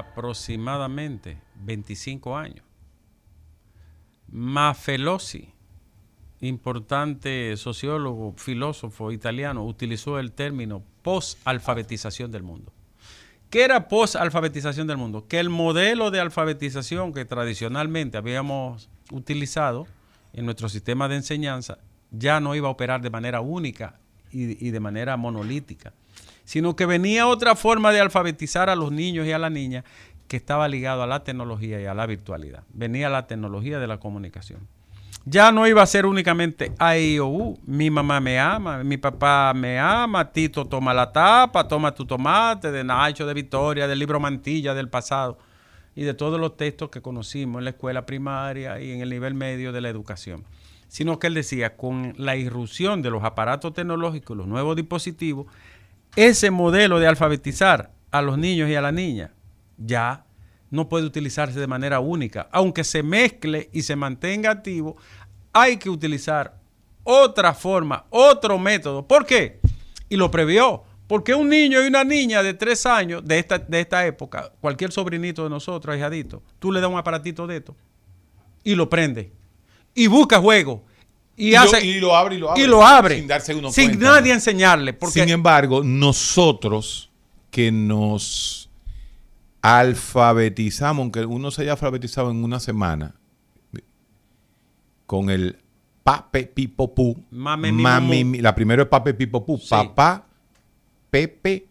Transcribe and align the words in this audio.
Aproximadamente 0.00 1.38
25 1.56 2.36
años, 2.36 2.64
Mafelosi, 4.32 5.52
importante 6.40 7.56
sociólogo, 7.56 8.34
filósofo 8.36 9.12
italiano, 9.12 9.64
utilizó 9.64 10.18
el 10.18 10.32
término 10.32 10.82
post-alfabetización 11.02 12.30
del 12.30 12.42
mundo. 12.42 12.72
¿Qué 13.50 13.64
era 13.64 13.88
post-alfabetización 13.88 14.86
del 14.86 14.96
mundo? 14.96 15.26
Que 15.26 15.40
el 15.40 15.50
modelo 15.50 16.12
de 16.12 16.20
alfabetización 16.20 17.12
que 17.12 17.24
tradicionalmente 17.24 18.16
habíamos 18.16 18.88
utilizado 19.10 19.88
en 20.32 20.44
nuestro 20.44 20.68
sistema 20.68 21.08
de 21.08 21.16
enseñanza 21.16 21.78
ya 22.12 22.38
no 22.38 22.54
iba 22.54 22.68
a 22.68 22.70
operar 22.70 23.00
de 23.00 23.10
manera 23.10 23.40
única 23.40 23.98
y 24.30 24.70
de 24.70 24.80
manera 24.80 25.16
monolítica, 25.16 25.92
sino 26.50 26.74
que 26.74 26.84
venía 26.84 27.28
otra 27.28 27.54
forma 27.54 27.92
de 27.92 28.00
alfabetizar 28.00 28.70
a 28.70 28.74
los 28.74 28.90
niños 28.90 29.24
y 29.24 29.30
a 29.30 29.38
las 29.38 29.52
niñas 29.52 29.84
que 30.26 30.36
estaba 30.36 30.66
ligado 30.66 31.04
a 31.04 31.06
la 31.06 31.22
tecnología 31.22 31.80
y 31.80 31.86
a 31.86 31.94
la 31.94 32.06
virtualidad. 32.06 32.64
Venía 32.72 33.08
la 33.08 33.28
tecnología 33.28 33.78
de 33.78 33.86
la 33.86 34.00
comunicación. 34.00 34.66
Ya 35.24 35.52
no 35.52 35.68
iba 35.68 35.80
a 35.80 35.86
ser 35.86 36.06
únicamente 36.06 36.72
A, 36.76 36.98
I, 36.98 37.20
O, 37.20 37.28
U. 37.28 37.60
Mi 37.66 37.88
mamá 37.88 38.18
me 38.18 38.40
ama, 38.40 38.82
mi 38.82 38.96
papá 38.96 39.52
me 39.54 39.78
ama, 39.78 40.32
Tito 40.32 40.64
toma 40.64 40.92
la 40.92 41.12
tapa, 41.12 41.68
toma 41.68 41.94
tu 41.94 42.04
tomate, 42.04 42.72
de 42.72 42.82
Nacho, 42.82 43.26
de 43.26 43.34
Victoria, 43.34 43.86
del 43.86 44.00
libro 44.00 44.18
Mantilla 44.18 44.74
del 44.74 44.88
pasado 44.88 45.38
y 45.94 46.02
de 46.02 46.14
todos 46.14 46.40
los 46.40 46.56
textos 46.56 46.90
que 46.90 47.00
conocimos 47.00 47.60
en 47.60 47.64
la 47.66 47.70
escuela 47.70 48.06
primaria 48.06 48.80
y 48.80 48.90
en 48.90 49.02
el 49.02 49.10
nivel 49.10 49.34
medio 49.34 49.70
de 49.70 49.82
la 49.82 49.88
educación. 49.88 50.42
Sino 50.88 51.20
que 51.20 51.28
él 51.28 51.34
decía, 51.34 51.76
con 51.76 52.14
la 52.16 52.34
irrupción 52.34 53.02
de 53.02 53.10
los 53.10 53.22
aparatos 53.22 53.72
tecnológicos, 53.72 54.36
los 54.36 54.48
nuevos 54.48 54.74
dispositivos, 54.74 55.46
ese 56.16 56.50
modelo 56.50 56.98
de 56.98 57.06
alfabetizar 57.06 57.92
a 58.10 58.22
los 58.22 58.38
niños 58.38 58.68
y 58.68 58.74
a 58.74 58.80
las 58.80 58.92
niñas 58.92 59.30
ya 59.76 60.24
no 60.70 60.88
puede 60.88 61.06
utilizarse 61.06 61.58
de 61.58 61.66
manera 61.66 62.00
única. 62.00 62.48
Aunque 62.52 62.84
se 62.84 63.02
mezcle 63.02 63.68
y 63.72 63.82
se 63.82 63.96
mantenga 63.96 64.50
activo, 64.50 64.96
hay 65.52 65.76
que 65.76 65.90
utilizar 65.90 66.58
otra 67.02 67.54
forma, 67.54 68.06
otro 68.10 68.58
método. 68.58 69.06
¿Por 69.06 69.26
qué? 69.26 69.60
Y 70.08 70.16
lo 70.16 70.30
previó. 70.30 70.84
Porque 71.06 71.34
un 71.34 71.48
niño 71.48 71.82
y 71.82 71.88
una 71.88 72.04
niña 72.04 72.40
de 72.40 72.54
tres 72.54 72.86
años 72.86 73.24
de 73.24 73.40
esta, 73.40 73.58
de 73.58 73.80
esta 73.80 74.06
época, 74.06 74.52
cualquier 74.60 74.92
sobrinito 74.92 75.42
de 75.42 75.50
nosotros, 75.50 75.92
ahijadito, 75.92 76.40
tú 76.60 76.70
le 76.70 76.80
das 76.80 76.88
un 76.88 76.98
aparatito 76.98 77.48
de 77.48 77.56
esto 77.56 77.74
y 78.62 78.76
lo 78.76 78.88
prende. 78.88 79.32
Y 79.92 80.06
busca 80.06 80.38
juego. 80.38 80.84
Y, 81.36 81.50
Y, 81.50 81.54
hace, 81.54 81.80
lo, 81.80 81.84
y 81.86 82.00
lo 82.00 82.16
abre 82.16 82.34
y 82.34 82.38
lo 82.38 82.50
abre. 82.50 82.62
y 82.62 82.66
lo 82.66 82.84
abre. 82.86 83.16
Sin 83.16 83.26
darse 83.28 83.54
uno 83.54 83.70
Sin 83.72 83.86
cuenta. 83.90 84.04
nadie 84.12 84.32
enseñarle. 84.32 84.92
Porque 84.92 85.20
Sin 85.20 85.28
embargo, 85.30 85.82
nosotros 85.82 87.10
que 87.50 87.72
nos 87.72 88.68
alfabetizamos, 89.62 91.02
aunque 91.02 91.24
uno 91.24 91.50
se 91.50 91.62
haya 91.62 91.72
alfabetizado 91.72 92.30
en 92.30 92.44
una 92.44 92.60
semana, 92.60 93.14
con 95.06 95.28
el 95.30 95.58
pape 96.04 96.44
pipo 96.44 96.94
pu, 96.94 97.16
Mame, 97.30 97.72
mi, 97.72 97.82
mami, 97.82 98.24
mi- 98.24 98.40
la 98.40 98.54
primera 98.54 98.82
es 98.82 98.88
pape 98.88 99.12
pipo 99.14 99.44
pu, 99.44 99.58
Sí. 99.58 99.68
papá, 99.70 100.24
pepe, 101.10 101.66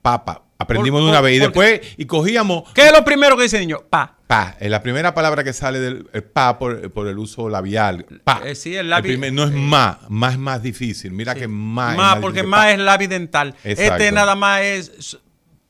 papa. 0.00 0.43
Aprendimos 0.64 0.98
Por- 1.00 1.04
de 1.06 1.10
una 1.10 1.18
por- 1.20 1.24
vez 1.30 1.36
y 1.36 1.38
después 1.38 1.80
y 1.96 2.04
cogíamos 2.06 2.72
¿Qué 2.74 2.86
es 2.86 2.92
lo 2.92 3.04
primero 3.04 3.36
que 3.36 3.44
dice 3.44 3.56
el 3.56 3.62
niño? 3.66 3.78
Pa. 3.88 4.18
pa, 4.26 4.56
es 4.58 4.68
la 4.70 4.82
primera 4.82 5.14
palabra 5.14 5.44
que 5.44 5.52
sale 5.52 5.78
del 5.80 6.08
el 6.12 6.22
pa 6.24 6.58
por, 6.58 6.90
por 6.92 7.06
el 7.06 7.18
uso 7.18 7.48
labial. 7.48 8.04
Pa. 8.24 8.40
Eh, 8.44 8.54
sí, 8.54 8.74
el 8.74 8.90
labi- 8.90 9.02
primer- 9.02 9.32
no 9.32 9.44
es 9.44 9.50
eh, 9.52 9.54
ma, 9.56 10.00
ma 10.08 10.30
es 10.32 10.38
más 10.38 10.62
difícil. 10.62 11.12
Mira 11.12 11.34
que 11.34 11.46
ma 11.46 11.92
es 11.92 11.96
Más, 11.96 12.12
más 12.14 12.16
porque 12.20 12.40
difícil 12.42 12.50
pa. 12.50 12.72
es 12.72 12.78
labidental. 12.78 13.54
Este 13.62 13.84
Exacto. 13.84 14.10
nada 14.12 14.34
más 14.34 14.62
es 14.62 15.18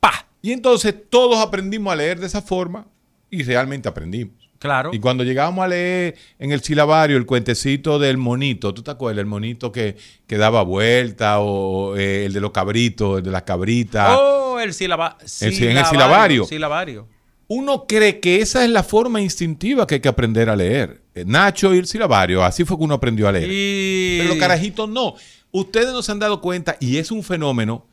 pa. 0.00 0.26
Y 0.42 0.52
entonces 0.52 0.94
todos 1.10 1.38
aprendimos 1.38 1.92
a 1.92 1.96
leer 1.96 2.20
de 2.20 2.26
esa 2.26 2.40
forma 2.42 2.86
y 3.30 3.42
realmente 3.42 3.88
aprendimos. 3.88 4.43
Claro. 4.64 4.92
Y 4.94 4.98
cuando 4.98 5.24
llegábamos 5.24 5.62
a 5.62 5.68
leer 5.68 6.16
en 6.38 6.50
el 6.50 6.62
silabario 6.62 7.18
el 7.18 7.26
cuentecito 7.26 7.98
del 7.98 8.16
monito, 8.16 8.72
¿tú 8.72 8.82
te 8.82 8.90
acuerdas? 8.92 9.20
El 9.20 9.26
monito 9.26 9.70
que, 9.70 9.98
que 10.26 10.38
daba 10.38 10.62
vuelta 10.62 11.38
o 11.40 11.94
eh, 11.98 12.24
el 12.24 12.32
de 12.32 12.40
los 12.40 12.50
cabritos, 12.50 13.18
el 13.18 13.24
de 13.24 13.30
las 13.30 13.42
cabritas. 13.42 14.16
Oh, 14.18 14.58
el 14.58 14.72
silaba- 14.72 15.18
en 15.42 15.76
el 15.76 15.84
silabario. 15.84 16.46
Silabario. 16.46 17.06
Uno 17.46 17.84
cree 17.86 18.20
que 18.20 18.40
esa 18.40 18.64
es 18.64 18.70
la 18.70 18.82
forma 18.82 19.20
instintiva 19.20 19.86
que 19.86 19.96
hay 19.96 20.00
que 20.00 20.08
aprender 20.08 20.48
a 20.48 20.56
leer. 20.56 21.02
Eh, 21.14 21.24
Nacho 21.26 21.74
y 21.74 21.78
el 21.78 21.86
silabario, 21.86 22.42
así 22.42 22.64
fue 22.64 22.78
que 22.78 22.84
uno 22.84 22.94
aprendió 22.94 23.28
a 23.28 23.32
leer. 23.32 23.50
Y... 23.52 24.16
Pero 24.20 24.30
los 24.30 24.38
carajitos 24.38 24.88
no. 24.88 25.14
Ustedes 25.52 25.92
no 25.92 26.02
se 26.02 26.10
han 26.10 26.20
dado 26.20 26.40
cuenta 26.40 26.78
y 26.80 26.96
es 26.96 27.10
un 27.10 27.22
fenómeno 27.22 27.86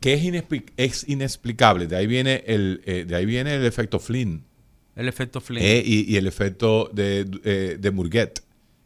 que 0.00 0.14
es 0.76 1.04
inexplicable. 1.08 1.86
De 1.86 1.94
ahí 1.96 2.08
viene 2.08 2.42
el, 2.44 2.82
eh, 2.84 3.04
de 3.06 3.14
ahí 3.14 3.24
viene 3.24 3.54
el 3.54 3.64
efecto 3.64 4.00
Flynn 4.00 4.44
El 4.96 5.08
efecto 5.08 5.40
Flynn. 5.40 5.62
eh, 5.64 5.82
y, 5.84 6.12
y 6.12 6.16
el 6.16 6.26
efecto 6.26 6.90
de, 6.92 7.26
eh, 7.44 7.76
de 7.80 7.90
Murguet, 7.90 8.40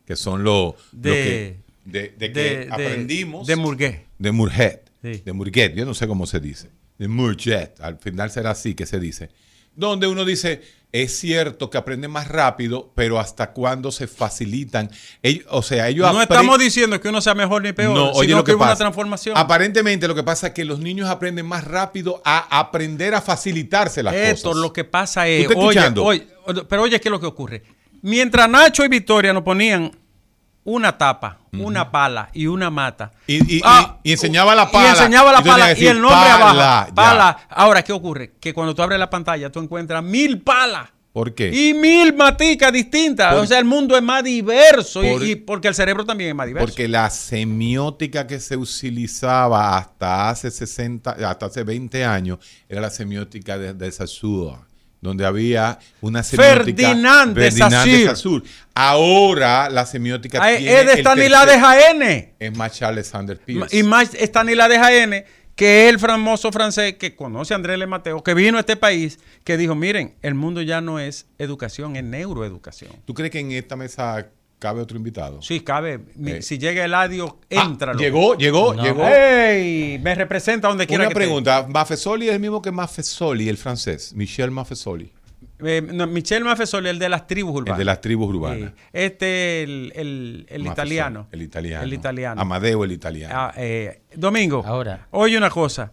que 0.06 0.16
son 0.16 0.44
los 0.44 0.74
De- 0.92 1.08
lo 1.08 1.14
que, 1.14 1.56
de, 1.84 2.00
de 2.18 2.32
que 2.32 2.40
de, 2.40 2.56
de- 2.66 2.68
aprendimos 2.70 3.46
De 3.46 3.56
Murgué. 3.56 4.04
de 4.18 4.32
Murget, 4.32 4.82
Sí. 5.02 5.22
de 5.24 5.32
Murguet, 5.32 5.74
yo 5.74 5.84
no 5.84 5.94
sé 5.94 6.06
cómo 6.08 6.26
se 6.26 6.40
dice, 6.40 6.68
de 6.98 7.06
Murget, 7.08 7.80
al 7.80 7.98
final 7.98 8.30
será 8.30 8.50
así 8.50 8.74
que 8.74 8.86
se 8.86 8.98
dice, 9.00 9.30
donde 9.74 10.06
uno 10.06 10.24
dice, 10.24 10.62
es 10.92 11.18
cierto 11.18 11.68
que 11.68 11.76
aprenden 11.78 12.10
más 12.10 12.28
rápido, 12.28 12.90
pero 12.94 13.18
hasta 13.18 13.52
cuándo 13.52 13.92
se 13.92 14.06
facilitan, 14.06 14.90
ellos, 15.22 15.44
o 15.50 15.62
sea, 15.62 15.88
ellos 15.88 16.10
No 16.12 16.22
estamos 16.22 16.58
diciendo 16.58 17.00
que 17.00 17.08
uno 17.08 17.20
sea 17.20 17.34
mejor 17.34 17.62
ni 17.62 17.72
peor, 17.72 17.94
no, 17.94 18.10
oye 18.12 18.28
sino 18.28 18.38
lo 18.38 18.44
que 18.44 18.52
que 18.52 18.56
hubo 18.56 18.62
una 18.62 18.70
pasa. 18.72 18.84
transformación. 18.84 19.36
Aparentemente 19.36 20.08
lo 20.08 20.14
que 20.14 20.22
pasa 20.22 20.48
es 20.48 20.52
que 20.54 20.64
los 20.64 20.78
niños 20.78 21.08
aprenden 21.10 21.44
más 21.46 21.64
rápido 21.64 22.22
a 22.24 22.58
aprender 22.60 23.14
a 23.14 23.20
facilitarse 23.20 24.02
las 24.02 24.14
Esto 24.14 24.50
cosas. 24.50 24.62
lo 24.62 24.72
que 24.72 24.84
pasa 24.84 25.28
es, 25.28 25.46
¿Tú 25.48 25.70
estás 25.70 25.92
oye, 25.98 26.26
oye, 26.46 26.62
pero 26.68 26.82
oye, 26.82 27.00
¿qué 27.00 27.08
es 27.08 27.12
lo 27.12 27.20
que 27.20 27.26
ocurre? 27.26 27.62
Mientras 28.02 28.48
Nacho 28.48 28.84
y 28.84 28.88
Victoria 28.88 29.32
nos 29.32 29.42
ponían 29.42 29.90
una 30.66 30.98
tapa, 30.98 31.38
una 31.52 31.90
pala 31.90 32.28
y 32.34 32.46
una 32.46 32.68
mata. 32.70 33.12
Y- 33.26 33.56
y- 33.56 33.60
Ah, 33.64 33.96
y- 34.02 34.10
y 34.10 34.12
enseñaba 34.12 34.54
la 34.54 34.70
pala. 34.70 34.88
Y 34.88 34.90
enseñaba 34.90 35.32
la 35.32 35.42
pala 35.42 35.72
y 35.72 35.86
el 35.86 36.00
nombre 36.00 36.18
pala, 36.20 36.34
abajo. 36.50 36.88
ya. 36.88 36.94
Pala. 36.94 37.38
Ahora, 37.48 37.82
¿qué 37.82 37.92
ocurre? 37.94 38.34
Que 38.38 38.52
cuando 38.52 38.74
tú 38.74 38.82
abres 38.82 38.98
la 38.98 39.08
pantalla, 39.08 39.50
tú 39.50 39.60
encuentras 39.60 40.02
mil 40.04 40.42
palas. 40.42 40.90
¿Por 41.12 41.34
qué? 41.34 41.48
Y 41.50 41.72
mil 41.72 42.14
maticas 42.14 42.70
distintas. 42.70 43.32
Por- 43.32 43.44
o 43.44 43.46
sea, 43.46 43.58
el 43.58 43.64
mundo 43.64 43.96
es 43.96 44.02
más 44.02 44.22
diverso. 44.22 45.02
y- 45.02 45.30
y, 45.30 45.36
porque 45.36 45.68
el 45.68 45.74
cerebro 45.74 46.04
también 46.04 46.28
es 46.30 46.36
más 46.36 46.46
diverso. 46.46 46.66
Porque 46.66 46.88
la 46.88 47.08
semiótica 47.08 48.26
que 48.26 48.38
se 48.38 48.56
utilizaba 48.56 49.78
hasta 49.78 50.28
hace 50.28 50.50
60, 50.50 51.12
hasta 51.12 51.46
hace 51.46 51.62
20 51.64 52.04
años 52.04 52.38
era 52.68 52.82
la 52.82 52.90
semiótica 52.90 53.56
de, 53.56 53.72
de 53.72 53.92
Saussure, 53.92 54.58
donde 55.00 55.24
había 55.26 55.78
una 56.00 56.22
semiótica 56.22 56.88
Ferdinand 56.94 57.36
de 57.36 57.50
Saussure. 58.06 58.44
Ahora 58.74 59.68
la 59.70 59.86
semiótica 59.86 60.38
Ah, 60.42 60.56
tiene 60.56 60.72
es 60.80 60.86
de 60.86 61.02
tercer- 61.02 61.46
de 61.46 61.58
Jaén. 61.60 62.34
es 62.38 62.56
más 62.56 62.72
Charles 62.72 63.06
Sanders 63.08 63.40
Peirce. 63.40 63.76
Y 63.76 63.82
más 63.82 64.10
Stanislas 64.14 64.68
de 64.68 64.78
Jaén, 64.78 65.24
que 65.54 65.84
es 65.86 65.90
el 65.94 65.98
famoso 65.98 66.52
francés 66.52 66.94
que 66.98 67.16
conoce 67.16 67.54
a 67.54 67.56
Andrés 67.56 67.78
Le 67.78 67.86
Mateo, 67.86 68.22
que 68.22 68.34
vino 68.34 68.58
a 68.58 68.60
este 68.60 68.76
país, 68.76 69.18
que 69.44 69.56
dijo, 69.56 69.74
miren, 69.74 70.14
el 70.22 70.34
mundo 70.34 70.60
ya 70.62 70.80
no 70.80 70.98
es 70.98 71.26
educación, 71.38 71.96
es 71.96 72.04
neuroeducación. 72.04 72.92
¿Tú 73.06 73.14
crees 73.14 73.30
que 73.30 73.40
en 73.40 73.52
esta 73.52 73.76
mesa 73.76 74.26
cabe 74.58 74.80
otro 74.80 74.96
invitado. 74.96 75.42
Sí, 75.42 75.60
cabe. 75.60 76.00
Mi- 76.14 76.32
Eh. 76.32 76.42
Si 76.42 76.58
llega 76.58 76.84
Eladio, 76.84 77.38
Ah, 77.56 77.64
entra. 77.66 77.92
llegó, 77.94 78.36
llegó, 78.36 78.74
No. 78.74 78.82
llegó. 78.82 79.04
¡Ey! 79.06 79.98
Me 80.00 80.14
representa 80.14 80.68
donde 80.68 80.86
quiera 80.86 81.02
Una 81.04 81.08
que 81.10 81.14
pregunta, 81.14 81.66
Maffesoli 81.68 82.28
es 82.28 82.34
el 82.34 82.40
mismo 82.40 82.62
que 82.62 82.70
Maffesoli, 82.72 83.48
el 83.48 83.56
francés, 83.58 84.12
Michel 84.14 84.50
Maffesoli, 84.50 85.12
Eh, 85.64 85.80
no, 85.80 86.06
Michel 86.06 86.44
Maffesoli, 86.44 86.88
el 86.90 86.98
de 86.98 87.08
las 87.08 87.26
tribus 87.26 87.52
el 87.52 87.56
urbanas. 87.62 87.78
de 87.78 87.84
las 87.86 88.00
tribus 88.02 88.28
urbanas. 88.34 88.70
Sí. 88.76 88.82
Este, 88.92 89.62
el, 89.62 89.92
el, 89.96 90.46
el 90.50 90.66
italiano. 90.66 91.28
El 91.32 91.42
italiano. 91.42 91.84
El 91.84 91.92
italiano. 91.94 92.40
Amadeo 92.40 92.84
el 92.84 92.92
italiano. 92.92 93.34
Ah, 93.36 93.54
eh, 93.56 94.02
Domingo, 94.14 94.62
Ahora. 94.66 95.06
oye 95.12 95.36
una 95.38 95.48
cosa. 95.50 95.92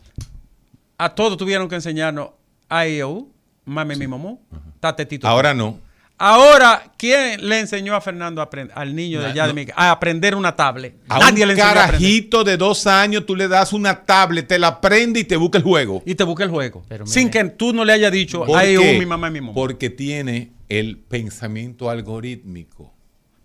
A 0.98 1.16
todos 1.16 1.38
tuvieron 1.38 1.68
que 1.70 1.76
enseñarnos 1.76 2.30
AIOU, 2.70 3.32
Mame 3.66 3.96
mi 3.96 4.08
mamú, 4.08 4.42
Tatetito. 4.82 5.26
Ahora 5.28 5.54
no. 5.54 5.80
Ahora, 6.18 6.84
¿quién 6.98 7.48
le 7.50 7.60
enseñó 7.60 7.96
a 7.96 8.02
Fernando 8.02 8.42
a 8.42 8.50
aprend- 8.50 8.72
al 8.76 8.96
niño 8.96 9.20
de 9.20 9.28
allá 9.28 9.44
de 9.48 9.50
no. 9.50 9.54
mi- 9.56 9.68
a 9.76 9.92
aprender 9.92 10.36
una 10.36 10.56
tablet? 10.56 10.96
A 11.10 11.20
Nadie 11.20 11.42
un 11.44 11.48
le 11.50 11.54
enseñó 11.54 11.68
a 11.68 11.72
aprender. 11.72 11.92
carajito 11.92 12.44
de 12.44 12.56
dos 12.58 12.88
años 12.88 13.26
tú 13.26 13.36
le 13.36 13.48
das 13.48 13.74
una 13.74 14.04
tablet, 14.06 14.48
te 14.48 14.60
la 14.60 14.80
prende 14.80 15.20
y 15.20 15.24
te 15.26 15.36
busca 15.36 15.58
el 15.58 15.64
juego. 15.64 16.02
Y 16.06 16.16
te 16.16 16.24
busca 16.24 16.44
el 16.44 16.50
juego. 16.52 16.84
Pero 16.88 17.06
sin 17.08 17.30
que 17.30 17.44
tú 17.46 17.74
no 17.74 17.84
le 17.84 17.94
hayas 17.94 18.12
dicho 18.12 18.46
¿Por 18.46 18.58
AIOU, 18.58 18.82
qué? 18.82 19.00
mi 19.00 19.06
mamá 19.06 19.28
y 19.28 19.32
mi 19.32 19.42
mamá. 19.42 19.54
Porque 19.54 19.90
tiene 19.90 20.52
el 20.70 20.98
pensamiento 20.98 21.90
algorítmico. 21.90 22.93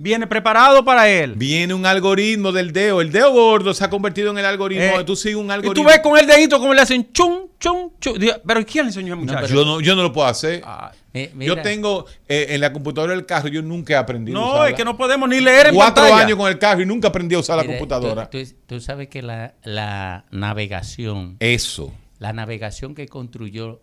Viene 0.00 0.29
preparado 0.29 0.85
para 0.85 1.09
él. 1.09 1.35
Viene 1.35 1.75
un 1.75 1.85
algoritmo 1.85 2.53
del 2.53 2.73
dedo. 2.73 3.00
El 3.00 3.11
dedo 3.11 3.33
gordo 3.33 3.75
se 3.75 3.85
ha 3.85 3.91
convertido 3.91 4.31
en 4.31 4.39
el 4.39 4.45
algoritmo. 4.47 5.00
Eh, 5.00 5.05
tú 5.05 5.17
sigues 5.17 5.37
un 5.37 5.49
y 5.49 5.50
algoritmo. 5.50 5.75
tú 5.75 5.89
ves 5.89 5.99
con 5.99 6.17
el 6.17 6.25
dedito 6.25 6.61
cómo 6.61 6.73
le 6.73 6.81
hacen 6.83 7.12
chum, 7.12 7.49
chum, 7.59 7.91
chum. 8.00 8.15
Pero 8.47 8.65
¿quién 8.65 8.85
le 8.85 8.91
enseñó 8.91 9.15
a 9.15 9.17
muchacho? 9.17 9.53
yo, 9.53 9.65
no, 9.65 9.81
yo 9.81 9.97
no 9.97 10.03
lo 10.05 10.12
puedo 10.12 10.29
hacer. 10.29 10.62
Ah, 10.65 10.93
yo 11.41 11.61
tengo 11.62 12.06
eh, 12.29 12.47
en 12.50 12.61
la 12.61 12.73
computadora 12.73 13.12
del 13.12 13.27
carro, 13.27 13.49
yo 13.49 13.61
nunca 13.61 13.95
he 13.95 13.97
aprendido 13.97 14.39
a 14.39 14.41
no, 14.41 14.47
usarla. 14.50 14.69
es 14.69 14.75
que 14.77 14.85
no 14.85 14.97
podemos 14.97 15.29
ni 15.29 15.41
leer 15.41 15.67
en 15.69 15.75
Cuatro 15.75 16.05
pantalla. 16.05 16.25
años 16.25 16.39
con 16.39 16.49
el 16.49 16.59
carro 16.61 16.81
y 16.83 16.87
nunca 16.87 17.09
aprendí 17.09 17.35
a 17.35 17.41
usar 17.41 17.56
la 17.56 17.65
mira, 17.65 17.75
computadora. 17.77 18.31
Tú, 18.31 18.39
tú- 18.39 18.55
tú 18.67 18.81
sabes 18.81 19.09
que 19.09 19.21
la, 19.23 19.55
la 19.65 20.27
navegación, 20.31 21.37
Eso. 21.41 21.93
la 22.21 22.33
navegación 22.33 22.94
que 22.94 23.09
construyó 23.09 23.81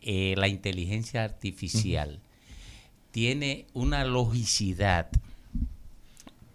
eh, 0.00 0.32
la 0.38 0.48
inteligencia 0.48 1.22
artificial 1.22 2.20
tiene 3.10 3.66
una 3.74 4.04
logicidad 4.04 5.08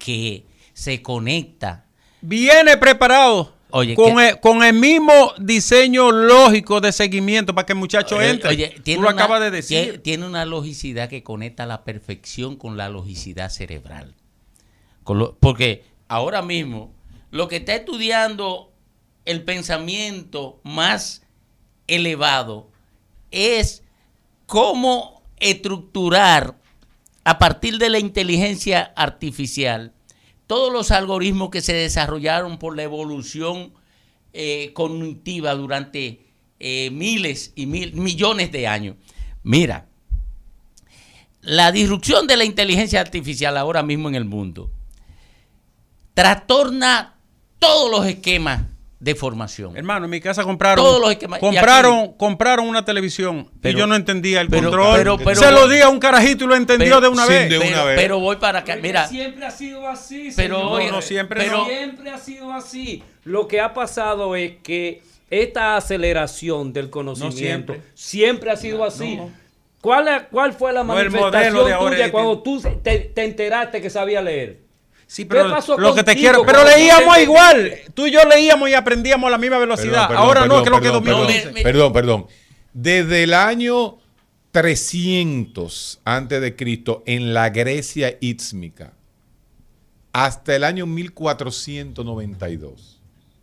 que 0.05 0.45
se 0.73 1.01
conecta. 1.01 1.85
Viene 2.21 2.77
preparado. 2.77 3.53
Oye, 3.71 3.95
con, 3.95 4.15
que- 4.17 4.29
el, 4.29 4.39
con 4.39 4.63
el 4.63 4.73
mismo 4.73 5.33
diseño 5.39 6.11
lógico 6.11 6.79
de 6.79 6.91
seguimiento 6.91 7.53
para 7.55 7.65
que 7.65 7.73
el 7.73 7.79
muchacho 7.79 8.21
entre. 8.21 8.49
oye, 8.51 8.69
Tú 8.85 8.93
lo 8.93 8.99
una- 8.99 9.09
acabas 9.11 9.41
de 9.41 9.51
decir. 9.51 10.01
Tiene 10.03 10.25
una 10.25 10.45
logicidad 10.45 11.09
que 11.09 11.23
conecta 11.23 11.65
la 11.65 11.83
perfección 11.83 12.55
con 12.55 12.77
la 12.77 12.87
logicidad 12.89 13.49
cerebral. 13.49 14.13
Con 15.03 15.17
lo- 15.19 15.35
porque 15.39 15.83
ahora 16.07 16.41
mismo 16.41 16.93
lo 17.31 17.47
que 17.47 17.57
está 17.57 17.75
estudiando 17.75 18.71
el 19.25 19.43
pensamiento 19.43 20.59
más 20.63 21.23
elevado 21.87 22.69
es 23.31 23.83
cómo 24.45 25.23
estructurar 25.37 26.55
a 27.25 27.39
partir 27.39 27.77
de 27.79 27.89
la 27.89 27.99
inteligencia 27.99 28.93
artificial 28.95 29.91
todos 30.47 30.71
los 30.71 30.91
algoritmos 30.91 31.49
que 31.49 31.61
se 31.61 31.73
desarrollaron 31.73 32.59
por 32.59 32.75
la 32.75 32.83
evolución 32.83 33.73
eh, 34.31 34.71
cognitiva 34.73 35.55
durante 35.55 36.21
eh, 36.59 36.89
miles 36.91 37.51
y 37.55 37.65
mil, 37.65 37.93
millones 37.93 38.51
de 38.51 38.67
años. 38.67 38.95
Mira, 39.43 39.87
la 41.41 41.71
disrupción 41.71 42.27
de 42.27 42.37
la 42.37 42.45
inteligencia 42.45 43.01
artificial 43.01 43.57
ahora 43.57 43.83
mismo 43.83 44.07
en 44.07 44.15
el 44.15 44.25
mundo 44.25 44.71
trastorna 46.13 47.15
todos 47.59 47.91
los 47.91 48.05
esquemas 48.05 48.63
de 49.05 49.13
formación. 49.13 49.77
Hermano, 49.77 50.05
en 50.05 50.09
mi 50.11 50.19
casa 50.19 50.43
compraron 50.43 50.83
Todos 50.83 50.99
los 50.99 51.11
esquemas- 51.11 51.37
y 51.37 51.41
compraron, 51.41 51.99
aquí- 51.99 52.13
compraron 52.17 52.67
una 52.67 52.83
televisión 52.83 53.51
Pero- 53.61 53.77
y 53.77 53.79
yo 53.79 53.85
no 53.85 53.95
entendía 53.95 54.41
el 54.41 54.47
pero- 54.49 54.63
control. 54.63 54.97
pero- 54.97 55.17
pero- 55.19 55.35
Se 55.39 55.51
lo 55.51 55.67
di 55.67 55.79
a 55.79 55.89
un 55.89 55.99
carajito 55.99 56.45
y 56.45 56.47
lo 56.47 56.55
entendió 56.55 56.87
pero- 56.95 57.01
de 57.01 57.07
una 57.09 57.25
vez. 57.27 57.47
de 57.47 57.57
una 57.59 57.67
pero, 57.67 57.85
vez. 57.85 57.95
pero 57.97 58.19
voy 58.19 58.37
para 58.37 58.59
acá. 58.59 58.75
Mira, 58.81 59.07
siempre 59.07 59.45
ha 59.45 59.51
sido 59.51 59.87
así. 59.87 60.31
Pero, 60.35 60.55
señor. 60.57 60.71
oye, 60.71 60.87
No, 60.87 60.91
no, 60.93 61.01
siempre 61.03 61.39
pero- 61.43 61.57
no. 61.59 61.65
Siempre 61.67 62.09
ha 62.09 62.17
sido 62.17 62.51
así. 62.51 63.03
Lo 63.25 63.47
que 63.47 63.61
ha 63.61 63.75
pasado 63.75 64.35
es 64.35 64.53
que 64.63 65.03
esta 65.29 65.77
aceleración 65.77 66.73
del 66.73 66.89
conocimiento 66.89 67.73
siempre. 67.73 67.81
siempre. 67.93 68.49
ha 68.49 68.55
sido 68.57 68.83
así. 68.83 69.19
¿Cuál, 69.81 70.27
¿Cuál 70.31 70.53
fue 70.53 70.73
la 70.73 70.83
manifestación 70.83 71.79
tuya 71.79 72.11
cuando 72.11 72.39
tú 72.41 72.59
te, 72.81 72.97
te 73.01 73.23
enteraste 73.23 73.81
que 73.83 73.91
sabía 73.91 74.19
leer? 74.23 74.64
Sí, 75.07 75.23
¿Qué 75.23 75.29
pero 75.29 75.49
pasó 75.51 75.77
lo 75.77 75.93
que 75.93 76.03
te 76.03 76.15
quiero, 76.15 76.43
pero 76.45 76.63
leíamos 76.65 77.15
te- 77.15 77.23
igual. 77.23 77.73
Tú 77.93 78.07
y 78.07 78.11
yo 78.11 78.23
leíamos 78.25 78.69
y 78.69 78.73
aprendíamos 78.73 79.27
a 79.27 79.31
la 79.31 79.37
misma 79.37 79.57
velocidad. 79.59 80.07
Perdón, 80.07 80.23
Ahora 80.23 80.41
perdón, 80.41 80.57
no, 80.57 80.63
que 80.63 80.69
lo 80.71 80.75
que 80.77 80.81
perdón, 80.83 81.03
Domingo 81.03 81.19
perdón. 81.27 81.33
dice. 81.35 81.45
Me- 81.47 81.53
me- 81.53 81.63
Perdón, 81.63 81.93
perdón. 81.93 82.27
Desde 82.73 83.23
el 83.23 83.33
año 83.33 83.97
300 84.51 85.99
antes 86.05 86.41
de 86.41 86.55
Cristo 86.55 87.03
en 87.05 87.33
la 87.33 87.49
Grecia 87.49 88.17
ísmica 88.21 88.93
hasta 90.13 90.55
el 90.55 90.63
año 90.63 90.85
1492 90.85 93.01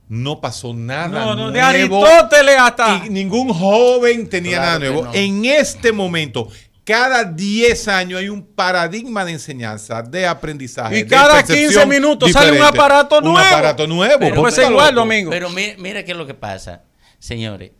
no 0.08 0.41
pasó 0.41 0.73
nada 0.75 1.08
No, 1.08 1.35
no, 1.35 1.50
de 1.53 1.61
nuevo 1.61 2.05
Aristóteles 2.06 2.56
hasta. 2.58 3.03
y 3.06 3.11
ningún 3.11 3.53
joven 3.53 4.29
tenía 4.29 4.58
Claro 4.58 4.67
nada 4.67 4.79
nuevo. 4.79 5.05
no. 5.05 5.15
En 5.15 5.44
este 5.44 5.93
momento, 5.93 6.49
cada 6.84 7.25
10 7.25 7.88
años 7.88 8.20
hay 8.20 8.29
un 8.29 8.44
paradigma 8.44 9.25
de 9.25 9.32
enseñanza, 9.32 10.02
de 10.02 10.26
aprendizaje. 10.26 10.99
Y 10.99 11.02
de 11.02 11.08
cada 11.08 11.34
percepción 11.34 11.69
15 11.84 11.87
minutos 11.87 12.32
sale 12.32 12.58
un 12.58 12.64
aparato 12.64 13.20
nuevo. 13.20 13.37
Un 13.38 13.43
aparato 13.44 13.87
nuevo. 13.87 14.19
Pero- 14.20 14.34
Pues 14.40 14.56
Está 14.58 14.70
igual. 14.70 14.94
Domingo. 14.94 15.31
Pero 15.31 15.49
mire, 15.50 15.76
mire 15.79 16.05
qué 16.05 16.12
es 16.12 16.19
lo 16.19 16.26
que 16.26 16.34
pasa, 16.34 16.82
señores. 17.19 17.70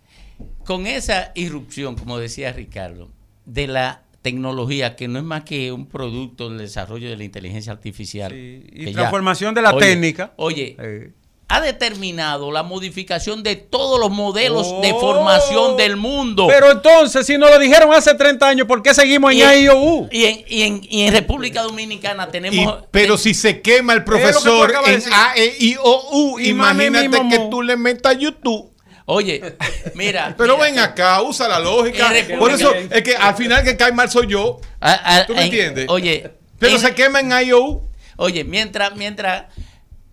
Con 0.65 0.87
esa 0.87 1.33
irrupción, 1.35 1.97
como 1.97 2.19
decía 2.19 2.53
Ricardo, 2.53 3.11
de 3.45 3.67
la 3.67 4.03
tecnología, 4.23 4.95
que 4.95 5.09
no 5.09 5.19
es 5.19 5.25
más 5.25 5.43
que 5.43 5.73
un 5.73 5.87
producto 5.89 6.49
del 6.49 6.59
desarrollo 6.59 7.11
de 7.11 7.17
la 7.17 7.25
inteligencia 7.25 7.73
artificial. 7.73 8.31
Sí, 8.31 8.65
y 8.73 8.93
transformación 8.93 9.53
de 9.55 9.63
la 9.63 9.73
Oye, 9.75 9.87
técnica. 9.87 10.33
Oye, 10.37 10.77
Eh. 10.79 11.13
Ha 11.55 11.61
determinado 11.61 12.51
la 12.51 12.63
modificación 12.63 13.43
de 13.43 13.57
todos 13.57 14.01
los 14.01 14.11
modelos 14.11 14.81
de 14.81 14.93
Oh. 14.93 15.01
formación 15.01 15.77
del 15.77 15.97
mundo. 15.97 16.47
Pero 16.49 16.71
entonces, 16.71 17.27
si 17.27 17.37
nos 17.37 17.51
lo 17.51 17.59
dijeron 17.59 17.93
hace 17.93 18.15
30 18.15 18.49
años, 18.49 18.67
¿por 18.67 18.83
qué 18.83 18.95
seguimos 18.95 19.33
en 19.33 19.39
y, 19.39 19.43
en, 19.43 19.49
AIOU? 19.49 20.09
y 20.11 20.25
en- 20.25 20.45
y 20.49 20.63
en- 20.63 20.81
y 20.89 21.03
en 21.03 21.13
República 21.13 21.61
Dominicana 21.63 22.25
Y- 22.29 22.33
tenemos... 22.33 22.85
pero 22.91 23.15
eh, 23.17 23.19
si 23.19 23.35
se 23.35 23.61
quema 23.61 23.93
el 23.93 24.03
profesor 24.03 24.73
de 24.73 24.79
en 24.93 24.97
decir. 24.97 25.13
A, 25.15 25.35
E, 25.37 25.55
I, 25.61 25.77
O, 25.83 26.09
U, 26.13 26.41
Y 26.41 26.55
mami, 26.55 26.85
imagínate 26.87 27.29
que 27.29 27.39
tú 27.51 27.61
le 27.61 27.77
metas 27.77 28.17
YouTube. 28.19 28.73
Oye, 29.05 29.57
mira... 29.95 30.35
Pero 30.39 30.55
mira, 30.57 30.67
ven 30.71 30.79
acá, 30.79 31.21
usa 31.21 31.49
la 31.49 31.59
lógica. 31.59 32.11
Por 32.39 32.51
eso 32.53 32.73
es 32.75 33.03
que 33.03 33.15
al 33.15 33.35
final 33.35 33.63
que 33.63 33.77
cae 33.77 33.93
mal 33.93 34.11
soy 34.11 34.27
yo. 34.29 34.59
a- 34.81 35.17
a- 35.19 35.27
¿Tú 35.27 35.35
me 35.35 35.41
en- 35.41 35.45
entiendes? 35.47 35.87
Oye... 35.91 36.31
Pero 36.59 36.77
en- 36.77 36.81
se 36.81 36.95
quema 36.95 37.21
en 37.21 37.31
IOU. 37.47 37.91
Oye, 38.17 38.45
mientras, 38.45 38.95
mientras 38.97 39.47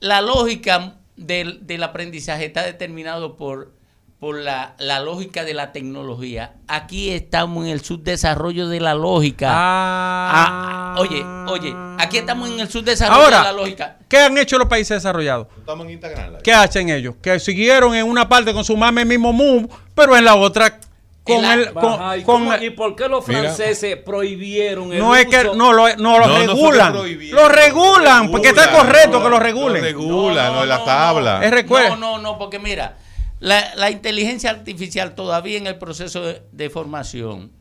la 0.01 0.19
lógica 0.21 0.95
del, 1.19 1.65
del 1.67 1.83
aprendizaje 1.83 2.45
está 2.45 2.63
determinado 2.63 3.35
por, 3.37 3.73
por 4.19 4.37
la, 4.39 4.75
la 4.79 4.99
lógica 4.99 5.43
de 5.43 5.53
la 5.53 5.71
tecnología, 5.71 6.53
aquí 6.67 7.11
estamos 7.11 7.65
en 7.65 7.71
el 7.71 7.81
subdesarrollo 7.81 8.67
de 8.67 8.79
la 8.79 8.95
lógica. 8.95 9.47
Ah, 9.51 10.95
oye, 10.97 11.23
oye, 11.47 11.73
aquí 11.97 12.17
estamos 12.17 12.49
en 12.49 12.59
el 12.59 12.69
subdesarrollo 12.69 13.23
Ahora, 13.23 13.37
de 13.39 13.43
la 13.43 13.53
lógica. 13.53 13.97
¿qué 14.07 14.17
han 14.17 14.37
hecho 14.37 14.57
los 14.57 14.67
países 14.67 14.97
desarrollados? 14.97 15.47
Estamos 15.57 15.85
en 15.85 15.91
Instagram. 15.93 16.37
¿Qué 16.43 16.53
hacen 16.53 16.89
ellos? 16.89 17.15
Que 17.21 17.39
siguieron 17.39 17.95
en 17.95 18.05
una 18.05 18.27
parte 18.27 18.53
con 18.53 18.63
su 18.63 18.75
mame 18.75 19.05
mismo 19.05 19.31
move, 19.31 19.67
pero 19.95 20.17
en 20.17 20.25
la 20.25 20.35
otra 20.35 20.79
con 21.23 21.45
el. 21.45 21.73
Con, 21.73 22.19
¿y, 22.19 22.23
con- 22.23 22.63
y 22.63 22.69
por 22.71 22.95
qué 22.95 23.07
los 23.07 23.27
Mira. 23.27 23.41
franceses 23.41 23.97
prohibieron 23.97 24.91
el 24.93 24.99
no 24.99 25.15
es 25.15 25.25
que 25.27 25.43
no 25.43 25.73
lo, 25.73 25.95
no 25.97 26.19
lo 26.19 26.27
No, 26.27 26.27
no 26.27 26.39
regulan. 26.39 26.93
lo 27.31 27.49
regulan, 27.49 28.31
porque 28.31 28.49
está 28.49 28.65
regulan, 28.65 28.85
correcto 28.87 29.11
no, 29.19 29.23
que 29.23 29.29
lo 29.29 29.29
Lo 29.29 29.39
regulen. 29.39 29.81
regula, 29.83 30.49
no, 30.49 30.61
es 30.63 30.67
la 30.69 30.83
tabla. 30.83 31.45
Es. 31.45 31.65
No, 31.69 31.95
no, 31.97 32.17
no, 32.17 32.37
porque 32.39 32.57
mira, 32.59 32.97
la, 33.39 33.75
la 33.75 33.91
inteligencia 33.91 34.49
artificial 34.49 35.13
todavía 35.15 35.57
en 35.57 35.67
el 35.67 35.77
proceso 35.77 36.21
de, 36.21 36.41
de 36.51 36.69
formación 36.69 37.51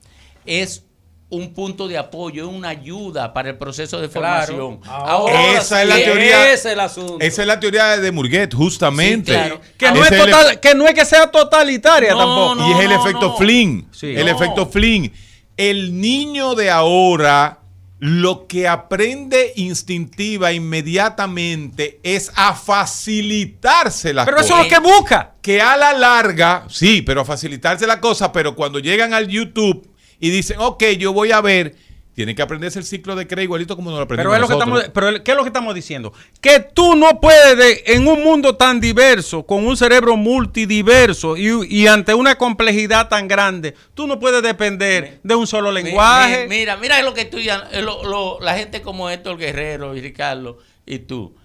es 0.46 0.84
un 1.30 1.52
punto 1.52 1.88
de 1.88 1.99
apoyo, 1.99 2.49
es 2.49 2.54
una 2.56 2.70
ayuda 2.70 3.35
para 3.35 3.50
el 3.50 3.58
proceso 3.58 4.00
de 4.00 4.08
Claro. 4.08 4.47
formación. 4.47 4.80
Ahora 4.90 5.52
Esa 5.58 5.82
es 5.82 5.88
sí, 5.90 5.94
la 5.99 6.04
teoría. 6.04 6.44
Ese 6.47 6.54
es 6.54 6.64
el 6.66 6.80
asunto. 6.80 7.16
Esa 7.20 7.42
es 7.42 7.49
la 7.49 7.61
teoría 7.61 7.99
de 7.99 8.12
Murguet, 8.12 8.54
justamente. 8.54 9.32
Sí, 9.32 9.38
claro. 9.38 9.61
que, 9.76 9.90
no 9.92 10.04
es 10.04 10.11
el- 10.12 10.61
que 10.61 10.75
no 10.75 10.87
es 10.88 10.94
que 10.94 11.04
sea 11.04 11.30
totalitaria 11.30 12.12
No, 12.12 12.18
tampoco. 12.18 12.54
no. 12.54 12.68
y 12.68 12.73
es 12.73 12.80
el 12.87 12.92
efecto 12.92 13.37
Flynn. 13.37 13.88
Sí. 13.92 14.06
El 14.16 14.25
No. 14.26 14.32
efecto 14.32 14.66
Flynn. 14.66 15.12
El 15.58 16.00
niño 16.00 16.54
de 16.54 16.70
ahora 16.70 17.58
lo 18.00 18.47
que 18.47 18.68
aprende 18.68 19.52
instintiva 19.56 20.52
inmediatamente 20.52 21.99
es 22.04 22.30
a 22.37 22.54
facilitarse 22.54 24.14
las 24.14 24.25
pero 24.25 24.40
eso 24.40 24.56
es 24.56 24.62
lo 24.64 24.68
que 24.68 24.78
busca. 24.78 25.35
que 25.42 25.61
a 25.61 25.76
la 25.76 25.92
larga, 25.92 26.64
sí, 26.68 27.02
pero 27.02 27.23
a 27.23 27.25
facilitarse 27.25 27.87
la 27.87 28.00
cosa, 28.00 28.30
pero 28.32 28.54
cuando 28.54 28.78
llegan 28.78 29.14
al 29.14 29.26
YouTube 29.28 29.88
y 30.20 30.30
dicen, 30.30 30.56
ok, 30.60 30.82
yo 30.98 31.12
voy 31.12 31.32
a 31.32 31.40
ver, 31.40 31.76
tiene 32.14 32.34
que 32.34 32.42
aprenderse 32.42 32.80
el 32.80 32.84
ciclo 32.84 33.14
de 33.14 33.28
Cray 33.28 33.44
igualito 33.44 33.76
como 33.76 33.90
nos 33.90 34.00
lo 34.00 34.08
Pero, 34.08 34.22
aprendimos 34.22 34.34
es 34.34 34.40
lo 34.40 34.48
que 34.48 34.54
nosotros. 34.72 34.84
estamos, 34.88 35.10
pero 35.12 35.22
¿qué 35.25 35.30
es 35.30 35.37
lo 35.37 35.42
que 35.44 35.48
estamos 35.50 35.75
diciendo? 35.75 36.12
Que 36.40 36.58
tú 36.58 36.96
no 36.96 37.20
puedes, 37.20 37.82
en 37.87 38.08
un 38.08 38.25
mundo 38.25 38.56
tan 38.56 38.80
diverso, 38.80 39.46
con 39.46 39.64
un 39.64 39.76
cerebro 39.76 40.16
multidiverso 40.16 41.37
y, 41.37 41.48
y 41.68 41.87
ante 41.87 42.14
una 42.14 42.34
complejidad 42.37 43.08
tan 43.08 43.28
grande, 43.28 43.75
tú 43.94 44.06
no 44.08 44.18
puedes 44.18 44.42
depender 44.42 45.20
de 45.22 45.34
un 45.37 45.46
solo 45.46 45.68
Mi- 45.70 45.82
lenguaje. 45.82 46.42
mi- 46.48 46.56
mira, 46.58 46.76
mira 46.76 47.00
lo 47.02 47.14
que 47.14 47.20
estudian 47.22 47.62
eh, 47.70 47.82
lo- 47.82 48.02
lo- 48.04 48.40
la 48.40 48.56
gente 48.58 48.82
como 48.82 49.08
Héctor 49.10 49.38
Guerrero 49.38 49.94
y 49.94 50.00
Ricardo 50.00 50.58
y 50.84 50.98
tú. 51.00 51.37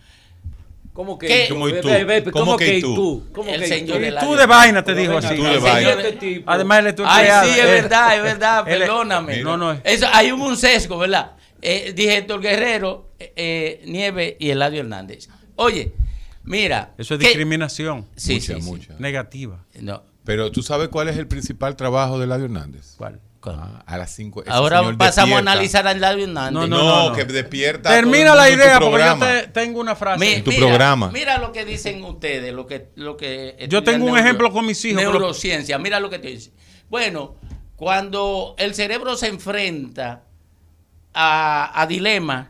¿Cómo 0.94 1.18
que 1.18 1.28
¿Qué? 1.28 1.48
¿Cómo 1.50 1.68
y 1.68 1.74
tú? 1.82 1.90
¿Cómo 2.32 2.46
¿Cómo 2.46 2.58
que 2.58 2.80
tú? 2.82 3.28
¿Cómo 3.34 3.50
El 3.50 3.60
que 3.62 3.66
y 3.66 3.70
señor 3.70 3.98
tú? 4.20 4.36
de 4.36 4.46
vaina 4.46 4.84
te 4.84 4.94
dijo 4.94 5.18
así. 5.18 5.36
Tú 5.36 5.44
de 5.44 5.58
vaina. 5.58 5.90
este. 6.04 6.44
Además, 6.46 6.80
él 6.80 6.88
es 6.88 6.96
tu 6.96 7.04
Ay, 7.06 7.28
sí, 7.46 7.50
es 7.60 7.66
Él- 7.66 7.72
verdad, 7.72 8.16
es 8.18 8.24
verdad, 8.24 8.64
perdóname. 8.64 9.42
No, 9.42 9.58
no. 9.58 9.72
Eso, 9.84 10.06
hay 10.14 10.32
un 10.32 10.56
sesgo, 10.56 10.98
¿verdad? 11.00 11.32
Eh, 11.62 11.94
dije 11.96 12.18
Héctor 12.18 12.42
Guerrero, 12.42 13.10
eh, 13.18 13.34
eh, 13.36 13.82
Nieve 13.86 14.38
y 14.40 14.50
Eladio 14.52 14.82
Hernández. 14.82 15.30
Oye, 15.56 15.94
mira. 16.44 16.94
Eso 16.98 17.16
es 17.16 17.20
¿qué- 17.20 17.28
discriminación 17.28 18.06
Sí, 18.16 18.36
Mucha, 18.36 18.54
sí, 18.56 18.62
sí. 18.62 18.70
mucha. 18.70 18.94
negativa. 19.00 19.66
No, 19.80 20.04
Pero 20.26 20.52
tú 20.52 20.62
sabes 20.62 20.90
cuál 20.90 21.10
es 21.10 21.18
el 21.18 21.28
principal 21.28 21.76
trabajo 21.76 22.18
de 22.20 22.26
Eladio 22.26 22.46
Hernández. 22.46 22.94
¿Cuál? 22.98 23.20
Ah, 23.46 23.84
a 23.86 23.98
las 23.98 24.12
5. 24.16 24.44
Ahora 24.48 24.82
pasamos 24.98 25.36
a 25.36 25.40
analizar 25.40 25.86
a 25.88 25.92
Eladio 25.92 26.24
Hernández. 26.26 26.54
No, 26.54 26.68
No, 26.68 26.78
no, 26.78 27.10
no. 27.10 27.16
que 27.16 27.26
despierta. 27.26 27.90
Termina 27.90 28.34
la 28.36 28.50
idea 28.50 28.80
porque 28.80 29.04
yo 29.06 29.18
te- 29.20 29.48
tengo 29.50 29.80
una 29.82 29.96
frase. 29.96 30.20
Mi- 30.20 30.32
En 30.34 30.44
tu 30.44 30.52
programa. 30.56 31.10
Mira 31.12 31.38
lo 31.38 31.52
que 31.52 31.66
dicen 31.66 32.04
ustedes, 32.04 32.54
lo 32.54 32.66
que, 32.68 32.90
lo 32.96 33.18
que 33.18 33.66
Yo 33.70 33.84
tengo 33.84 34.06
un 34.06 34.18
ejemplo 34.18 34.52
con 34.52 34.66
mis 34.66 34.84
hijos, 34.86 35.02
pero- 35.02 35.12
Neurociencia, 35.14 35.78
mira 35.78 36.00
lo 36.00 36.10
que 36.10 36.20
te 36.20 36.30
dice. 36.30 36.52
Bueno, 36.90 37.36
cuando 37.76 38.56
el 38.58 38.74
cerebro 38.76 39.18
se 39.18 39.28
enfrenta 39.28 40.24
a, 41.14 41.82
a 41.82 41.88
dilemas 41.88 42.48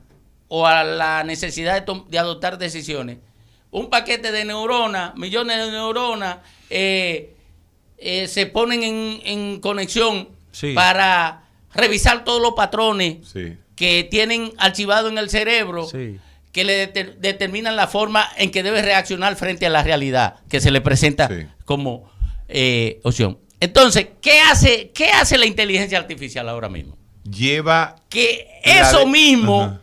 o 0.48 0.68
a 0.68 0.84
la 0.84 1.24
necesidad 1.24 1.84
de, 1.84 2.20
adoptar 2.20 2.58
decisiones, 2.58 3.18
un 3.72 3.90
paquete 3.90 4.32
de 4.32 4.46
neuronas, 4.46 5.16
millones 5.16 5.58
de 5.58 5.72
neuronas, 5.72 6.38
eh, 6.70 7.34
eh, 7.98 8.28
se 8.28 8.46
ponen 8.46 8.84
en, 8.84 9.22
en 9.26 9.60
conexión 9.60 10.30
Sí. 10.54 10.74
para 10.74 11.44
revisar 11.74 12.24
todos 12.24 12.42
los 12.42 12.54
patrones 12.54 13.28
Sí. 13.28 13.58
que 13.76 14.08
tienen 14.10 14.54
archivado 14.58 15.10
en 15.10 15.18
el 15.18 15.30
cerebro 15.30 15.86
Sí. 15.88 16.20
que 16.54 16.64
le 16.64 16.88
deter- 16.94 17.16
determinan 17.18 17.76
la 17.76 17.88
forma 17.88 18.26
en 18.38 18.52
que 18.52 18.64
debe 18.64 18.82
reaccionar 18.82 19.36
frente 19.36 19.66
a 19.66 19.70
la 19.70 19.84
realidad 19.84 20.36
que 20.50 20.62
se 20.62 20.72
le 20.72 20.80
presenta 20.80 21.30
como 21.66 22.10
eh, 22.48 23.00
opción. 23.04 23.40
Entonces, 23.60 24.08
¿qué 24.22 24.40
hace, 24.42 24.92
¿qué 24.94 25.08
hace 25.10 25.38
la 25.38 25.46
inteligencia 25.46 25.98
artificial 25.98 26.48
ahora 26.50 26.70
mismo? 26.70 26.98
Lleva. 27.24 27.96
Que 28.10 28.48
eso 28.64 29.00
de- 29.00 29.06
mismo 29.08 29.64
Ajá. 29.64 29.82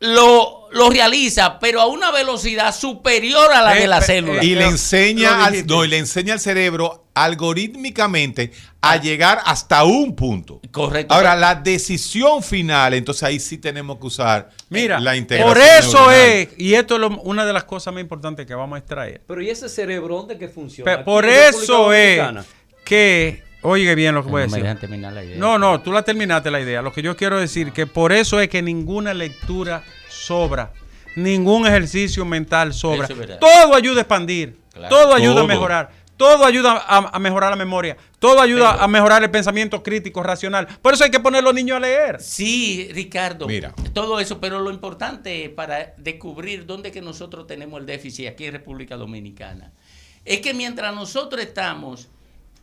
lo, 0.00 0.65
lo 0.76 0.90
realiza, 0.90 1.58
pero 1.58 1.80
a 1.80 1.86
una 1.86 2.10
velocidad 2.12 2.74
superior 2.74 3.52
a 3.52 3.62
la 3.62 3.76
Eh, 3.76 3.80
de 3.80 3.86
la 3.88 3.98
pe- 4.00 4.04
célula. 4.06 4.44
Y 4.44 4.54
le 4.54 4.66
enseña, 4.66 5.44
al, 5.46 5.66
no, 5.66 5.84
y 5.84 5.88
le 5.88 5.98
enseña 5.98 6.34
al 6.34 6.40
cerebro 6.40 7.02
algorítmicamente 7.14 8.52
a 8.82 8.96
llegar 8.98 9.40
hasta 9.46 9.84
un 9.84 10.14
punto. 10.14 10.60
Correcto. 10.70 11.14
Ahora, 11.14 11.34
la 11.34 11.54
decisión 11.54 12.42
final, 12.42 12.94
entonces 12.94 13.22
ahí 13.22 13.40
sí 13.40 13.58
tenemos 13.58 13.98
que 13.98 14.06
usar 14.06 14.50
Mira, 14.68 15.00
la 15.00 15.16
integración. 15.16 15.54
por 15.54 15.62
eso 15.62 15.98
neuronal. 16.10 16.20
es, 16.20 16.48
y 16.58 16.74
esto 16.74 16.94
es 16.94 17.00
lo- 17.00 17.20
una 17.22 17.44
de 17.46 17.52
las 17.52 17.64
cosas 17.64 17.92
más 17.94 18.00
importantes 18.02 18.46
que 18.46 18.54
vamos 18.54 18.76
a 18.76 18.78
extraer. 18.80 19.22
Pero 19.26 19.42
¿y 19.42 19.50
ese 19.50 19.68
cerebro 19.68 20.16
dónde 20.16 20.38
que 20.38 20.48
funciona? 20.48 21.04
Por 21.04 21.24
eso 21.24 21.92
es 21.92 22.20
que, 22.84 23.42
oye 23.62 23.94
bien 23.94 24.14
lo 24.14 24.22
que 24.24 24.30
voy 24.30 24.42
a 24.42 24.44
decir. 24.44 24.62
dejan 24.62 24.78
terminar 24.78 25.12
la 25.12 25.24
idea. 25.24 25.36
No, 25.38 25.58
no, 25.58 25.80
tú 25.80 25.92
la 25.92 26.02
terminaste 26.02 26.50
la 26.50 26.60
idea. 26.60 26.82
Lo 26.82 26.92
que 26.92 27.02
yo 27.02 27.16
quiero 27.16 27.40
decir 27.40 27.72
que 27.72 27.86
por 27.86 28.12
eso 28.12 28.40
es 28.40 28.48
que 28.48 28.62
ninguna 28.62 29.14
lectura 29.14 29.82
sobra, 30.26 30.72
ningún 31.14 31.66
ejercicio 31.66 32.24
mental 32.24 32.74
sobra. 32.74 33.06
Es. 33.06 33.38
Todo 33.38 33.74
ayuda 33.74 33.98
a 33.98 34.02
expandir, 34.02 34.58
Claro. 34.72 34.94
todo 34.94 35.14
ayuda 35.14 35.34
Todo. 35.34 35.44
a 35.44 35.46
mejorar, 35.46 35.90
todo 36.16 36.44
ayuda 36.46 36.72
a, 36.86 36.96
a 37.16 37.18
mejorar 37.18 37.50
la 37.50 37.56
memoria, 37.56 37.96
todo 38.18 38.40
ayuda 38.40 38.82
a 38.82 38.88
mejorar 38.88 39.22
el 39.22 39.30
pensamiento 39.30 39.82
crítico, 39.82 40.22
racional. 40.22 40.66
Por 40.82 40.94
eso 40.94 41.04
hay 41.04 41.10
que 41.10 41.20
poner 41.20 41.40
a 41.40 41.44
los 41.44 41.54
niños 41.54 41.76
a 41.76 41.80
leer. 41.80 42.20
Sí, 42.20 42.88
Ricardo. 42.92 43.46
Mira. 43.46 43.72
Todo 43.92 44.18
eso, 44.20 44.40
pero 44.40 44.60
lo 44.60 44.70
importante 44.70 45.48
para 45.50 45.94
descubrir 45.98 46.66
dónde 46.66 46.90
que 46.90 47.00
nosotros 47.02 47.46
tenemos 47.46 47.80
el 47.80 47.86
déficit 47.86 48.28
aquí 48.28 48.46
en 48.46 48.52
República 48.52 48.96
Dominicana 48.96 49.72
es 50.24 50.40
que 50.40 50.52
mientras 50.54 50.94
nosotros 50.94 51.40
estamos 51.42 52.08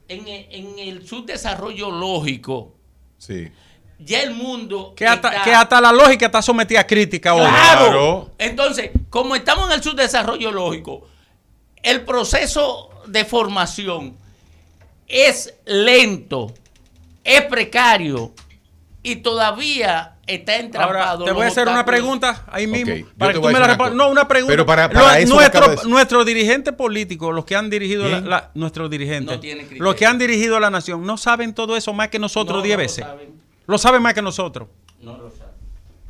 en, 0.08 0.28
en 0.28 0.80
el 0.80 1.08
subdesarrollo 1.08 1.90
lógico, 1.92 2.76
Sí. 3.18 3.48
Ya 4.06 4.22
el 4.22 4.32
mundo 4.32 4.94
Que 4.96 5.06
hasta, 5.08 5.30
está- 5.30 5.44
que 5.44 5.54
hasta 5.54 5.82
la 5.82 5.92
lógica 5.92 6.26
está 6.28 6.42
sometida 6.42 6.82
a 6.82 6.88
crítica 6.88 7.34
hoy. 7.34 7.42
¡Claro! 7.42 7.86
Claro. 7.86 8.32
Entonces, 8.38 8.92
como 9.10 9.36
estamos 9.36 9.68
en 9.70 9.76
el 9.78 9.84
subdesarrollo 9.84 10.52
lógico, 10.52 11.08
el 11.82 12.02
proceso 12.02 12.90
de 13.08 13.26
formación 13.26 14.16
es 15.08 15.54
lento, 15.66 16.54
es 17.24 17.42
precario 17.44 18.34
y 19.02 19.18
todavía 19.18 20.16
está 20.26 20.56
entrampado. 20.56 21.02
Ahora, 21.04 21.18
te 21.18 21.26
los 21.26 21.34
voy 21.36 21.44
a 21.44 21.48
hacer 21.50 21.68
una 21.68 21.84
pregunta 21.86 22.46
ahí 22.50 22.66
mismo. 22.68 23.06
Para 23.18 23.34
que 23.34 23.40
tú 23.40 23.46
me 23.48 23.60
la 23.60 23.76
una. 23.76 23.90
No, 23.90 24.10
una 24.10 24.28
pregunta. 24.28 24.54
Pero 24.54 24.66
para- 24.66 24.90
para 24.90 25.20
eso 25.20 25.36
me 25.36 25.44
acaba 25.44 25.68
nuestro, 25.68 25.90
nuestros 25.90 26.26
dirigentes 26.26 26.74
políticos, 26.74 27.36
los 27.36 27.44
que 27.44 27.56
han 27.58 27.70
dirigido 27.70 28.08
la, 28.08 28.50
nuestros 28.54 28.90
dirigentes, 28.90 29.38
No 29.78 29.84
los 29.86 29.96
que 29.96 30.06
han 30.06 30.18
dirigido 30.18 30.60
la 30.62 30.70
nación, 30.70 31.06
no 31.06 31.18
saben 31.18 31.54
todo 31.54 31.76
eso 31.76 31.92
más 31.94 32.08
que 32.08 32.20
nosotros 32.20 32.58
No, 32.60 32.64
diez 32.64 32.78
no 32.78 32.82
veces. 32.82 33.06
saben. 33.06 33.43
Lo 33.66 33.78
saben 33.78 34.02
más 34.02 34.14
que 34.14 34.22
nosotros. 34.22 34.68
No 35.02 35.18
lo 35.18 35.30
saben. 35.32 35.54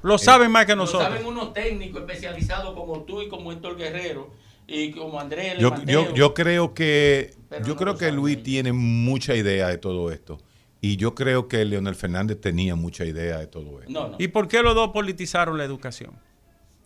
Lo 0.01 0.17
saben 0.17 0.51
más 0.51 0.65
que 0.65 0.74
Lo 0.75 0.83
nosotros. 0.83 1.10
saben 1.10 1.25
unos 1.25 1.53
técnicos 1.53 2.01
especializados 2.01 2.74
como 2.74 3.01
tú 3.03 3.22
y 3.22 3.29
como 3.29 3.51
Héctor 3.51 3.77
Guerrero 3.77 4.31
y 4.67 4.91
como 4.91 5.19
Andrés 5.19 5.57
Yo, 5.60 5.74
yo, 5.86 6.13
yo 6.13 6.33
creo 6.33 6.74
que 6.74 7.33
Pero 7.50 7.65
yo 7.65 7.74
no 7.74 7.79
creo 7.79 7.93
lo 7.93 8.00
que 8.00 8.05
saben 8.05 8.15
Luis 8.19 8.33
ellos. 8.36 8.43
tiene 8.45 8.74
mucha 8.74 9.36
idea 9.36 9.67
de 9.69 9.77
todo 9.77 10.12
esto. 10.12 10.39
Y 10.81 10.98
yo 10.98 11.15
creo 11.15 11.48
que 11.48 11.63
Leonel 11.63 11.95
Fernández 11.95 12.41
tenía 12.41 12.75
mucha 12.75 13.05
idea 13.05 13.38
de 13.38 13.48
todo 13.48 13.79
esto. 13.79 13.91
No, 13.91 14.10
no. 14.10 14.15
¿Y 14.19 14.27
por 14.27 14.50
qué 14.50 14.62
los 14.62 14.75
dos 14.75 14.89
politizaron 14.89 15.57
la 15.57 15.63
educación? 15.63 16.12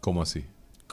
¿Cómo 0.01 0.21
así? 0.21 0.45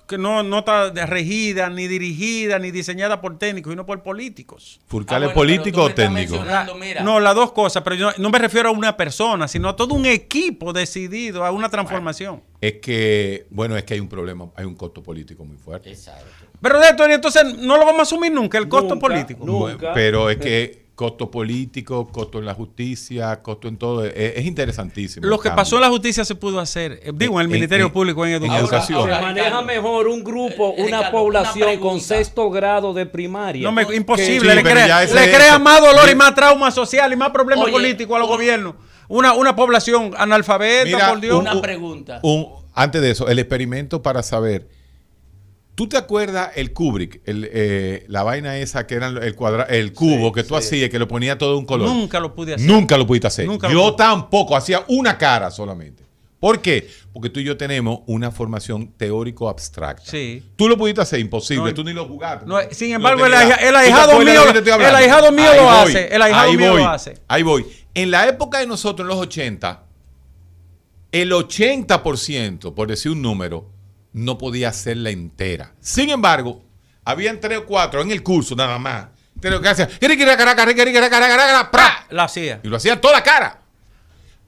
Que 0.07 0.19
no, 0.19 0.43
no 0.43 0.59
está 0.59 0.91
de- 0.91 1.07
regida, 1.07 1.71
ni 1.71 1.89
dirigida, 1.89 2.59
ni 2.59 2.71
diseñada 2.71 3.21
por 3.23 3.39
técnicos, 3.39 3.73
sino 3.73 3.87
por 3.87 4.03
políticos. 4.03 4.79
¿Furcal 4.87 5.23
Ah, 5.23 5.27
es 5.27 5.35
bueno, 5.35 5.41
político 5.57 5.83
o 5.85 5.91
técnico? 5.95 6.45
mira. 6.79 7.03
No, 7.03 7.21
las 7.21 7.35
dos 7.35 7.53
cosas, 7.53 7.83
pero 7.83 7.97
yo 7.97 8.07
no, 8.11 8.13
no 8.19 8.31
me 8.31 8.39
refiero 8.39 8.69
a 8.69 8.73
una 8.73 8.97
persona, 8.99 9.49
sino 9.49 9.69
a 9.71 9.77
todo 9.77 9.95
un 9.95 10.05
equipo 10.05 10.73
decidido 10.75 11.45
a 11.45 11.51
una 11.51 11.71
transformación. 11.71 12.43
Es 12.61 12.75
que, 12.83 13.47
bueno, 13.51 13.77
es 13.79 13.85
que 13.85 13.95
hay 13.95 14.01
un 14.01 14.09
problema, 14.09 14.51
hay 14.57 14.67
un 14.67 14.75
costo 14.75 15.03
político 15.03 15.45
muy 15.45 15.57
fuerte. 15.57 15.91
Exacto. 15.91 16.27
Pero 16.61 16.81
de 16.81 16.89
esto, 16.89 17.05
entonces 17.07 17.57
no 17.59 17.77
lo 17.79 17.85
vamos 17.87 18.01
a 18.01 18.03
asumir 18.03 18.31
nunca, 18.33 18.59
el 18.59 18.69
costo 18.69 18.95
Nunca, 18.95 19.07
político. 19.09 19.45
nunca. 19.45 19.75
Bueno, 19.77 19.91
Pero 19.95 20.29
es 20.31 20.37
que 20.37 20.84
costo 20.95 21.31
político, 21.31 22.07
costo 22.09 22.39
en 22.39 22.45
la 22.47 22.55
justicia, 22.55 23.43
costo 23.43 23.67
en 23.67 23.77
todo, 23.77 24.05
es, 24.05 24.13
es 24.15 24.45
interesantísimo. 24.45 25.27
Lo 25.27 25.39
que 25.39 25.49
cambio. 25.49 25.57
pasó 25.63 25.77
en 25.77 25.83
la 25.83 25.89
justicia 25.89 26.25
se 26.25 26.35
pudo 26.37 26.61
hacer, 26.61 27.01
eh, 27.03 27.11
digo, 27.15 27.35
en 27.35 27.41
el 27.41 27.47
En- 27.47 27.53
Ministerio 27.53 27.87
en- 27.87 27.93
Público 27.93 28.25
en 28.25 28.33
en 28.35 28.37
Educación. 28.45 28.61
educación. 28.65 28.99
Ahora, 29.01 29.17
Se 29.17 29.23
maneja 29.23 29.63
mejor 29.63 30.07
un 30.09 30.23
grupo, 30.23 30.71
eh, 30.77 30.83
una 30.87 30.99
Ricardo, 30.99 31.11
población 31.11 31.69
una 31.71 31.81
con 31.81 32.01
sexto 32.01 32.49
grado 32.51 32.93
de 32.95 33.07
primaria. 33.07 33.63
No 33.65 33.73
me, 33.73 33.83
imposible, 33.95 34.51
Sí, 34.51 34.57
le, 34.57 34.63
crea, 34.63 35.05
le 35.05 35.59
más 35.59 35.81
dolor 35.81 36.09
y 36.11 36.15
más 36.15 36.35
trauma 36.35 36.71
social 36.71 37.13
y 37.13 37.17
más 37.17 37.31
problemas 37.31 37.71
políticos 37.71 38.15
a 38.15 38.19
los 38.21 38.29
un- 38.29 38.35
gobiernos. 38.37 38.75
Una, 39.09 39.33
una 39.35 39.55
población 39.57 40.13
analfabeta, 40.17 40.85
Mira, 40.87 41.09
por 41.11 41.21
Dios. 41.21 41.39
Una 41.41 41.61
pregunta. 41.61 42.21
Un- 42.23 42.47
antes 42.73 43.03
de 43.03 43.11
eso, 43.11 43.29
el 43.29 43.39
experimento 43.39 44.01
para 44.03 44.23
saber. 44.23 44.69
¿Tú 45.75 45.89
te 45.89 45.97
acuerdas 45.97 46.51
el 46.55 46.73
Kubrick, 46.73 47.21
el, 47.25 47.49
eh, 47.53 48.05
la 48.09 48.23
vaina 48.23 48.57
esa 48.59 48.87
que 48.87 48.95
era 48.95 49.09
el, 49.09 49.35
cuadra, 49.35 49.65
el 49.65 49.93
cubo 49.93 50.31
que 50.31 50.45
tú 50.45 50.55
hacías, 50.55 50.89
que 50.89 50.99
lo 51.01 51.09
ponía 51.09 51.37
todo 51.37 51.53
de 51.53 51.59
un 51.59 51.67
color? 51.67 51.89
Nunca 51.89 52.21
lo 52.21 52.33
pude 52.35 52.55
hacer. 52.55 52.67
Nunca 52.69 52.97
lo 52.97 53.07
pudiste 53.07 53.27
hacer. 53.27 53.47
Nunca 53.47 53.69
yo 53.71 53.95
tampoco, 53.95 54.57
hacía 54.57 54.85
una 54.89 55.19
cara 55.19 55.51
solamente. 55.51 56.05
¿Por 56.39 56.61
qué? 56.61 56.89
Porque 57.13 57.31
tú 57.31 57.41
y 57.41 57.45
yo 57.45 57.57
tenemos 57.57 58.01
una 58.07 58.31
formación 58.31 58.93
teórico 58.97 59.49
abstracta. 59.49 60.05
Sí. 60.09 60.45
Tú 60.57 60.69
lo 60.69 60.77
pudiste 60.77 61.01
hacer, 61.01 61.19
imposible, 61.19 61.71
No, 61.71 61.75
tú 61.75 61.83
ni 61.83 61.93
lo 61.93 62.07
jugaste. 62.07 62.47
no, 62.47 62.59
sin 62.71 62.93
embargo, 62.93 63.25
el 63.27 63.33
tenías. 63.33 63.59
ahija- 63.59 63.61
el 63.63 63.69
¿Tú 63.69 63.73
te 63.73 63.79
ahijado 63.79 64.19
mío- 64.21 64.89
el 64.89 64.95
ahijado 64.95 65.33
mío 65.33 65.55
lo 65.57 65.71
hace, 65.71 66.15
el 66.15 66.23
ahijado 66.23 66.51
ahí 66.51 66.57
mío 66.57 66.71
voy, 66.73 66.83
lo 66.83 66.89
hace. 66.89 67.15
Ahí 67.27 67.43
voy. 67.43 67.67
En 67.95 68.11
la 68.13 68.29
época 68.29 68.59
de 68.61 68.67
nosotros, 68.67 69.05
en 69.05 69.09
los 69.09 69.19
80, 69.27 69.85
el 71.13 71.33
80%, 71.33 72.75
por 72.75 72.89
decir 72.89 73.11
un 73.13 73.23
número, 73.23 73.71
no 74.15 74.39
podía 74.39 74.71
hacerla 74.71 75.11
entera. 75.11 75.75
Sin 75.81 76.09
embargo, 76.09 76.63
habían 77.05 77.39
tres 77.41 77.59
o 77.59 77.67
cuatro 77.67 78.01
en 78.01 78.11
el 78.11 78.23
curso 78.23 78.57
nada 78.57 78.79
más. 78.79 79.09
Tres 79.41 79.61
que 79.61 79.69
hacían, 79.69 79.89
¡pra! 81.71 82.07
La 82.11 82.25
hacía. 82.25 82.61
y 82.63 82.69
lo 82.69 82.77
hacían 82.79 83.01
toda 83.01 83.15
la 83.15 83.23
cara. 83.23 83.61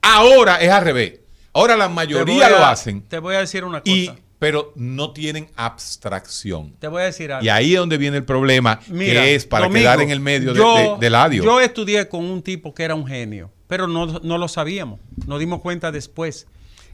Ahora 0.01 0.55
es 0.61 0.69
al 0.71 0.83
revés. 0.83 1.19
Ahora 1.53 1.75
la 1.75 1.89
mayoría 1.89 2.47
a- 2.47 2.49
lo 2.49 2.65
hacen, 2.65 3.01
Te 3.01 3.19
voy 3.19 3.35
a 3.35 3.39
decir 3.39 3.63
una 3.63 3.79
cosa. 3.81 3.91
y, 3.91 4.11
pero 4.39 4.71
no 4.75 5.11
tienen 5.11 5.49
abstracción. 5.55 6.75
te 6.79 6.87
voy 6.87 7.01
a 7.01 7.05
decir 7.05 7.31
algo. 7.31 7.43
Y 7.45 7.49
ahí 7.49 7.73
es 7.73 7.79
donde 7.79 7.97
viene 7.97 8.17
el 8.17 8.23
problema, 8.25 8.79
Mira, 8.87 9.21
que 9.23 9.35
es 9.35 9.45
para 9.45 9.65
Domingo, 9.65 9.81
quedar 9.83 10.01
en 10.01 10.11
el 10.11 10.19
medio 10.19 10.53
de- 10.53 10.95
del 10.99 11.15
adio. 11.15 11.43
Yo 11.43 11.59
estudié 11.59 12.07
con 12.07 12.23
un 12.23 12.41
tipo 12.43 12.73
que 12.73 12.83
era 12.83 12.93
un 12.95 13.07
genio, 13.07 13.51
pero 13.67 13.87
no, 13.87 14.05
no 14.05 14.37
lo 14.37 14.47
sabíamos. 14.47 14.99
Nos 15.25 15.39
dimos 15.39 15.61
cuenta 15.61 15.91
después. 15.91 16.45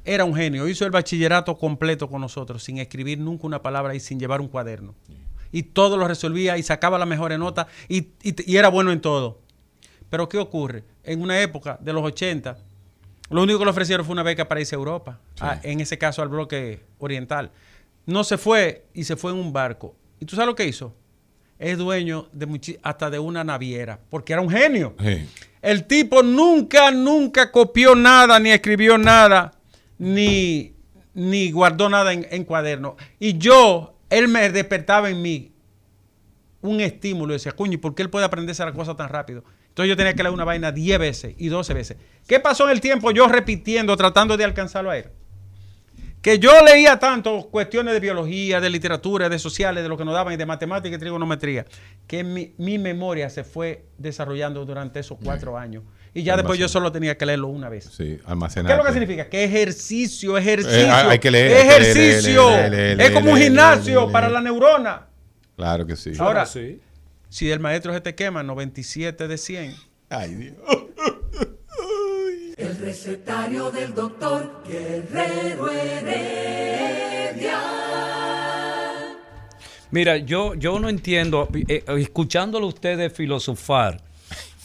Era 0.06 0.26
un 0.26 0.36
genio. 0.36 0.68
Hizo 0.68 0.86
el 0.86 0.92
bachillerato 0.92 1.58
completo 1.58 2.10
con 2.10 2.22
nosotros, 2.22 2.64
sin 2.64 2.78
escribir 2.78 3.20
nunca 3.20 3.48
una 3.48 3.62
palabra 3.62 3.96
y 3.96 4.00
sin 4.00 4.20
llevar 4.20 4.42
un 4.42 4.48
cuaderno. 4.48 4.96
Y 5.52 5.64
todo 5.64 5.98
lo 5.98 6.08
resolvía 6.08 6.58
y 6.58 6.64
sacaba 6.64 6.98
la 6.98 7.06
mejor 7.06 7.38
nota 7.38 7.68
y, 7.88 8.08
y- 8.24 8.52
y 8.52 8.58
era 8.58 8.70
bueno 8.70 8.92
en 8.92 9.02
todo. 9.02 9.40
Pero 10.10 10.28
¿qué 10.30 10.38
ocurre? 10.38 10.84
En 11.04 11.22
una 11.22 11.42
época 11.42 11.78
de 11.82 11.94
los 11.94 12.04
80, 12.04 12.58
lo 13.30 13.44
único 13.44 13.60
que 13.60 13.66
le 13.66 13.72
ofrecieron 13.72 14.06
fue 14.06 14.14
una 14.14 14.24
beca 14.24 14.48
para 14.48 14.62
irse 14.62 14.76
a 14.76 14.78
Europa, 14.80 15.20
a- 15.40 15.60
en 15.64 15.80
ese 15.80 15.98
caso 15.98 16.22
al 16.22 16.30
bloque 16.30 16.82
oriental. 17.00 17.52
No 18.06 18.24
se 18.24 18.38
fue 18.38 18.86
y 18.94 19.04
se 19.06 19.16
fue 19.16 19.32
en 19.32 19.38
un 19.38 19.54
barco. 19.54 19.96
¿Y 20.20 20.26
tú 20.26 20.36
sabes 20.36 20.48
lo 20.48 20.56
que 20.56 20.66
hizo? 20.68 20.94
Es 21.60 21.78
dueño 21.78 22.28
de 22.34 22.78
hasta 22.84 23.10
de 23.10 23.20
una 23.20 23.44
naviera, 23.44 24.00
porque 24.10 24.34
era 24.34 24.42
un 24.42 24.50
genio. 24.50 24.96
Sí. 25.00 25.26
El 25.62 25.86
tipo 25.86 26.22
nunca, 26.24 26.92
nunca 26.92 27.52
copió 27.52 27.96
nada, 27.96 28.40
ni 28.40 28.50
escribió 28.50 28.98
nada, 28.98 29.54
ni, 29.98 30.76
ni 31.14 31.52
guardó 31.52 31.90
nada 31.90 32.14
en, 32.14 32.28
en 32.30 32.44
cuaderno. 32.44 32.96
Y 33.20 33.38
yo, 33.38 33.98
él 34.10 34.28
me 34.28 34.50
despertaba 34.50 35.10
en 35.10 35.22
mí 35.22 35.54
un 36.64 36.82
estímulo. 36.82 37.34
Y 37.34 37.36
decía, 37.36 37.52
cuño, 37.52 37.74
¿y 37.74 37.78
¿por 37.78 37.94
qué 37.94 38.02
él 38.02 38.10
puede 38.10 38.26
aprenderse 38.26 38.66
la 38.66 38.74
cosa 38.74 38.96
tan 38.96 39.10
rápido? 39.10 39.44
Entonces 39.70 39.90
yo 39.90 39.98
tenía 39.98 40.14
que 40.14 40.24
leer 40.24 40.34
una 40.34 40.46
vaina 40.46 40.72
10 40.72 41.00
veces 41.00 41.36
y 41.38 41.48
12 41.48 41.74
veces. 41.74 41.98
¿Qué 42.28 42.40
pasó 42.40 42.66
en 42.66 42.72
el 42.72 42.82
tiempo? 42.82 43.12
Yo 43.12 43.28
repitiendo, 43.28 43.96
tratando 43.98 44.38
de 44.38 44.44
alcanzarlo 44.44 44.92
a 44.92 44.98
él. 44.98 45.10
Que 46.22 46.40
yo 46.40 46.52
leía 46.64 47.00
tanto 47.00 47.50
cuestiones 47.50 47.94
de 47.94 48.00
biología, 48.00 48.62
de 48.62 48.70
literatura, 48.70 49.28
de 49.28 49.40
sociales, 49.40 49.84
de 49.84 49.90
lo 49.90 49.98
que 49.98 50.06
nos 50.06 50.14
daban 50.14 50.34
y 50.34 50.38
de 50.38 50.46
matemática 50.46 50.96
y 50.96 51.00
trigonometría, 51.00 51.66
que 52.08 52.24
mi, 52.24 52.54
mi 52.58 52.78
memoria 52.78 53.30
se 53.30 53.44
fue 53.44 53.88
desarrollando 53.98 54.64
durante 54.64 55.02
esos 55.02 55.18
cuatro 55.22 55.58
años. 55.58 55.84
Y 56.16 56.22
ya 56.24 56.36
después 56.38 56.60
yo 56.60 56.68
solo 56.70 56.92
tenía 56.92 57.18
que 57.18 57.26
leerlo 57.26 57.48
una 57.48 57.70
vez. 57.70 57.86
Sí, 57.86 58.18
¿Qué 58.18 58.22
almacenar. 58.28 58.72
es 58.72 58.78
lo 58.78 58.84
que 58.84 58.92
significa? 58.92 59.28
Que 59.30 59.44
ejercicio, 59.46 60.38
ejercicio. 60.38 60.78
Eh, 60.80 60.90
hay- 60.90 61.08
hay 61.10 61.20
que 61.20 61.32
leer, 61.32 61.52
Ejercicio. 61.52 62.50
leer, 62.52 62.72
leer, 62.72 63.02
es 63.02 63.12
como 63.12 63.32
un 63.32 63.38
gimnasio 63.40 64.12
para 64.12 64.30
la 64.30 64.40
neurona. 64.40 65.08
Claro 65.56 65.86
que 65.88 65.96
sí. 65.96 66.12
Ahora, 66.20 66.46
sí. 66.46 66.80
si 67.30 67.50
el 67.50 67.60
maestro 67.60 67.92
se 67.94 68.02
te 68.02 68.14
quema 68.14 68.44
97 68.44 69.28
de 69.28 69.38
100, 69.40 69.76
Ay, 70.10 70.36
Dios. 70.36 70.56
El 72.58 72.78
recetario 72.78 73.72
del 73.72 73.96
doctor 73.96 74.62
Guerrero 74.70 75.72
Heredia. 75.72 77.60
Mira, 79.90 80.18
yo, 80.18 80.54
yo 80.54 80.80
no 80.80 80.90
entiendo, 80.90 81.48
eh, 81.68 81.84
escuchándolo 81.98 82.68
ustedes 82.68 83.12
filosofar. 83.14 84.03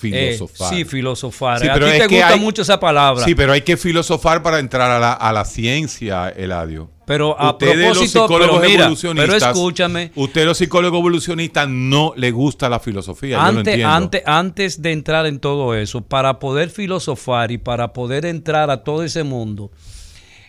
Eh, 0.02 0.35
Filosofar. 0.37 0.69
sí, 0.75 0.85
filosofar. 0.85 1.61
Sí, 1.61 1.69
a 1.69 1.75
ti 1.75 1.81
te 1.81 2.07
gusta 2.07 2.28
hay- 2.28 2.40
mucho 2.40 2.62
esa 2.62 2.78
palabra. 2.81 3.25
Sí, 3.25 3.35
pero 3.35 3.52
hay 3.52 3.62
que 3.62 3.76
filosofar 3.76 4.43
para 4.43 4.59
entrar 4.59 4.90
a 4.90 4.99
la, 4.99 5.12
a 5.12 5.33
la 5.33 5.45
ciencia, 5.45 6.28
Eladio. 6.31 6.90
Pero 7.07 7.38
a 7.40 7.52
Ustedes, 7.52 7.76
los 7.76 7.85
propósito, 7.97 8.23
psicólogos 8.23 8.59
pero 8.61 8.71
mira, 8.71 8.83
evolucionistas, 8.85 9.35
pero 9.40 9.50
escúchame. 9.52 10.12
Usted, 10.14 10.45
los 10.45 10.59
psicólogos 10.59 10.99
evolucionistas, 10.99 11.67
no 11.67 12.12
le 12.17 12.31
gusta 12.31 12.69
la 12.69 12.81
filosofía. 12.81 13.38
yo 13.38 13.52
lo 13.52 13.59
Antes, 13.61 13.85
antes, 13.85 14.23
antes 14.26 14.83
de 14.83 14.93
entrar 14.93 15.25
en 15.26 15.40
todo 15.40 15.75
eso, 15.75 16.02
para 16.02 16.38
poder 16.38 16.69
filosofar 16.69 17.50
y 17.50 17.57
para 17.59 17.95
poder 17.95 18.26
entrar 18.26 18.71
a 18.71 18.85
todo 18.85 19.05
ese 19.05 19.23
mundo, 19.23 19.71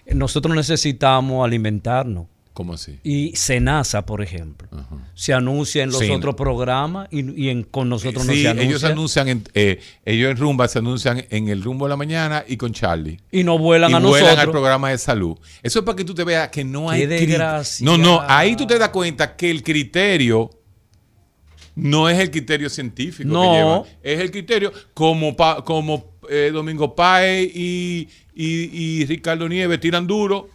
eh, 0.06 0.14
nosotros 0.16 0.54
necesitamos 0.54 1.46
alimentarnos. 1.46 2.28
¿Cómo 2.60 2.74
así? 2.74 3.00
Y 3.06 3.34
Senasa, 3.38 4.06
por 4.06 4.22
ejemplo, 4.22 4.68
se 5.14 5.34
anuncia 5.34 5.82
en 5.82 5.92
los 5.92 6.00
Sí. 6.00 6.10
otros 6.12 6.36
programas 6.36 7.08
y, 7.10 7.46
y 7.46 7.48
en, 7.48 7.64
con 7.64 7.88
nosotros 7.88 8.26
no 8.26 8.34
se 8.34 8.50
anuncia. 8.50 8.68
ellos 8.68 8.84
anuncian, 8.84 9.30
en, 9.30 9.44
eh, 9.54 9.80
ellos 10.04 10.30
en 10.32 10.36
Rumba 10.36 10.68
se 10.68 10.80
anuncian 10.80 11.26
en 11.30 11.48
el 11.48 11.64
Rumbo 11.64 11.86
de 11.86 11.90
la 11.92 11.96
Mañana 11.96 12.44
y 12.46 12.58
con 12.58 12.74
Charlie. 12.74 13.18
y 13.32 13.46
no 13.46 13.58
vuelan 13.58 13.92
y 13.92 13.94
a 13.94 14.00
vuelan 14.00 14.20
nosotros. 14.24 14.40
al 14.46 14.52
programa 14.52 14.90
de 14.90 14.98
salud. 14.98 15.38
Eso 15.64 15.80
es 15.80 15.86
para 15.86 15.96
que 15.96 16.04
tú 16.04 16.14
te 16.14 16.26
veas 16.26 16.50
que 16.50 16.66
no 16.66 16.90
hay... 16.90 17.06
Desgracia. 17.06 17.86
No, 17.86 17.98
no, 17.98 18.22
ahí 18.28 18.58
tú 18.58 18.68
te 18.68 18.78
das 18.78 18.90
cuenta 18.90 19.38
que 19.38 19.50
el 19.50 19.64
criterio 19.64 20.50
no 21.76 22.10
es 22.10 22.20
el 22.20 22.30
criterio 22.30 22.70
científico 22.70 23.30
No. 23.30 23.42
que 23.42 23.48
llevan. 23.58 23.82
Es 24.04 24.20
el 24.20 24.32
criterio 24.32 24.74
como, 24.94 25.34
pa- 25.34 25.64
como 25.64 26.12
eh, 26.30 26.50
Domingo 26.54 26.94
Páez 26.94 27.50
y, 27.56 28.10
y- 28.36 28.70
y 29.02 29.06
Ricardo 29.06 29.48
Nieves 29.48 29.80
tiran 29.80 30.06
duro. 30.06 30.50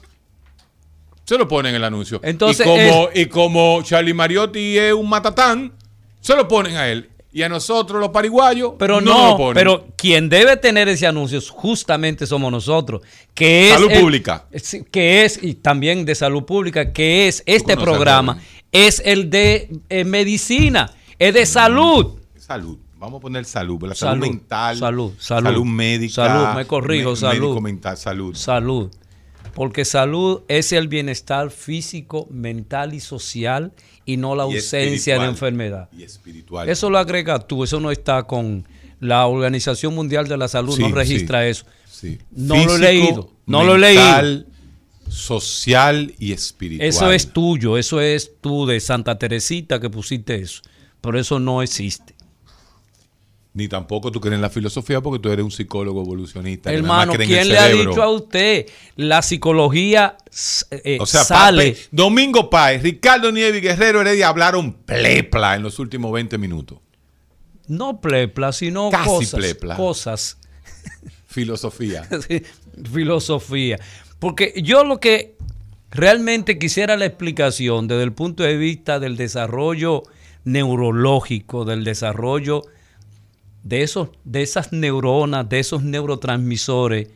Se 1.24 1.38
lo 1.38 1.48
ponen 1.48 1.70
en 1.70 1.76
el 1.76 1.84
anuncio. 1.84 2.20
Entonces, 2.22 2.66
y, 2.66 2.68
como, 2.68 3.08
y 3.14 3.26
como 3.26 3.82
Charlie 3.82 4.12
Mariotti 4.14 4.76
es 4.78 4.92
un 4.92 5.08
matatán, 5.08 5.72
se 6.20 6.36
lo 6.36 6.46
ponen 6.48 6.76
a 6.76 6.88
él. 6.88 7.10
Y 7.32 7.42
a 7.42 7.48
nosotros, 7.48 7.98
los 8.00 8.10
pariguayos, 8.10 8.74
Pero 8.78 9.00
no, 9.00 9.12
no, 9.12 9.28
lo 9.30 9.36
ponen. 9.36 9.54
pero 9.54 9.86
quien 9.96 10.28
debe 10.28 10.56
tener 10.56 10.88
ese 10.88 11.06
anuncio 11.06 11.40
justamente 11.50 12.26
somos 12.28 12.52
nosotros, 12.52 13.02
que 13.34 13.68
es 13.68 13.74
Salud 13.74 13.90
el- 13.90 14.00
pública. 14.00 14.44
que 14.92 15.24
es 15.24 15.42
y 15.42 15.54
también 15.54 16.04
de 16.04 16.14
salud 16.14 16.44
pública, 16.44 16.92
que 16.92 17.26
es 17.26 17.42
este 17.46 17.76
programa, 17.76 18.38
es 18.70 19.02
el 19.04 19.30
de 19.30 19.68
eh, 19.88 20.04
medicina, 20.04 20.92
es 21.18 21.34
de 21.34 21.44
salud. 21.46 22.18
Salud. 22.38 22.78
Vamos 22.98 23.18
a 23.18 23.20
poner 23.22 23.44
salud. 23.44 23.82
La 23.82 23.94
salud, 23.94 24.12
Salud, 24.22 24.26
mental. 24.28 24.76
salud, 24.78 25.12
salud. 25.18 25.64
médica. 25.64 26.14
Salud, 26.14 26.54
me 26.54 26.66
corrijo, 26.66 27.10
me- 27.10 27.16
salud. 27.16 27.40
Médico 27.48 27.60
mental, 27.60 27.96
salud. 27.96 28.34
Salud. 28.36 28.90
Porque 29.54 29.84
salud 29.84 30.42
es 30.48 30.72
el 30.72 30.88
bienestar 30.88 31.50
físico, 31.50 32.26
mental 32.30 32.94
y 32.94 33.00
social 33.00 33.72
y 34.04 34.16
no 34.16 34.34
la 34.34 34.44
Y 34.44 34.56
ausencia 34.56 35.18
de 35.18 35.26
enfermedad. 35.26 35.88
Y 35.96 36.02
espiritual. 36.02 36.68
Eso 36.68 36.90
lo 36.90 36.98
agregas 36.98 37.46
tú, 37.46 37.64
eso 37.64 37.80
no 37.80 37.90
está 37.90 38.24
con 38.24 38.66
la 39.00 39.26
Organización 39.26 39.94
Mundial 39.94 40.26
de 40.28 40.36
la 40.36 40.48
Salud, 40.48 40.74
Sí, 40.74 40.82
no 40.82 40.88
registra 40.94 41.42
sí, 41.42 41.48
eso. 41.50 41.66
sí. 41.90 42.18
No 42.32 42.56
lo 42.64 42.76
he 42.76 42.78
leído, 42.78 43.30
no 43.46 43.64
lo 43.64 43.76
he 43.76 43.78
leído. 43.78 44.44
Social 45.08 46.14
y 46.18 46.32
espiritual. 46.32 46.88
Eso 46.88 47.12
es 47.12 47.32
tuyo, 47.32 47.78
eso 47.78 48.00
es 48.00 48.32
tú 48.40 48.66
de 48.66 48.80
Santa 48.80 49.18
Teresita 49.18 49.78
que 49.78 49.90
pusiste 49.90 50.34
eso. 50.36 50.62
Pero 51.00 51.20
eso 51.20 51.38
no 51.38 51.62
existe. 51.62 52.13
Ni 53.54 53.68
tampoco 53.68 54.10
tú 54.10 54.20
crees 54.20 54.34
en 54.34 54.42
la 54.42 54.50
filosofía 54.50 55.00
porque 55.00 55.20
tú 55.20 55.30
eres 55.30 55.44
un 55.44 55.52
psicólogo 55.52 56.02
evolucionista. 56.02 56.72
Hermano, 56.72 57.14
en 57.14 57.22
el 57.22 57.28
¿quién 57.28 57.48
le 57.48 57.56
ha 57.56 57.68
dicho 57.68 58.02
a 58.02 58.10
usted? 58.10 58.66
La 58.96 59.22
psicología 59.22 60.16
eh, 60.72 60.98
O 61.00 61.06
sea, 61.06 61.22
sale. 61.22 61.70
Pape, 61.70 61.86
Domingo 61.92 62.50
Páez, 62.50 62.82
Ricardo 62.82 63.30
Nieves 63.30 63.62
y 63.62 63.64
Guerrero 63.64 64.00
Heredia 64.00 64.26
hablaron 64.26 64.72
plepla 64.72 65.54
en 65.54 65.62
los 65.62 65.78
últimos 65.78 66.12
20 66.12 66.36
minutos. 66.36 66.78
No 67.68 68.00
plepla, 68.00 68.52
sino 68.52 68.90
Casi 68.90 69.08
cosas. 69.08 69.34
plepla. 69.38 69.76
Cosas. 69.76 70.38
Filosofía. 71.28 72.08
Sí, 72.28 72.42
filosofía. 72.92 73.78
Porque 74.18 74.52
yo 74.64 74.82
lo 74.82 74.98
que 74.98 75.36
realmente 75.92 76.58
quisiera 76.58 76.96
la 76.96 77.06
explicación 77.06 77.86
desde 77.86 78.02
el 78.02 78.12
punto 78.12 78.42
de 78.42 78.56
vista 78.56 78.98
del 78.98 79.16
desarrollo 79.16 80.02
neurológico, 80.42 81.64
del 81.64 81.84
desarrollo 81.84 82.64
de, 83.64 83.82
esos, 83.82 84.10
de 84.24 84.42
esas 84.42 84.72
neuronas, 84.72 85.48
de 85.48 85.58
esos 85.58 85.82
neurotransmisores, 85.82 87.08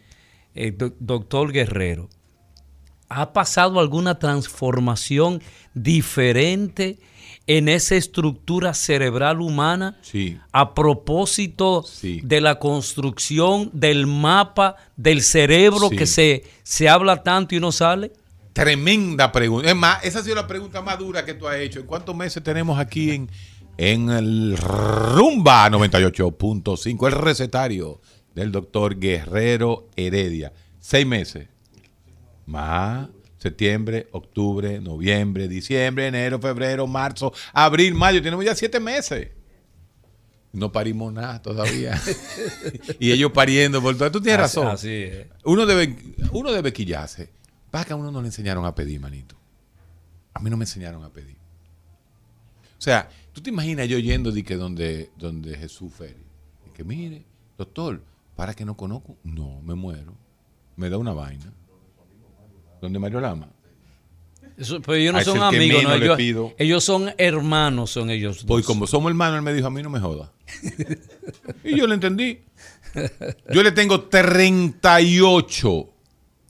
eh, 0.55 0.73
doc- 0.77 0.97
doctor 0.99 1.53
Guerrero, 1.53 2.09
¿ha 3.09 3.33
pasado 3.33 3.79
alguna 3.79 4.19
transformación 4.19 5.41
diferente 5.75 6.99
en 7.47 7.69
esa 7.69 7.95
estructura 7.97 8.75
cerebral 8.75 9.41
humana? 9.41 9.99
Sí. 10.03 10.39
a 10.53 10.75
propósito 10.75 11.83
Sí. 11.83 12.21
de 12.23 12.41
la 12.41 12.59
construcción 12.59 13.71
del 13.73 14.07
mapa 14.07 14.77
del 14.97 15.23
cerebro 15.23 15.89
Sí. 15.91 15.97
que 15.97 16.07
se, 16.07 16.45
se 16.63 16.89
habla 16.89 17.23
tanto 17.23 17.55
y 17.55 17.61
no 17.61 17.73
sale? 17.73 18.13
Tremenda 18.53 19.31
pregunta. 19.31 19.69
Es 19.71 19.77
más, 19.77 20.03
esa 20.05 20.19
ha 20.19 20.23
sido 20.23 20.35
la 20.35 20.47
pregunta 20.49 20.83
más 20.83 20.99
dura 20.99 21.25
que 21.25 21.33
tú 21.33 21.47
has 21.47 21.57
hecho. 21.59 21.79
¿En 21.81 21.87
cuántos 21.87 22.15
meses 22.17 22.43
tenemos 22.43 22.79
aquí 22.79 23.13
en, 23.13 23.31
en 23.79 24.11
el 24.11 24.57
Rumba 24.59 25.71
98.5? 25.71 27.07
El 27.07 27.13
recetario 27.13 28.01
del 28.35 28.53
doctor 28.53 28.99
Guerrero 28.99 29.89
Heredia. 29.97 30.53
Seis 30.81 31.07
meses. 31.07 31.49
Más. 32.47 33.09
Septiembre, 33.39 34.09
octubre, 34.11 34.81
noviembre, 34.81 35.47
diciembre, 35.47 36.09
enero, 36.09 36.41
febrero, 36.41 36.89
marzo, 36.89 37.33
abril, 37.53 37.95
mayo. 37.95 38.21
Tenemos 38.21 38.45
ya 38.45 38.55
siete 38.57 38.81
meses. 38.81 39.29
No 40.53 40.73
parimos 40.73 41.13
nada 41.13 41.41
todavía. 41.41 42.01
y 42.99 43.13
ellos 43.13 43.31
pariendo 43.31 43.81
por 43.81 43.97
todo. 43.97 44.11
Tú 44.11 44.21
tienes 44.21 44.41
Así- 44.45 44.57
razón. 44.59 44.73
así 44.75 44.89
es. 45.05 45.27
Uno 45.45 45.67
debe, 45.67 45.97
uno 46.33 46.51
debe 46.51 46.73
quillarse. 46.73 47.31
Pasa 47.71 47.85
que 47.85 47.93
a 47.93 47.97
uno 47.97 48.11
no 48.11 48.21
le 48.23 48.27
enseñaron 48.29 48.65
a 48.67 48.75
pedir, 48.75 48.99
manito. 48.99 49.37
A 50.35 50.41
mí 50.41 50.51
no 50.51 50.57
me 50.57 50.65
enseñaron 50.65 51.05
a 51.05 51.11
pedir. 51.11 51.37
O 51.37 52.81
sea, 52.81 53.09
tú 53.39 53.45
te 53.45 53.51
imaginas 53.51 53.89
yo 53.89 53.99
yendo 54.01 54.33
de 54.33 54.43
que 54.43 54.57
donde, 54.57 55.11
donde 55.17 55.57
Jesús 55.57 55.93
Feri. 55.93 56.17
Y 56.67 56.71
que 56.71 56.83
mire, 56.83 57.25
doctor, 57.57 58.03
para 58.35 58.53
que 58.53 58.65
no 58.65 58.77
conozco. 58.77 59.17
No, 59.23 59.63
me 59.63 59.75
muero. 59.77 60.13
Me 60.75 60.91
da 60.91 60.99
una 60.99 61.13
vaina. 61.13 61.53
Donde 62.83 62.99
Mario 62.99 63.21
Lama. 63.21 63.49
Eso- 64.57 64.81
pero 64.81 64.95
ellos 64.95 65.13
no 65.13 65.19
A 65.19 65.23
ese 65.23 65.31
son 65.31 65.43
amigos, 65.43 65.85
no, 65.85 65.95
ellos, 65.95 66.17
pido. 66.17 66.53
ellos 66.59 66.83
son 66.83 67.13
hermanos, 67.17 67.91
son 67.91 68.11
ellos. 68.11 68.45
Pues 68.45 68.67
como 68.67 68.89
somos 68.89 69.11
hermanos, 69.11 69.37
él 69.39 69.43
me 69.43 69.53
dijo, 69.55 69.69
a 69.69 69.71
mí 69.71 69.83
no 69.85 69.91
me 69.91 70.01
joda. 70.01 70.33
y 71.65 71.77
yo 71.77 71.87
le 71.87 71.95
entendí. 71.95 72.41
Yo 73.53 73.63
le 73.63 73.71
tengo 73.71 74.01
38 74.03 75.91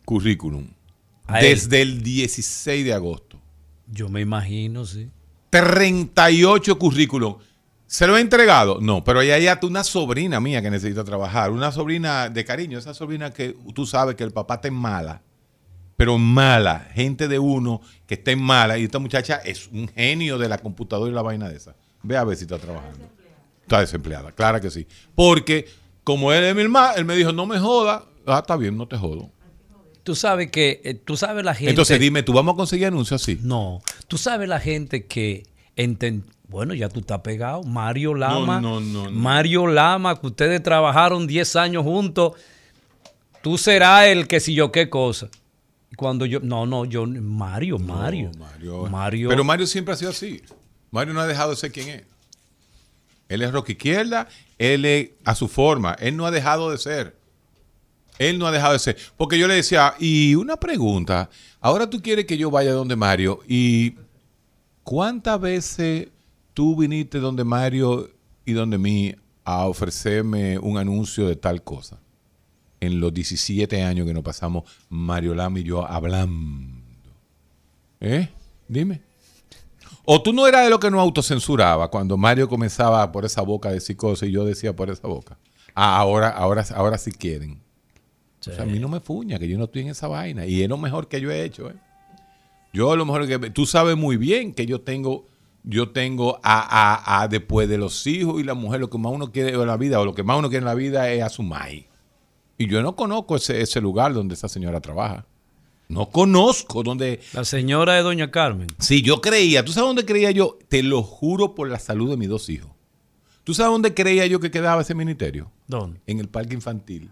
currículum 0.07 0.69
desde 1.41 1.83
el 1.83 2.03
16 2.03 2.83
de 2.87 2.95
agosto. 2.95 3.39
Yo 3.87 4.09
me 4.09 4.23
imagino, 4.23 4.87
sí. 4.87 5.11
38 5.51 6.79
currículum. 6.79 7.37
¿Se 7.87 8.07
lo 8.07 8.19
he 8.19 8.21
entregado? 8.21 8.79
No, 8.81 9.03
pero 9.03 9.21
ahí 9.21 9.31
hay 9.31 9.47
hasta 9.47 9.67
una 9.67 9.83
sobrina 9.83 10.41
mía 10.41 10.61
que 10.61 10.71
necesita 10.71 11.05
trabajar. 11.05 11.51
Una 11.51 11.73
sobrina 11.73 12.29
de 12.29 12.45
cariño, 12.45 12.79
esa 12.79 12.93
sobrina 12.93 13.33
que 13.33 13.57
tú 13.75 13.87
sabes 13.87 14.15
que 14.15 14.25
el 14.25 14.31
papá 14.31 14.57
está 14.57 14.69
en 14.69 14.75
mala. 14.75 15.23
Pero 15.97 16.19
mala, 16.19 16.87
gente 16.93 17.29
de 17.29 17.39
uno 17.39 17.81
que 18.07 18.15
está 18.15 18.31
en 18.31 18.43
mala. 18.43 18.79
Y 18.79 18.85
esta 18.85 18.99
muchacha 18.99 19.37
es 19.37 19.69
un 19.69 19.89
genio 19.89 20.37
de 20.37 20.49
la 20.49 20.59
computadora 20.59 21.11
y 21.11 21.15
la 21.15 21.23
vaina 21.23 21.49
de 21.49 21.57
esa. 21.57 21.75
Ve 22.03 22.17
a 22.17 22.25
ver 22.25 22.37
si 22.37 22.45
está 22.45 22.59
trabajando. 22.59 23.09
Está 23.63 23.81
desempleada, 23.81 24.33
claro 24.33 24.61
que 24.61 24.71
sí. 24.71 24.87
Porque 25.15 25.67
como 26.05 26.33
él 26.33 26.45
es 26.45 26.55
mi 26.55 26.63
hermano, 26.63 26.95
él 26.97 27.05
me 27.05 27.17
dijo, 27.17 27.33
no 27.33 27.47
me 27.47 27.59
joda. 27.59 28.05
Ah, 28.27 28.41
está 28.41 28.57
bien, 28.57 28.77
no 28.77 28.87
te 28.87 28.97
jodo. 28.97 29.31
Tú 30.09 30.15
sabes 30.15 30.51
que, 30.51 30.81
eh, 30.85 30.95
tú 30.95 31.19
sabes 31.19 31.45
la 31.45 31.53
gente... 31.55 31.69
Entonces 31.69 32.01
dime, 32.01 32.23
¿tú 32.23 32.33
vamos 32.33 32.55
a 32.55 32.57
conseguir 32.57 32.87
anuncios 32.87 33.21
así? 33.21 33.39
No, 33.43 33.83
tú 34.07 34.17
sabes 34.17 34.49
la 34.49 34.59
gente 34.59 35.05
que 35.05 35.43
enten- 35.77 36.23
bueno, 36.49 36.73
ya 36.73 36.89
tú 36.89 37.01
estás 37.01 37.21
pegado. 37.21 37.63
Mario 37.63 38.15
Lama. 38.15 38.59
no, 38.59 38.81
no, 38.81 39.05
no. 39.05 39.11
Mario 39.11 39.67
Lama, 39.67 40.19
que 40.19 40.29
ustedes 40.29 40.63
trabajaron 40.63 41.27
10 41.27 41.57
años 41.57 41.83
juntos. 41.83 42.33
Tú 43.43 43.59
serás 43.59 44.07
el 44.07 44.27
que 44.27 44.41
si 44.41 44.55
yo 44.55 44.73
qué 44.73 44.89
cosa. 44.89 45.29
Cuando 45.99 46.25
yo, 46.25 46.41
no, 46.41 46.65
no, 46.65 46.87
yo, 46.87 47.05
Mario, 47.07 47.79
Mario. 47.79 48.31
Mario. 48.91 49.29
Pero 49.29 49.45
Mario 49.45 49.67
siempre 49.67 49.93
ha 49.93 49.97
sido 49.99 50.13
así. 50.13 50.41
Mario 50.91 51.13
no 51.13 51.21
ha 51.21 51.27
dejado 51.27 51.51
de 51.51 51.57
ser 51.57 51.71
quien 51.71 51.91
es. 51.91 52.03
Él 53.29 53.43
es 53.43 53.53
rock 53.53 53.69
izquierda, 53.69 54.27
él 54.57 54.87
es 54.87 55.11
a 55.27 55.35
su 55.35 55.49
forma. 55.49 55.93
Él 56.01 56.17
no 56.17 56.25
ha 56.25 56.31
dejado 56.31 56.71
de 56.71 56.79
ser. 56.79 57.18
Él 58.19 58.39
no 58.39 58.47
ha 58.47 58.53
dejado 58.53 58.73
de 58.73 58.79
ser. 58.79 58.97
Porque 59.17 59.39
yo 59.39 59.47
le 59.47 59.55
decía, 59.55 59.95
y 59.99 60.35
una 60.35 60.57
pregunta, 60.57 61.31
ahora 61.61 61.89
tú 61.89 62.03
quieres 62.03 62.27
que 62.27 62.37
yo 62.37 62.51
vaya 62.51 62.73
donde 62.73 62.97
Mario 62.97 63.41
y 63.49 63.95
¿cuántas 64.83 65.41
veces 65.41 66.09
tú 66.55 66.77
viniste 66.77 67.21
donde 67.21 67.45
Mario 67.45 68.11
y 68.45 68.53
donde 68.53 68.79
mí 68.79 69.15
a 69.45 69.67
ofrecerme 69.67 70.59
un 70.59 70.77
anuncio 70.79 71.29
de 71.29 71.37
tal 71.37 71.63
cosa? 71.63 72.01
En 72.81 73.01
los 73.01 73.13
17 73.13 73.83
años 73.83 74.07
que 74.07 74.15
nos 74.15 74.23
pasamos 74.23 74.65
Mario 74.89 75.35
Lama 75.35 75.61
y 75.61 75.65
yo 75.65 75.87
hablando. 75.87 76.83
¿Eh? 78.01 78.29
Dime. 78.69 79.03
O 80.05 80.23
tú 80.23 80.33
no 80.33 80.47
eras 80.47 80.65
de 80.65 80.71
lo 80.71 80.81
que 80.81 80.91
no 80.91 81.01
autocensuraba 81.01 81.91
cuando 81.91 82.17
Mario 82.17 82.49
comenzaba 82.49 83.11
por 83.13 83.25
esa 83.25 83.43
boca 83.43 83.69
a 83.69 83.73
decir 83.73 83.97
cosas 83.97 84.29
y 84.29 84.33
yo 84.33 84.45
decía 84.45 84.75
por 84.75 84.89
esa 84.91 85.07
boca. 85.07 85.37
Ah, 85.75 85.99
ahora, 85.99 86.31
ahora, 86.31 86.65
ahora 86.75 86.97
sí 86.99 87.13
quieren. 87.13 87.61
O 88.51 88.55
sea, 88.55 88.65
a 88.65 88.67
mí 88.67 88.79
no 88.79 88.89
me 88.89 89.01
fuña, 89.01 89.39
que 89.39 89.49
yo 89.49 89.59
no 89.59 89.65
estoy 89.65 89.83
en 89.83 89.89
esa 89.89 90.09
vaina. 90.09 90.47
Y 90.47 90.63
es 90.63 90.69
lo 90.69 90.79
mejor 90.79 91.09
que 91.09 91.21
yo 91.21 91.31
he 91.31 91.45
hecho, 91.45 91.71
¿eh? 91.71 91.75
Yo 92.73 92.95
lo 92.97 93.05
mejor 93.05 93.27
que... 93.27 93.51
Tú 93.51 93.67
sabes 93.67 93.97
muy 93.97 94.17
bien 94.17 94.53
que 94.53 94.67
yo 94.67 94.81
tengo... 94.81 95.27
Yo 95.65 95.91
tengo 95.91 96.39
a, 96.43 96.61
a, 96.63 97.23
a 97.23 97.29
después 97.29 97.69
de 97.69 97.77
los 97.77 98.07
hijos 98.07 98.41
y 98.41 98.45
la 98.45 98.55
mujer, 98.55 98.81
lo 98.81 98.89
que 98.89 98.97
más 98.97 99.13
uno 99.13 99.33
quiere 99.33 99.51
en 99.51 99.67
la 99.67 99.77
vida, 99.77 100.01
o 100.01 100.05
lo 100.05 100.15
que 100.15 100.23
más 100.23 100.39
uno 100.39 100.49
quiere 100.49 100.61
en 100.61 100.67
la 100.67 100.75
vida 100.75 101.11
es 101.11 101.23
a 101.23 101.29
su 101.29 101.43
maíz. 101.43 101.85
Y 102.57 102.69
yo 102.69 102.81
no 102.81 102.97
conozco 102.97 103.37
ese, 103.37 103.61
ese 103.61 103.81
lugar 103.81 104.15
donde 104.15 104.35
esa 104.35 104.49
señora 104.49 104.81
trabaja. 104.81 105.27
No 105.89 106.11
conozco 106.11 106.83
donde... 106.83 107.21
La 107.35 107.45
señora 107.45 107.95
de 107.95 108.03
Doña 108.03 108.31
Carmen. 108.31 108.69
Sí, 108.79 109.03
yo 109.03 109.21
creía. 109.21 109.65
¿Tú 109.65 109.73
sabes 109.73 109.89
dónde 109.89 110.05
creía 110.07 110.31
yo? 110.31 110.59
Te 110.69 110.83
lo 110.83 111.03
juro 111.03 111.55
por 111.55 111.69
la 111.69 111.79
salud 111.79 112.11
de 112.11 112.17
mis 112.17 112.29
dos 112.29 112.49
hijos. 112.49 112.71
¿Tú 113.45 113.53
sabes 113.53 113.73
dónde 113.73 113.95
creía 113.95 114.27
yo 114.27 114.41
que 114.41 114.51
quedaba 114.51 114.83
ese 114.83 114.95
ministerio? 114.95 115.51
¿Dónde? 115.67 116.01
En 116.07 116.19
el 116.19 116.29
parque 116.29 116.55
infantil. 116.55 117.11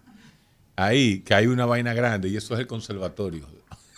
Ahí, 0.77 1.19
que 1.21 1.33
hay 1.33 1.47
una 1.47 1.65
vaina 1.65 1.93
grande 1.93 2.29
y 2.29 2.37
eso 2.37 2.53
es 2.53 2.59
el 2.61 2.67
conservatorio. 2.67 3.45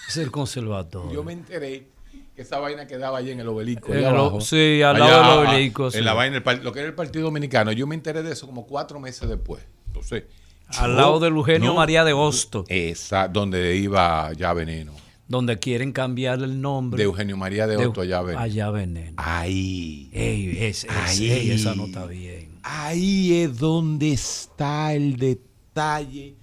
Es 0.07 0.17
el 0.17 0.31
conservatorio. 0.31 1.11
Yo 1.13 1.23
me 1.23 1.33
enteré 1.33 1.87
que 2.35 2.41
esa 2.41 2.57
vaina 2.57 2.87
quedaba 2.87 3.17
allí 3.19 3.31
en 3.31 3.41
el 3.41 3.47
obelisco. 3.49 3.93
El 3.93 4.05
abajo. 4.05 4.39
sí, 4.41 4.81
al 4.81 4.95
Allá, 4.95 5.05
lado 5.07 5.41
del 5.41 5.49
obelisco, 5.49 5.85
En 5.87 5.91
sí. 5.91 6.01
la 6.01 6.13
vaina, 6.13 6.37
el 6.37 6.63
lo 6.63 6.71
que 6.71 6.79
era 6.79 6.87
el 6.87 6.95
Partido 6.95 7.25
Dominicano. 7.25 7.71
Yo 7.73 7.85
me 7.85 7.95
enteré 7.95 8.23
de 8.23 8.31
eso 8.31 8.47
como 8.47 8.65
cuatro 8.65 8.99
meses 8.99 9.27
después. 9.27 9.61
Entonces, 9.87 10.23
Al 10.69 10.91
yo- 10.91 10.95
lado 10.97 11.19
del 11.19 11.33
Eugenio 11.35 11.69
no, 11.71 11.75
María 11.75 12.03
de 12.05 12.13
Hosto, 12.13 12.63
Esa, 12.69 13.27
donde 13.27 13.75
iba 13.75 14.31
ya 14.33 14.53
Veneno. 14.53 14.93
donde 15.27 15.59
quieren 15.59 15.91
cambiar 15.91 16.39
el 16.41 16.61
nombre. 16.61 16.97
De 16.97 17.03
Eugenio 17.03 17.35
María 17.35 17.67
de 17.67 17.75
Otto 17.85 18.01
allá 18.01 18.21
Veneno. 18.21 18.41
Allá 18.41 18.71
Veneno. 18.71 19.13
Ahí. 19.17 20.09
Ey, 20.13 20.57
es, 20.61 20.85
es- 20.85 20.89
Ahí. 20.91 21.29
ey, 21.29 21.51
esa 21.51 21.75
no 21.75 21.85
está 21.87 22.05
bien. 22.05 22.57
Ahí 22.63 23.33
es 23.43 23.57
donde 23.59 24.13
está 24.13 24.93
el 24.93 25.17
detalle 25.17 26.35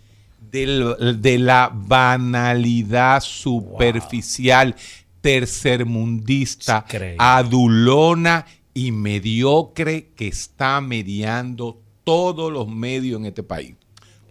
del- 0.51 1.21
de 1.21 1.39
la 1.39 1.71
banalidad 1.73 3.21
superficial, 3.23 4.75
tercermundista, 5.21 6.85
Increíble. 6.87 7.17
adulona 7.19 8.47
y 8.75 8.93
mediocre 8.93 10.09
que 10.17 10.29
está 10.29 10.81
mediando 10.81 11.81
todos 12.05 12.53
los 12.53 12.69
medios 12.69 13.21
en 13.21 13.27
este 13.27 13.43
país. 13.43 13.75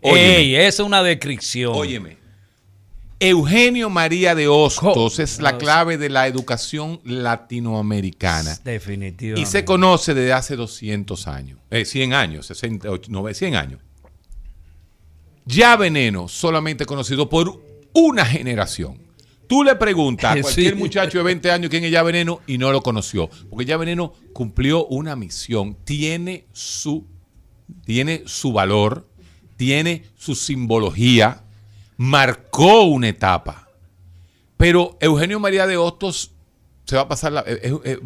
Óyeme, 0.02 0.38
Ey, 0.38 0.56
esa 0.56 0.84
es 0.84 0.88
una 0.88 1.02
descripción. 1.04 1.74
óyeme. 1.76 2.18
Eugenio 3.20 3.90
María 3.90 4.36
de 4.36 4.48
Hostos 4.50 5.16
Co- 5.16 5.22
es 5.24 5.40
la 5.40 5.58
clave 5.58 5.98
de 5.98 6.10
la 6.10 6.28
educación 6.28 7.00
latinoamericana. 7.06 8.60
Definitivamente. 8.64 9.42
Y 9.42 9.46
se 9.52 9.64
conoce 9.66 10.14
desde 10.14 10.34
hace 10.34 10.56
200 10.58 11.28
años, 11.28 11.58
eh, 11.72 11.86
100 11.86 12.14
años, 12.14 12.46
60, 12.48 12.92
och- 12.92 13.08
no, 13.08 13.26
100 13.34 13.56
años. 13.56 13.80
Ya 15.46 15.76
Veneno, 15.76 16.28
solamente 16.28 16.86
conocido 16.86 17.30
por 17.30 17.62
una 17.94 18.26
generación. 18.26 19.00
Tú 19.48 19.64
le 19.64 19.76
preguntas 19.76 20.32
a 20.32 20.36
Sí. 20.38 20.42
cualquier 20.42 20.76
muchacho 20.76 21.18
de 21.20 21.24
20 21.24 21.52
años 21.52 21.70
quién 21.70 21.84
es 21.84 21.92
Ya 21.92 22.04
Veneno 22.04 22.42
y 22.48 22.58
no 22.58 22.72
lo 22.72 22.82
conoció. 22.82 23.30
Porque 23.50 23.66
Ya 23.66 23.78
Veneno 23.78 24.14
cumplió 24.34 24.86
una 24.88 25.16
misión, 25.16 25.78
tiene 25.86 26.46
su, 26.52 27.06
tiene 27.86 28.24
su 28.26 28.52
valor, 28.54 29.08
tiene 29.58 30.04
su 30.18 30.36
simbología, 30.36 31.44
marcó 31.98 32.84
una 32.84 33.10
etapa. 33.10 33.70
Pero 34.58 34.98
Eugenio 35.00 35.40
María 35.40 35.68
de 35.68 35.78
Hostos 35.78 36.32
se 36.86 36.96
va 36.96 37.04
a 37.04 37.08
pasar, 37.08 37.32
la- 37.32 37.44
eh, 37.48 37.60
eh, 37.64 37.80
eh, 37.84 38.00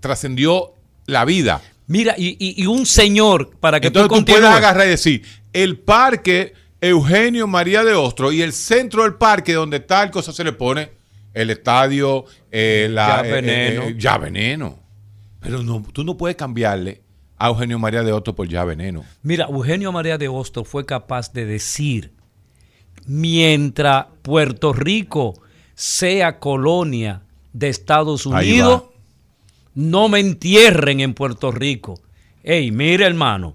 trascendió 0.00 0.74
la 1.06 1.24
vida. 1.24 1.60
Mira, 1.86 2.14
y, 2.16 2.36
y- 2.38 2.62
y 2.62 2.66
un 2.66 2.86
señor, 2.86 3.56
para 3.58 3.80
que 3.80 3.88
Entonces 3.88 4.08
tú 4.10 4.24
tú, 4.24 4.32
puedes 4.32 4.48
agarrar 4.48 4.86
y 4.86 4.90
decir, 4.90 5.22
el 5.52 5.78
parque 5.78 6.52
Eugenio 6.88 7.46
María 7.46 7.82
de 7.82 7.94
Ostro 7.94 8.30
y 8.30 8.42
el 8.42 8.52
centro 8.52 9.04
del 9.04 9.14
parque 9.14 9.54
donde 9.54 9.80
tal 9.80 10.10
cosa 10.10 10.32
se 10.32 10.44
le 10.44 10.52
pone 10.52 10.90
el 11.32 11.48
estadio, 11.48 12.26
eh, 12.50 12.88
la, 12.90 13.22
Ya 13.22 13.28
eh, 13.28 13.32
Veneno. 13.32 13.82
eh, 13.84 13.94
ya 13.98 14.18
veneno. 14.18 14.78
Pero 15.40 15.62
no, 15.62 15.82
tú 15.92 16.04
no 16.04 16.16
puedes 16.16 16.36
cambiarle 16.36 17.02
a 17.38 17.48
Eugenio 17.48 17.78
María 17.78 18.02
de 18.02 18.12
Ostro 18.12 18.34
por 18.34 18.48
ya 18.48 18.64
veneno. 18.64 19.02
Mira, 19.22 19.46
Eugenio 19.46 19.92
María 19.92 20.18
de 20.18 20.28
Hostos 20.28 20.68
fue 20.68 20.84
capaz 20.84 21.32
de 21.32 21.46
decir, 21.46 22.12
mientras 23.06 24.06
Puerto 24.22 24.72
Rico 24.72 25.40
sea 25.74 26.38
colonia 26.38 27.22
de 27.52 27.68
Estados 27.68 28.26
Unidos, 28.26 28.84
no 29.74 30.08
me 30.08 30.20
entierren 30.20 31.00
en 31.00 31.14
Puerto 31.14 31.50
Rico. 31.50 31.98
Ey, 32.42 32.70
mire 32.70 33.06
hermano, 33.06 33.54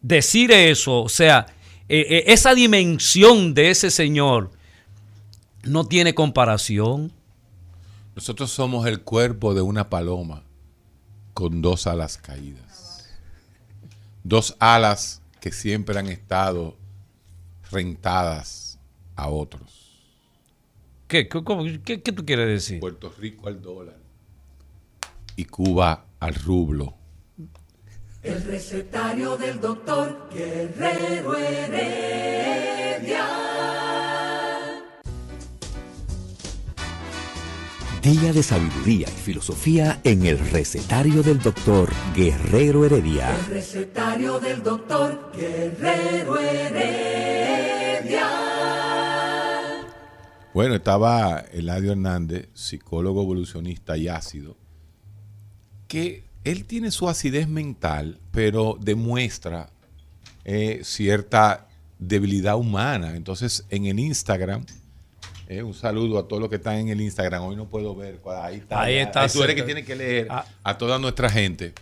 decir 0.00 0.52
eso, 0.52 1.02
o 1.02 1.08
sea, 1.08 1.46
eh, 1.88 2.06
eh, 2.08 2.24
esa 2.28 2.54
dimensión 2.54 3.54
de 3.54 3.70
ese 3.70 3.90
señor 3.90 4.50
no 5.64 5.86
tiene 5.86 6.14
comparación. 6.14 7.12
Nosotros 8.16 8.50
somos 8.50 8.86
el 8.86 9.00
cuerpo 9.02 9.54
de 9.54 9.60
una 9.62 9.90
paloma 9.90 10.42
con 11.34 11.62
dos 11.62 11.86
alas 11.86 12.16
caídas. 12.16 13.08
Dos 14.22 14.56
alas 14.60 15.20
que 15.40 15.52
siempre 15.52 15.98
han 15.98 16.06
estado 16.08 16.76
rentadas 17.70 18.78
a 19.16 19.28
otros. 19.28 20.00
¿Qué, 21.08 21.28
qué, 21.28 21.44
cómo- 21.44 21.64
qué- 21.84 22.02
qué 22.02 22.12
tú 22.12 22.24
quieres 22.24 22.48
decir? 22.48 22.80
Puerto 22.80 23.12
Rico 23.18 23.48
al 23.48 23.60
dólar 23.60 23.96
y 25.36 25.44
Cuba 25.44 26.06
al 26.20 26.34
rublo. 26.34 26.94
El 28.24 28.42
recetario 28.42 29.36
del 29.36 29.60
doctor 29.60 30.30
Guerrero 30.32 31.36
Heredia. 31.36 33.26
Día 38.02 38.32
de 38.32 38.42
sabiduría 38.42 39.08
y 39.08 39.20
filosofía 39.20 40.00
en 40.04 40.24
el 40.24 40.38
recetario 40.38 41.22
del 41.22 41.38
doctor 41.38 41.90
Guerrero 42.16 42.86
Heredia. 42.86 43.36
El 43.36 43.44
recetario 43.56 44.40
del 44.40 44.62
doctor 44.62 45.30
Guerrero 45.36 46.38
Heredia. 46.38 48.26
Bueno, 50.54 50.76
estaba 50.76 51.40
Eladio 51.52 51.92
Hernández, 51.92 52.48
psicólogo 52.54 53.20
evolucionista 53.20 53.98
y 53.98 54.08
ácido, 54.08 54.56
que 55.86 56.23
él 56.44 56.64
tiene 56.64 56.90
su 56.90 57.08
acidez 57.08 57.48
mental, 57.48 58.18
pero 58.30 58.76
demuestra 58.80 59.70
eh, 60.44 60.80
cierta 60.84 61.66
debilidad 61.98 62.56
humana. 62.56 63.16
Entonces, 63.16 63.64
en 63.70 63.86
el 63.86 63.98
Instagram 63.98 64.64
Eh, 65.46 65.62
un 65.62 65.74
saludo 65.74 66.18
a 66.18 66.26
todos 66.26 66.40
los 66.40 66.48
que 66.48 66.56
están 66.56 66.76
en 66.76 66.88
el 66.88 67.00
Instagram. 67.02 67.42
Hoy 67.42 67.54
no 67.56 67.66
puedo 67.68 67.94
ver. 67.94 68.18
Ahí 68.42 68.56
está. 68.56 68.80
Ahí 68.80 68.94
está 68.96 69.28
tú 69.28 69.42
eres 69.42 69.54
que 69.54 69.62
tiene 69.62 69.84
que 69.84 69.94
leer 69.94 70.26
Ah. 70.30 70.46
a 70.62 70.78
toda 70.78 70.98
nuestra 70.98 71.28
gente. 71.28 71.74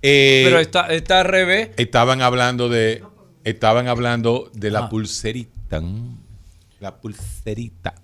Eh, 0.00 0.42
Pero 0.44 0.60
está, 0.60 0.86
está 0.94 1.20
al 1.20 1.26
revés. 1.26 1.70
Estaban 1.76 2.22
hablando 2.22 2.68
de. 2.68 3.02
Estaban 3.42 3.88
hablando 3.88 4.48
de 4.54 4.70
la 4.70 4.84
Ah. 4.84 4.88
pulserita. 4.88 5.82
La 6.78 6.94
pulserita 7.00 7.94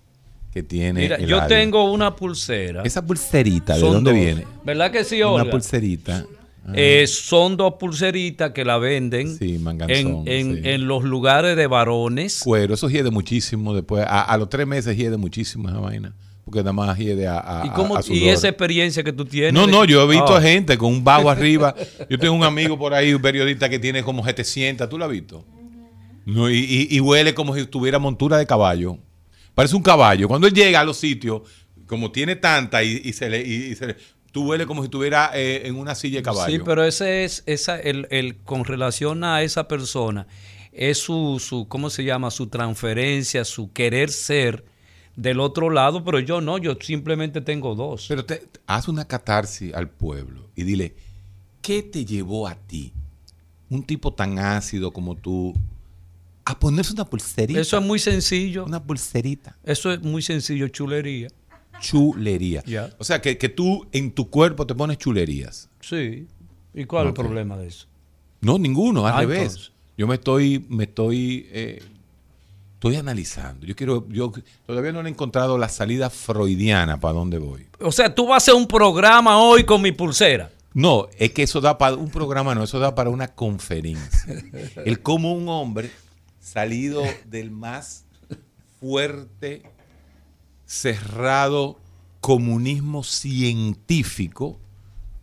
que 0.53 0.63
tiene. 0.63 1.01
Mira, 1.03 1.17
el 1.17 1.27
yo 1.27 1.37
área. 1.41 1.49
tengo 1.49 1.91
una 1.93 2.17
pulsera. 2.17 2.83
Esa 2.83 3.05
pulserita, 3.05 3.75
¿de 3.77 3.81
dónde 3.81 4.11
dos. 4.11 4.21
viene? 4.21 4.47
¿Verdad 4.65 4.91
que 4.91 5.05
sí, 5.05 5.23
Una 5.23 5.33
Olga? 5.33 5.51
pulserita. 5.51 6.25
Ah, 6.67 6.73
Eh, 6.75 7.07
son 7.07 7.57
dos 7.57 7.75
pulseritas 7.81 8.51
que 8.51 8.65
la 8.65 8.77
venden 8.79 9.37
Sí, 9.39 9.59
manganzón, 9.59 10.25
en, 10.27 10.29
en- 10.29 10.55
sí. 10.57 10.69
en 10.69 10.87
los 10.89 11.05
lugares 11.05 11.57
de 11.57 11.67
varones. 11.67 12.41
cuero, 12.45 12.75
eso 12.75 12.89
hiede 12.91 13.11
muchísimo 13.11 13.75
después. 13.75 14.05
A, 14.07 14.23
a 14.23 14.37
los 14.37 14.49
tres 14.51 14.67
meses 14.67 14.97
hiede 14.97 15.17
muchísimo 15.17 15.69
esa 15.69 15.79
vaina. 15.79 16.13
Porque 16.45 16.61
nada 16.61 16.73
más 16.73 16.99
hiede 16.99 17.29
a, 17.29 17.63
a, 17.63 17.67
¿Y, 17.67 17.71
cómo, 17.71 17.97
a- 17.97 18.03
y 18.09 18.29
esa 18.29 18.49
experiencia 18.49 19.03
que 19.05 19.13
tú 19.13 19.25
tienes? 19.25 19.53
No, 19.53 19.67
no, 19.69 19.85
yo 19.85 20.03
he 20.03 20.07
visto 20.09 20.35
Ah. 20.35 20.41
gente 20.43 20.77
con 20.77 20.93
un 20.93 21.05
bajo 21.05 21.31
arriba. 21.31 21.75
Yo 22.11 22.19
tengo 22.19 22.35
un 22.35 22.43
amigo 22.45 22.77
por 22.79 22.93
ahí, 22.93 23.15
un 23.15 23.23
periodista 23.23 23.69
que 23.69 23.79
tiene 23.79 24.03
como 24.03 24.25
700, 24.25 24.89
¿tú 24.89 24.99
lo 24.99 25.05
has 25.05 25.11
visto? 25.13 25.45
No, 26.27 26.51
y, 26.51 26.59
y- 26.59 26.89
y 26.91 27.01
huele 27.01 27.35
como 27.35 27.55
si 27.55 27.65
tuviera 27.67 27.99
montura 27.99 28.37
de 28.37 28.47
caballo. 28.47 28.99
Parece 29.61 29.77
un 29.77 29.83
caballo. 29.83 30.27
Cuando 30.27 30.47
él 30.47 30.55
llega 30.55 30.81
a 30.81 30.85
los 30.85 30.97
sitios, 30.97 31.43
como 31.87 32.11
tiene 32.11 32.35
tanta 32.37 32.83
y, 32.83 33.01
y 33.05 33.13
se 33.13 33.29
le... 33.29 33.47
y- 33.47 33.73
y 33.73 33.75
se 33.77 33.89
le- 33.89 33.97
tú 34.33 34.45
huele 34.49 34.65
como 34.65 34.81
si 34.83 34.87
estuviera 34.87 35.33
eh, 35.35 35.67
en 35.67 35.75
una 35.77 35.95
silla 35.95 36.19
de 36.19 36.23
caballo. 36.23 36.57
Sí, 36.57 36.63
pero 36.65 36.85
ese 36.85 37.25
es, 37.25 37.43
esa, 37.47 37.79
el, 37.79 38.07
el- 38.11 38.37
con 38.39 38.65
relación 38.65 39.23
a 39.25 39.43
esa 39.43 39.67
persona, 39.69 40.27
es 40.73 40.99
su, 40.99 41.43
su, 41.45 41.67
¿cómo 41.69 41.91
se 41.91 42.05
llama? 42.05 42.31
Su 42.31 42.47
transferencia, 42.47 43.45
su 43.45 43.73
querer 43.73 44.11
ser 44.11 44.65
del 45.17 45.41
otro 45.41 45.69
lado, 45.69 46.05
pero 46.05 46.21
yo 46.21 46.41
no, 46.41 46.57
yo 46.59 46.77
simplemente 46.81 47.41
tengo 47.41 47.75
dos. 47.75 48.07
Pero 48.09 48.25
te- 48.25 48.45
haz 48.67 48.89
una 48.89 49.05
catarsis 49.05 49.75
al 49.75 49.91
pueblo 49.91 50.49
y 50.57 50.63
dile, 50.63 50.95
¿qué 51.61 51.83
te 51.83 52.05
llevó 52.07 52.47
a 52.49 52.55
ti, 52.55 52.93
un 53.69 53.83
tipo 53.83 54.15
tan 54.15 54.39
ácido 54.39 54.93
como 54.93 55.17
tú, 55.17 55.55
a 56.45 56.59
ponerse 56.59 56.93
una 56.93 57.05
pulserita? 57.05 57.61
Eso 57.61 57.79
es 57.79 57.85
muy 57.85 57.99
sencillo. 57.99 58.65
Una 58.65 58.83
pulserita. 58.83 59.57
Eso 59.65 59.93
es 59.93 60.01
muy 60.03 60.23
sencillo, 60.23 60.69
chulería. 60.69 61.29
Chulería. 61.81 62.63
Ya. 62.67 62.91
O 62.99 63.05
sea, 63.05 63.21
que, 63.21 63.39
que 63.39 63.49
tú 63.49 63.87
en 63.93 64.11
tu 64.13 64.29
cuerpo 64.29 64.67
te 64.67 64.75
pones 64.75 64.99
chulerías. 64.99 65.69
Sí. 65.81 66.27
¿Y 66.75 66.85
cuál 66.85 67.05
es 67.07 67.09
el 67.09 67.15
problema 67.15 67.57
de 67.57 67.69
eso? 67.69 67.87
No, 68.41 68.59
ninguno, 68.59 69.07
al 69.07 69.15
Ah, 69.15 69.21
revés. 69.21 69.39
entonces. 69.41 69.73
Yo 69.97 70.07
me 70.07 70.15
estoy, 70.15 70.65
me 70.69 70.85
estoy, 70.85 71.47
eh, 71.53 71.83
estoy 72.75 72.97
analizando. 72.97 73.67
Yo 73.67 73.77
quiero, 73.77 74.07
yo 74.09 74.33
todavía 74.67 74.93
no 74.93 75.05
he 75.05 75.09
encontrado 75.11 75.59
la 75.59 75.69
salida 75.69 76.09
freudiana 76.11 76.99
para 77.01 77.15
dónde 77.15 77.39
voy. 77.39 77.67
O 77.81 77.93
sea, 77.93 78.15
tú 78.15 78.27
vas 78.27 78.35
a 78.35 78.37
hacer 78.39 78.55
un 78.55 78.67
programa 78.67 79.39
hoy 79.39 79.65
con 79.65 79.83
mi 79.83 79.93
pulsera. 79.93 80.51
No, 80.73 81.09
es 81.19 81.33
que 81.33 81.43
eso 81.43 81.61
da 81.61 81.77
para 81.77 81.97
un 81.97 82.11
programa, 82.11 82.55
no, 82.55 82.63
eso 82.63 82.79
da 82.79 82.95
para 82.95 83.11
una 83.11 83.29
conferencia. 83.29 84.43
El 84.85 85.01
cómo 85.03 85.33
un 85.35 85.49
hombre 85.49 85.91
salido 86.51 87.05
del 87.27 87.51
más 87.53 88.05
fuerte, 88.81 89.63
cerrado 90.67 91.79
comunismo 92.21 93.05
científico, 93.05 94.59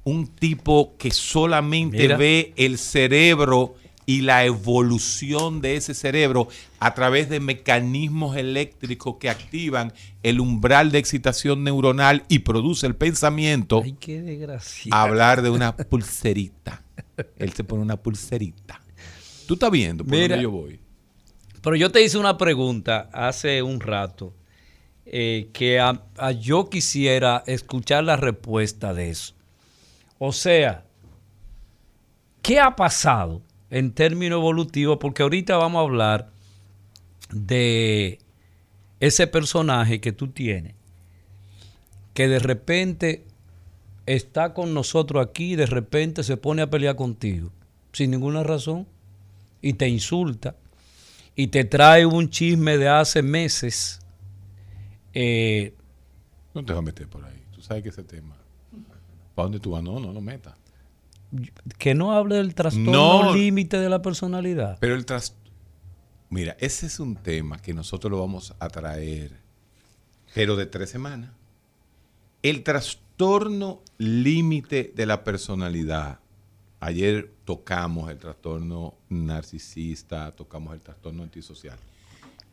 un 0.04 0.28
tipo 0.28 0.96
que 0.98 1.12
solamente 1.12 1.98
Mira. 1.98 2.18
ve 2.18 2.54
el 2.56 2.78
cerebro 2.78 3.76
y 4.06 4.22
la 4.22 4.46
evolución 4.46 5.60
de 5.60 5.76
ese 5.76 5.94
cerebro 5.94 6.48
a 6.80 6.94
través 6.94 7.28
de 7.28 7.42
mecanismos 7.42 8.38
eléctricos 8.38 9.18
que 9.20 9.30
activan 9.30 9.92
el 10.24 10.40
umbral 10.40 10.92
de 10.94 11.00
excitación 11.00 11.66
neuronal 11.66 12.24
y 12.30 12.40
produce 12.40 12.88
el 12.88 12.96
pensamiento 12.96 13.82
Ay, 13.84 13.98
qué 14.00 14.22
desgracia. 14.22 14.92
hablar 14.94 15.42
de 15.42 15.50
una 15.50 15.76
pulserita. 15.76 16.84
Él 17.36 17.52
se 17.52 17.66
pone 17.66 17.82
una 17.82 17.98
pulserita. 17.98 18.80
Tú 19.46 19.56
estás 19.56 19.72
viendo 19.72 20.06
por 20.06 20.14
Mira. 20.14 20.38
dónde 20.38 20.44
yo 20.44 20.52
voy. 20.52 20.87
Pero 21.68 21.76
yo 21.76 21.92
te 21.92 22.02
hice 22.02 22.18
una 22.18 22.38
pregunta 22.38 23.10
hace 23.12 23.62
un 23.62 23.82
rato 23.82 24.34
eh, 25.06 25.50
que 25.52 25.82
a- 25.82 26.02
yo 26.40 26.70
quisiera 26.70 27.44
escuchar 27.46 28.06
la 28.06 28.16
respuesta 28.16 28.94
de 28.94 29.10
eso. 29.10 29.34
O 30.18 30.32
sea, 30.32 30.86
¿qué 32.42 32.62
ha 32.62 32.78
pasado 32.78 33.42
en 33.70 33.92
términos 33.92 34.38
evolutivos? 34.38 34.98
Porque 34.98 35.24
ahorita 35.24 35.58
vamos 35.58 35.80
a 35.80 35.84
hablar 35.84 36.30
de 37.34 38.20
ese 39.02 39.28
personaje 39.28 40.00
que 40.00 40.14
tú 40.14 40.30
tienes, 40.30 40.74
que 42.14 42.30
de 42.30 42.40
repente 42.40 43.26
está 44.06 44.54
con 44.54 44.74
nosotros 44.74 45.22
aquí 45.28 45.52
y 45.52 45.56
de 45.58 45.66
repente 45.66 46.24
se 46.24 46.38
pone 46.38 46.62
a 46.62 46.70
pelear 46.70 46.96
contigo, 46.96 47.52
sin 47.92 48.12
ninguna 48.12 48.44
razón, 48.44 48.88
y 49.62 49.74
te 49.74 49.90
insulta, 49.90 50.56
y 51.38 51.48
te 51.48 51.64
trae 51.64 52.06
un 52.06 52.30
chisme 52.30 52.78
de 52.78 52.90
hace 52.90 53.22
meses. 53.22 54.02
Eh, 55.14 55.74
No 56.54 56.66
te 56.66 56.74
vas 56.74 56.80
a 56.80 56.82
meter 56.82 57.08
por 57.08 57.24
ahí. 57.24 57.42
Tú 57.56 57.62
sabes 57.62 57.84
que 57.84 57.90
ese 57.90 58.04
tema. 58.04 58.36
¿Para 59.36 59.46
dónde 59.46 59.60
tú 59.60 59.72
vas? 59.72 59.84
No, 59.84 60.00
no 60.00 60.12
lo 60.12 60.20
metas. 60.20 60.56
que 61.78 61.94
no 61.94 62.12
hable 62.14 62.36
del 62.36 62.56
trastorno 62.56 63.24
No. 63.26 63.36
límite 63.36 63.78
de 63.80 63.88
la 63.90 64.02
personalidad. 64.02 64.78
Pero 64.80 64.96
el 64.96 65.06
tras... 65.06 65.36
Mira, 66.30 66.58
ese 66.60 66.88
es 66.88 67.00
un 67.00 67.16
tema 67.16 67.60
que 67.62 67.74
nosotros 67.74 68.10
lo 68.12 68.20
vamos 68.20 68.54
a 68.60 68.68
traer, 68.70 69.32
pero 70.34 70.56
de 70.58 70.66
tres 70.66 70.90
semanas. 70.90 71.30
El 72.44 72.64
trastorno 72.64 73.82
límite 73.98 74.92
de 74.96 75.06
la 75.06 75.24
personalidad. 75.24 76.20
Ayer 76.80 77.32
tocamos 77.46 78.10
el 78.12 78.18
trastorno 78.18 78.96
narcisista, 79.10 80.32
tocamos 80.32 80.74
el 80.74 80.82
trastorno 80.82 81.24
antisocial. 81.24 81.78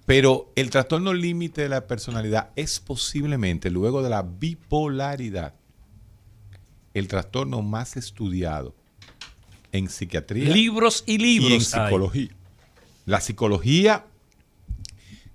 Pero 0.06 0.52
el 0.54 0.70
trastorno 0.70 1.14
límite 1.14 1.62
de 1.62 1.68
la 1.68 1.86
personalidad 1.86 2.50
es 2.56 2.78
posiblemente, 2.78 3.70
luego 3.70 4.02
de 4.02 4.10
la 4.10 4.22
bipolaridad, 4.22 5.54
el 6.92 7.08
trastorno 7.08 7.62
más 7.62 7.96
estudiado 7.96 8.74
en 9.72 9.88
psiquiatría 9.88 10.50
Libros 10.50 11.02
y 11.06 11.18
libros. 11.18 11.50
y 11.50 11.54
en 11.54 11.60
hay. 11.60 11.86
psicología. 11.86 12.30
La 13.06 13.20
psicología 13.20 14.04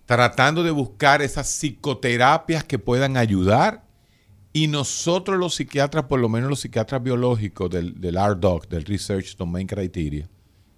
tratando 0.05 0.63
de 0.63 0.71
buscar 0.71 1.21
esas 1.21 1.47
psicoterapias 1.49 2.63
que 2.63 2.79
puedan 2.79 3.15
ayudar 3.15 3.83
y 4.51 4.67
nosotros 4.67 5.37
los 5.37 5.53
psiquiatras, 5.53 6.05
por 6.05 6.19
lo 6.19 6.29
menos 6.29 6.49
los 6.49 6.61
psiquiatras 6.61 7.03
biológicos 7.03 7.69
del, 7.69 8.01
del 8.01 8.15
RDoc, 8.15 8.67
del 8.67 8.85
Research 8.85 9.37
Domain 9.37 9.67
Criteria, 9.67 10.27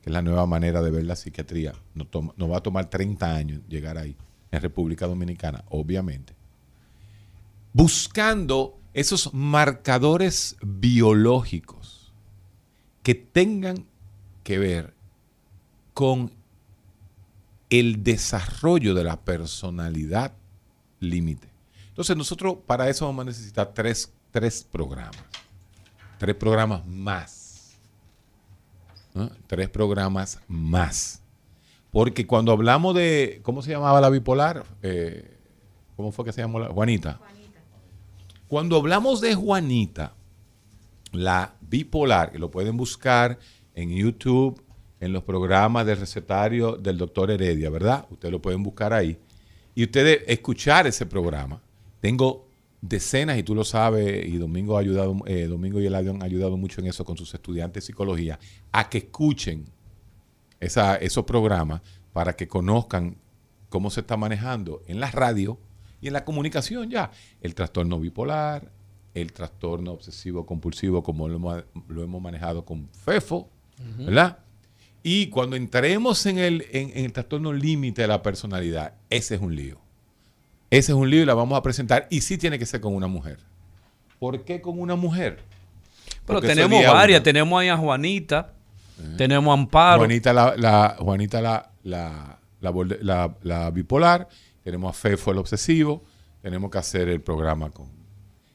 que 0.02 0.10
es 0.10 0.14
la 0.14 0.22
nueva 0.22 0.46
manera 0.46 0.82
de 0.82 0.92
ver 0.92 1.06
la 1.06 1.16
psiquiatría, 1.16 1.74
nos, 1.94 2.08
nos 2.36 2.52
va 2.52 2.58
a 2.58 2.64
tomar 2.64 2.90
30 2.90 3.36
años 3.36 3.62
llegar 3.68 3.98
ahí, 3.98 4.16
en 4.52 4.62
República 4.62 5.08
Dominicana, 5.08 5.64
obviamente, 5.70 6.34
buscando 7.74 8.78
esos 8.94 9.34
marcadores 9.34 10.58
biológicos 10.62 12.12
que 13.04 13.16
tengan 13.16 13.86
que 14.44 14.60
ver 14.60 14.94
con 15.94 16.32
el 17.70 18.04
desarrollo 18.04 18.94
de 18.94 19.04
la 19.04 19.22
personalidad 19.22 20.34
límite. 21.00 21.50
Entonces 21.90 22.18
nosotros 22.18 22.58
para 22.66 22.90
eso 22.90 23.06
vamos 23.06 23.24
a 23.24 23.26
necesitar 23.26 23.74
tres, 23.74 24.12
tres 24.32 24.68
programas. 24.70 25.24
Tres 26.18 26.36
programas 26.36 26.86
más. 26.86 27.41
¿No? 29.14 29.30
Tres 29.48 29.70
programas 29.70 30.40
más. 30.48 31.22
Porque 31.92 32.26
cuando 32.26 32.52
hablamos 32.52 32.96
de, 32.96 33.42
¿cómo 33.44 33.62
se 33.62 33.72
llamaba 33.72 34.00
la 34.00 34.10
bipolar? 34.10 34.66
Eh, 34.82 35.38
¿Cómo 35.96 36.12
fue 36.12 36.26
que 36.26 36.32
se 36.32 36.42
llamó 36.42 36.60
la? 36.60 36.68
Juanita. 36.70 37.20
Cuando 38.48 38.78
hablamos 38.78 39.22
de 39.22 39.36
Juanita, 39.36 40.14
la 41.12 41.54
bipolar, 41.62 42.32
que 42.32 42.40
lo 42.40 42.50
pueden 42.52 42.78
buscar 42.78 43.40
en 43.76 43.90
YouTube, 43.92 44.62
en 45.00 45.14
los 45.14 45.24
programas 45.24 45.86
del 45.86 46.00
recetario 46.00 46.76
del 46.76 46.98
doctor 46.98 47.32
Heredia, 47.32 47.70
¿verdad? 47.70 48.06
Ustedes 48.10 48.32
lo 48.32 48.42
pueden 48.42 48.64
buscar 48.64 48.94
ahí. 48.94 49.18
Y 49.74 49.84
ustedes 49.84 50.24
escuchar 50.28 50.88
ese 50.88 51.06
programa. 51.06 51.62
Tengo 52.02 52.48
decenas, 52.82 53.38
y 53.38 53.44
tú 53.44 53.54
lo 53.56 53.64
sabes, 53.64 54.26
y 54.28 54.38
Domingo, 54.38 54.76
ha 54.76 54.80
ayudado, 54.82 55.16
eh, 55.28 55.46
Domingo 55.48 55.80
y 55.80 55.86
Eladio 55.86 56.12
han 56.12 56.24
ayudado 56.24 56.58
mucho 56.58 56.82
en 56.82 56.88
eso 56.88 57.06
con 57.06 57.16
sus 57.18 57.34
estudiantes 57.34 57.84
de 57.84 57.86
psicología, 57.88 58.40
a 58.72 58.90
que 58.90 58.98
escuchen 59.00 59.66
esa- 60.60 60.96
esos 60.96 61.26
programas 61.26 61.82
para 62.14 62.34
que 62.36 62.48
conozcan 62.48 63.18
cómo 63.70 63.90
se 63.90 64.02
está 64.02 64.18
manejando 64.18 64.82
en 64.88 65.00
la 65.00 65.10
radio 65.12 65.58
y 66.02 66.08
en 66.08 66.14
la 66.14 66.26
comunicación 66.26 66.90
ya. 66.90 67.12
El 67.42 67.56
trastorno 67.56 68.00
bipolar, 68.00 68.72
el 69.14 69.32
trastorno 69.34 69.92
obsesivo 69.92 70.46
compulsivo, 70.46 71.04
como 71.04 71.28
lo, 71.28 71.36
hemos- 71.36 71.64
lo 71.88 72.04
hemos 72.04 72.22
manejado 72.22 72.66
con 72.66 72.90
FEFO, 72.90 73.50
¿verdad? 74.06 74.40
Y 75.04 75.28
cuando 75.28 75.56
entremos 75.56 76.26
en 76.28 76.38
el, 76.38 76.66
en, 76.72 76.92
en 76.96 77.06
el 77.06 77.14
trastorno 77.14 77.52
límite 77.54 78.04
de 78.04 78.08
la 78.08 78.22
personalidad, 78.22 78.94
ese 79.10 79.36
es 79.36 79.42
un 79.42 79.56
lío. 79.56 79.81
Ese 80.72 80.92
es 80.94 80.98
un 80.98 81.08
libro 81.10 81.24
y 81.24 81.26
la 81.28 81.34
vamos 81.36 81.56
a 81.58 81.62
presentar. 81.62 82.08
Y 82.10 82.22
sí 82.22 82.38
tiene 82.40 82.58
que 82.58 82.66
ser 82.66 82.82
con 82.82 82.96
una 82.96 83.06
mujer. 83.08 83.38
¿Por 84.20 84.44
qué 84.44 84.60
con 84.62 84.80
una 84.80 84.96
mujer? 84.96 85.40
Pero 86.26 86.42
tenemos 86.42 86.84
varias. 86.86 87.20
una. 87.20 87.24
Tenemos 87.24 87.62
ahí 87.62 87.68
a 87.70 87.78
Juanita, 87.78 88.54
tenemos 89.18 89.52
a 89.52 89.54
Amparo. 89.60 90.00
Juanita 90.00 90.34
la, 90.34 90.56
la- 90.58 90.96
Juanita 91.00 91.42
la, 91.42 91.72
la, 91.84 92.40
la 92.62 92.72
borde- 92.72 93.00
la- 93.02 93.36
la 93.44 93.70
bipolar, 93.72 94.28
tenemos 94.64 94.90
a 94.90 94.94
Fefo 95.00 95.32
el 95.32 95.40
obsesivo, 95.40 96.04
tenemos 96.42 96.72
que 96.72 96.78
hacer 96.78 97.10
el 97.10 97.22
programa 97.22 97.70
con... 97.70 97.90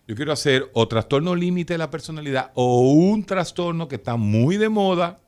Yo 0.08 0.14
quiero 0.14 0.32
hacer 0.32 0.70
o 0.72 0.86
trastorno 0.86 1.34
límite 1.34 1.74
de 1.74 1.78
la 1.78 1.90
personalidad 1.90 2.52
o 2.54 2.90
un 2.92 3.24
trastorno 3.24 3.88
que 3.88 3.96
está 3.96 4.16
muy 4.16 4.56
de 4.56 4.68
moda 4.68 5.18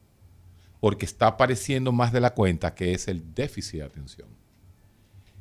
porque 0.78 1.04
está 1.04 1.26
apareciendo 1.26 1.90
más 1.90 2.12
de 2.12 2.20
la 2.20 2.32
cuenta, 2.32 2.74
que 2.76 2.92
es 2.94 3.08
el 3.08 3.34
déficit 3.34 3.80
de 3.80 3.86
atención. 3.86 4.28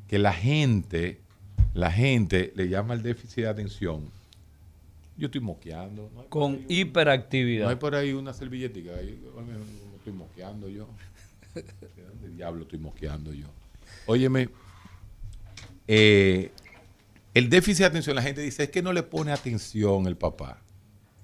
Que 0.07 0.17
la 0.17 0.33
gente, 0.33 1.21
la 1.73 1.91
gente 1.91 2.51
le 2.55 2.69
llama 2.69 2.93
el 2.93 3.03
déficit 3.03 3.43
de 3.43 3.47
atención. 3.47 4.09
Yo 5.17 5.27
estoy 5.27 5.41
moqueando. 5.41 6.11
con 6.29 6.63
hiperactividad. 6.67 7.65
no 7.65 7.69
hay 7.69 7.75
por 7.75 7.95
ahí 7.95 8.13
una 8.13 8.31
me 8.31 8.37
estoy 9.97 10.13
mosqueando 10.13 10.69
yo. 10.69 10.87
¿De 11.55 11.63
dónde 12.03 12.29
diablo 12.29 12.63
estoy 12.63 12.79
mosqueando 12.79 13.33
yo? 13.33 13.47
Óyeme, 14.05 14.49
eh, 15.87 16.51
el 17.33 17.49
déficit 17.49 17.79
de 17.79 17.85
atención, 17.85 18.15
la 18.15 18.21
gente 18.21 18.41
dice, 18.41 18.63
es 18.63 18.69
que 18.69 18.81
no 18.81 18.93
le 18.93 19.03
pone 19.03 19.31
atención 19.31 20.07
el 20.07 20.17
papá. 20.17 20.61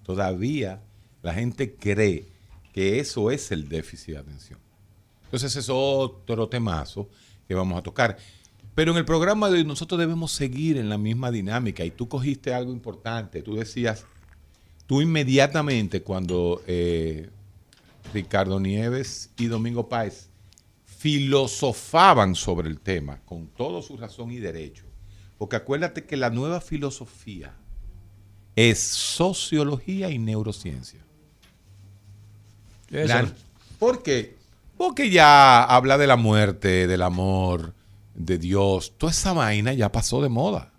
Todavía 0.03 0.81
la 1.21 1.33
gente 1.33 1.75
cree 1.75 2.27
que 2.73 2.99
eso 2.99 3.31
es 3.31 3.51
el 3.51 3.69
déficit 3.69 4.15
de 4.15 4.19
atención. 4.19 4.59
Entonces 5.25 5.55
es 5.55 5.69
otro 5.69 6.47
temazo 6.49 7.09
que 7.47 7.55
vamos 7.55 7.77
a 7.77 7.81
tocar. 7.81 8.17
Pero 8.75 8.91
en 8.91 8.97
el 8.97 9.05
programa 9.05 9.49
de 9.49 9.57
hoy 9.59 9.65
nosotros 9.65 9.99
debemos 9.99 10.31
seguir 10.31 10.77
en 10.77 10.89
la 10.89 10.97
misma 10.97 11.29
dinámica. 11.31 11.85
Y 11.85 11.91
tú 11.91 12.07
cogiste 12.07 12.53
algo 12.53 12.71
importante. 12.71 13.41
Tú 13.43 13.55
decías, 13.55 14.05
tú 14.87 15.01
inmediatamente 15.01 16.01
cuando 16.01 16.61
eh, 16.65 17.29
Ricardo 18.13 18.59
Nieves 18.59 19.29
y 19.37 19.45
Domingo 19.45 19.87
Páez 19.89 20.29
filosofaban 20.85 22.33
sobre 22.33 22.69
el 22.69 22.79
tema 22.79 23.19
con 23.25 23.47
toda 23.47 23.81
su 23.81 23.97
razón 23.97 24.31
y 24.31 24.37
derecho, 24.39 24.85
porque 25.37 25.57
acuérdate 25.57 26.05
que 26.05 26.15
la 26.17 26.29
nueva 26.29 26.61
filosofía 26.61 27.53
es 28.55 28.79
sociología 28.79 30.09
y 30.09 30.17
neurociencia. 30.17 31.01
La- 33.07 33.33
¿Por 33.79 34.01
qué? 34.01 34.37
Porque 34.77 35.09
ya 35.09 35.63
habla 35.63 35.97
de 35.97 36.07
la 36.07 36.15
muerte, 36.15 36.87
del 36.87 37.01
amor, 37.01 37.73
de 38.13 38.37
Dios. 38.37 38.93
Toda 38.97 39.11
esa 39.11 39.33
vaina 39.33 39.73
ya 39.73 39.91
pasó 39.91 40.21
de 40.21 40.29
moda. 40.29 40.73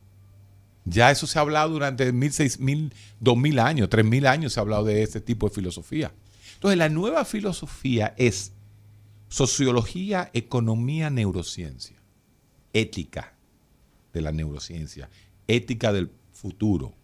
Ya 0.85 1.11
eso 1.11 1.27
se 1.27 1.38
ha 1.38 1.42
hablado 1.42 1.70
durante 1.70 2.12
mil, 2.12 2.33
seis 2.33 2.61
mil, 2.61 2.92
dos 3.18 3.37
mil 3.37 3.59
años, 3.59 3.88
tres 3.88 4.05
mil 4.05 4.27
años 4.27 4.53
se 4.53 4.61
ha 4.61 4.62
hablado 4.62 4.85
de 4.85 5.03
este 5.03 5.20
tipo 5.20 5.49
de 5.49 5.55
filosofía. 5.55 6.12
Entonces, 6.55 6.79
la 6.79 6.88
nueva 6.88 7.25
filosofía 7.25 8.14
es 8.18 8.53
sociología, 9.29 10.31
economía, 10.35 11.11
neurociencia, 11.11 11.97
ética 12.73 13.35
de 14.12 14.20
la 14.20 14.31
neurociencia, 14.31 15.09
ética 15.49 15.92
del 15.92 16.11
futuro, 16.33 16.94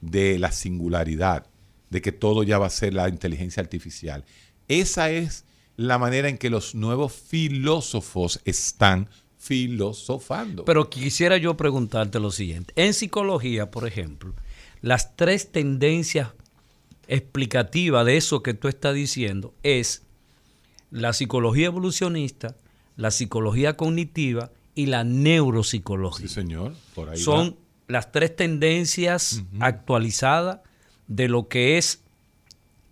de 0.00 0.38
la 0.38 0.52
singularidad, 0.52 1.46
de 1.90 2.02
que 2.02 2.12
todo 2.12 2.42
ya 2.42 2.58
va 2.58 2.66
a 2.66 2.70
ser 2.70 2.94
la 2.94 3.08
inteligencia 3.08 3.62
artificial. 3.62 4.24
Esa 4.68 5.10
es 5.10 5.44
la 5.76 5.98
manera 5.98 6.28
en 6.28 6.38
que 6.38 6.50
los 6.50 6.74
nuevos 6.74 7.12
filósofos 7.12 8.40
están 8.44 9.08
filosofando. 9.38 10.64
Pero 10.64 10.90
quisiera 10.90 11.36
yo 11.36 11.56
preguntarte 11.56 12.20
lo 12.20 12.30
siguiente. 12.30 12.72
En 12.76 12.92
psicología, 12.94 13.70
por 13.70 13.86
ejemplo, 13.86 14.34
las 14.82 15.16
tres 15.16 15.50
tendencias 15.50 16.30
explicativas 17.06 18.04
de 18.04 18.16
eso 18.16 18.42
que 18.42 18.54
tú 18.54 18.68
estás 18.68 18.94
diciendo 18.94 19.54
es 19.62 20.02
la 20.90 21.12
psicología 21.12 21.66
evolucionista, 21.66 22.56
la 22.96 23.10
psicología 23.10 23.76
cognitiva 23.76 24.50
y 24.74 24.86
la 24.86 25.04
neuropsicología. 25.04 26.28
sí, 26.28 26.34
señor, 26.34 26.74
por 26.94 27.08
ahí 27.08 27.18
Son 27.18 27.50
va. 27.50 27.54
las 27.88 28.12
tres 28.12 28.34
tendencias 28.36 29.42
actualizadas 29.60 30.60
de 31.06 31.28
lo 31.28 31.48
que 31.48 31.78
es 31.78 32.02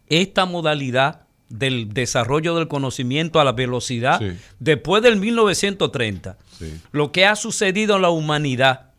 esta 0.08 0.46
modalidad 0.46 1.25
del 1.48 1.92
desarrollo 1.94 2.56
del 2.56 2.68
conocimiento 2.68 3.40
a 3.40 3.44
la 3.44 3.52
velocidad 3.52 4.18
Sí. 4.18 4.36
después 4.58 5.02
del 5.02 5.16
1930. 5.16 6.36
Sí. 6.58 6.72
Lo 6.92 7.12
que 7.12 7.24
ha 7.26 7.36
sucedido 7.36 7.96
en 7.96 8.02
la 8.02 8.10
humanidad, 8.10 8.90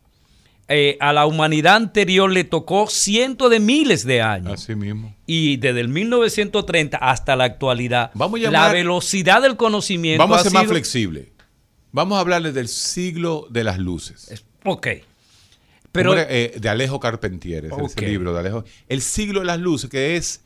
eh, 0.68 0.96
a 1.00 1.12
la 1.12 1.26
humanidad 1.26 1.76
anterior 1.76 2.30
le 2.30 2.44
tocó 2.44 2.88
cientos 2.88 3.50
de 3.50 3.60
miles 3.60 4.04
de 4.04 4.22
años. 4.22 4.62
Así 4.62 4.74
mismo. 4.74 5.14
Y 5.26 5.56
desde 5.58 5.80
el 5.80 5.88
1930 5.88 6.96
hasta 6.98 7.36
la 7.36 7.44
actualidad, 7.44 8.10
Vamos 8.14 8.40
a 8.44 8.50
la 8.50 8.72
velocidad 8.72 9.42
del 9.42 9.56
conocimiento 9.56 10.22
Vamos 10.22 10.40
a 10.40 10.42
ser 10.44 10.52
más 10.52 10.66
flexible. 10.66 11.32
Vamos 11.92 12.16
a 12.18 12.20
hablarles 12.20 12.54
del 12.54 12.68
siglo 12.68 13.46
de 13.50 13.64
las 13.64 13.78
luces. 13.78 14.44
Ok. 14.64 14.88
Pero. 15.92 16.14
Eh, 16.16 16.54
de 16.58 16.68
Alejo 16.68 17.00
Carpentier, 17.00 17.66
ese 17.66 17.74
Ok. 17.74 18.00
libro 18.02 18.32
de 18.34 18.40
Alejo. 18.40 18.64
El 18.88 19.00
siglo 19.00 19.40
de 19.40 19.46
las 19.46 19.58
luces, 19.58 19.88
que 19.90 20.16
es 20.16 20.42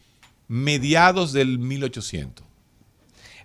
mediados 0.56 1.32
del 1.32 1.58
1800. 1.58 2.44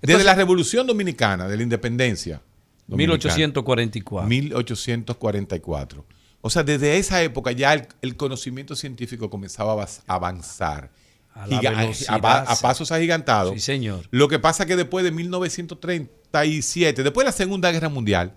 Desde 0.02 0.26
la 0.26 0.36
Revolución 0.36 0.86
Dominicana, 0.86 1.48
de 1.48 1.56
la 1.56 1.64
Independencia. 1.64 2.42
dominicana, 2.86 3.34
1844. 3.34 4.28
1844. 4.28 6.06
O 6.42 6.50
sea, 6.50 6.64
desde 6.64 6.98
esa 6.98 7.24
época 7.24 7.52
ya 7.54 7.74
el, 7.74 7.88
el 8.02 8.16
conocimiento 8.18 8.76
científico 8.76 9.30
comenzaba 9.30 9.82
a 9.82 9.88
avanzar. 10.14 10.92
A 11.34 11.48
Giga- 11.48 11.94
a- 12.10 12.42
a, 12.52 12.56
pasos 12.58 12.92
agigantados. 12.92 13.54
Sí, 13.54 13.60
señor. 13.62 14.06
Lo 14.12 14.28
que 14.28 14.40
pasa 14.40 14.66
que 14.66 14.76
después 14.76 15.06
de 15.06 15.12
1937, 15.12 17.04
después 17.04 17.24
de 17.24 17.30
la 17.30 17.32
Segunda 17.32 17.72
Guerra 17.72 17.90
Mundial, 17.90 18.34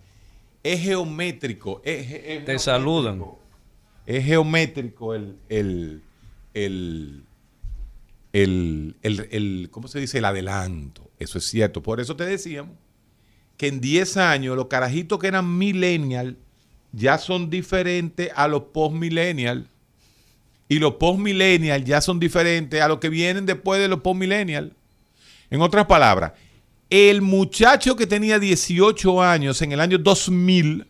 es 0.62 0.80
geométrico. 0.80 1.80
es 1.84 2.06
ge- 2.06 2.16
es 2.16 2.22
Te 2.22 2.28
geométrico. 2.28 2.58
saludan. 2.60 3.24
Es 4.06 4.24
geométrico 4.24 5.14
el, 5.14 5.36
el, 5.48 6.02
el, 6.54 7.24
el, 8.32 8.96
el- 9.02 9.28
el- 9.30 9.68
¿cómo 9.70 9.88
se 9.88 10.00
dice? 10.00 10.18
El 10.18 10.24
adelanto. 10.24 11.10
Eso 11.18 11.38
es 11.38 11.44
cierto. 11.46 11.82
Por 11.82 12.00
eso 12.00 12.16
te 12.16 12.24
decíamos 12.24 12.74
que 13.56 13.66
en 13.68 13.80
10 13.80 14.16
años 14.16 14.56
los 14.56 14.66
carajitos 14.68 15.18
que 15.18 15.26
eran 15.26 15.58
millennial 15.58 16.36
ya 16.92 17.18
son 17.18 17.50
diferentes 17.50 18.30
a 18.34 18.48
los 18.48 18.62
post-millennial. 18.72 19.68
Y 20.68 20.78
los 20.78 20.94
post-millennial 20.94 21.84
ya 21.84 22.00
son 22.00 22.20
diferentes 22.20 22.80
a 22.80 22.88
los 22.88 22.98
que 23.00 23.08
vienen 23.08 23.44
después 23.46 23.80
de 23.80 23.88
los 23.88 24.00
post-millennial. 24.00 24.72
En 25.50 25.60
otras 25.62 25.86
palabras, 25.86 26.32
el 26.88 27.22
muchacho 27.22 27.96
que 27.96 28.06
tenía 28.06 28.38
18 28.38 29.22
años 29.22 29.60
en 29.62 29.72
el 29.72 29.80
año 29.80 29.98
2000 29.98 30.86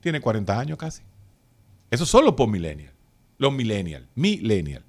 tiene 0.00 0.20
40 0.20 0.58
años 0.58 0.78
casi. 0.78 1.02
Esos 1.90 2.08
son 2.08 2.24
los 2.24 2.34
post-millennial. 2.34 2.92
Los 3.38 3.52
millennial. 3.52 4.06
Millennial. 4.14 4.84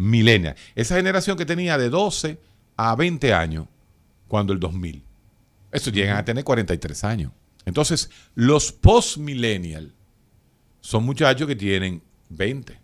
Millennial. 0.00 0.56
Esa 0.74 0.96
generación 0.96 1.36
que 1.36 1.44
tenía 1.46 1.76
de 1.78 1.90
12 1.90 2.38
a 2.76 2.94
20 2.96 3.34
años 3.34 3.66
cuando 4.28 4.52
el 4.52 4.60
2000. 4.60 5.02
Estos 5.72 5.92
llegan 5.92 6.16
a 6.16 6.24
tener 6.24 6.42
43 6.44 7.04
años. 7.04 7.32
Entonces, 7.66 8.10
los 8.34 8.72
post-millennial 8.72 9.92
son 10.80 11.04
muchachos 11.04 11.46
que 11.46 11.54
tienen 11.56 12.02
20, 12.30 12.78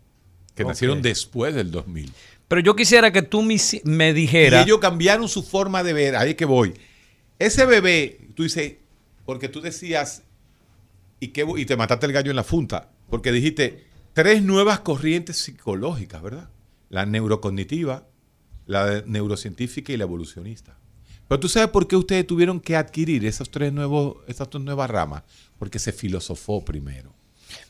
que 0.54 0.64
nacieron 0.64 1.00
después 1.02 1.54
del 1.54 1.70
2000. 1.70 2.12
Pero 2.48 2.60
yo 2.60 2.76
quisiera 2.76 3.10
que 3.10 3.22
tú 3.22 3.42
me, 3.42 3.56
me 3.84 4.10
Y 4.10 4.12
dijeras. 4.12 4.64
ellos 4.66 4.78
cambiaron 4.78 5.28
su 5.28 5.42
forma 5.42 5.82
de 5.82 5.92
ver. 5.94 6.16
Ahí 6.16 6.30
es 6.30 6.36
que 6.36 6.44
voy. 6.44 6.74
Ese 7.38 7.64
bebé, 7.66 8.20
tú 8.34 8.42
dices, 8.44 8.74
porque 9.24 9.48
tú 9.48 9.60
decías, 9.60 10.22
y, 11.18 11.28
qué 11.28 11.42
bo- 11.42 11.58
y 11.58 11.64
te 11.64 11.76
mataste 11.76 12.06
el 12.06 12.12
gallo 12.12 12.30
en 12.30 12.36
la 12.36 12.44
funta, 12.44 12.90
porque 13.10 13.32
dijiste 13.32 13.86
tres 14.12 14.42
nuevas 14.42 14.80
corrientes 14.80 15.38
psicológicas, 15.38 16.22
¿verdad? 16.22 16.48
La 16.88 17.06
neurocognitiva, 17.06 18.04
la 18.66 19.02
neurocientífica 19.06 19.92
y 19.92 19.96
la 19.96 20.04
evolucionista. 20.04 20.76
Pero 21.28 21.40
tú 21.40 21.48
sabes 21.48 21.68
por 21.70 21.88
qué 21.88 21.96
ustedes 21.96 22.26
tuvieron 22.26 22.60
que 22.60 22.76
adquirir 22.76 23.24
esos 23.26 23.50
tres 23.50 23.72
nuevos, 23.72 24.18
esas 24.28 24.48
tres 24.48 24.62
nuevas 24.62 24.88
ramas, 24.88 25.22
porque 25.58 25.78
se 25.78 25.92
filosofó 25.92 26.64
primero. 26.64 27.12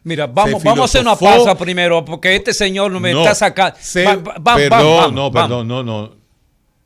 Mira, 0.04 0.26
vamos, 0.26 0.62
vamos 0.62 0.82
a 0.82 0.84
hacer 0.84 1.00
una 1.02 1.16
pausa 1.16 1.56
primero, 1.56 2.04
porque 2.04 2.34
este 2.36 2.52
señor 2.54 2.90
no 2.90 3.00
me 3.00 3.12
No, 3.12 3.20
está 3.20 3.34
sacando. 3.34 3.78
se- 3.80 4.04
Va- 4.04 4.16
va- 4.16 4.56
perdón, 4.56 4.70
vamos, 4.70 5.12
no, 5.12 5.30
vamos. 5.30 5.48
perdón, 5.48 5.68
no, 5.68 5.82
no. 5.82 6.14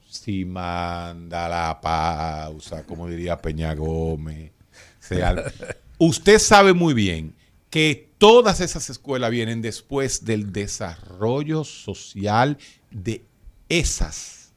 Si 0.09 0.45
manda 0.45 1.49
la 1.49 1.81
pausa, 1.81 2.85
como 2.85 3.09
diría 3.09 3.37
Peña 3.41 3.74
Gómez. 3.74 4.53
sea- 4.99 5.35
usted 5.99 6.39
sabe 6.39 6.72
muy 6.72 6.95
bien 6.95 7.35
que 7.71 8.12
todas 8.18 8.61
esas 8.61 8.91
escuelas 8.91 9.31
vienen 9.31 9.62
después 9.62 10.25
del 10.25 10.53
desarrollo 10.53 11.64
social 11.64 12.59
de 12.91 13.25
esas 13.68 14.53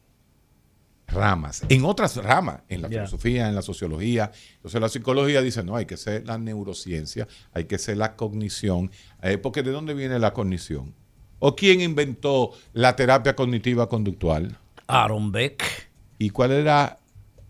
ramas. 1.08 1.62
En 1.70 1.86
otras 1.86 2.18
ramas, 2.18 2.62
en 2.70 2.82
la 2.82 2.90
filosofía, 2.90 3.48
en 3.48 3.56
la 3.56 3.62
sociología. 3.62 4.32
Entonces 4.56 4.82
la 4.82 4.90
psicología 4.90 5.42
dice, 5.42 5.64
no, 5.64 5.76
hay 5.76 5.86
que 5.86 5.96
ser 5.96 6.26
la 6.26 6.40
neurociencia, 6.40 7.28
hay 7.54 7.66
que 7.66 7.78
ser 7.78 7.98
la 7.98 8.16
cognición. 8.16 8.92
Eh, 9.22 9.38
porque 9.38 9.62
¿de 9.62 9.72
dónde 9.72 9.94
viene 9.94 10.18
la 10.18 10.34
cognición? 10.34 10.94
¿O 11.40 11.56
quién 11.56 11.82
inventó 11.82 12.52
la 12.74 12.96
terapia 12.96 13.36
cognitiva 13.36 13.88
conductual? 13.88 14.58
Aaron 14.88 15.32
Beck, 15.32 15.90
¿Y 16.18 16.30
cuál 16.30 16.52
era 16.52 17.00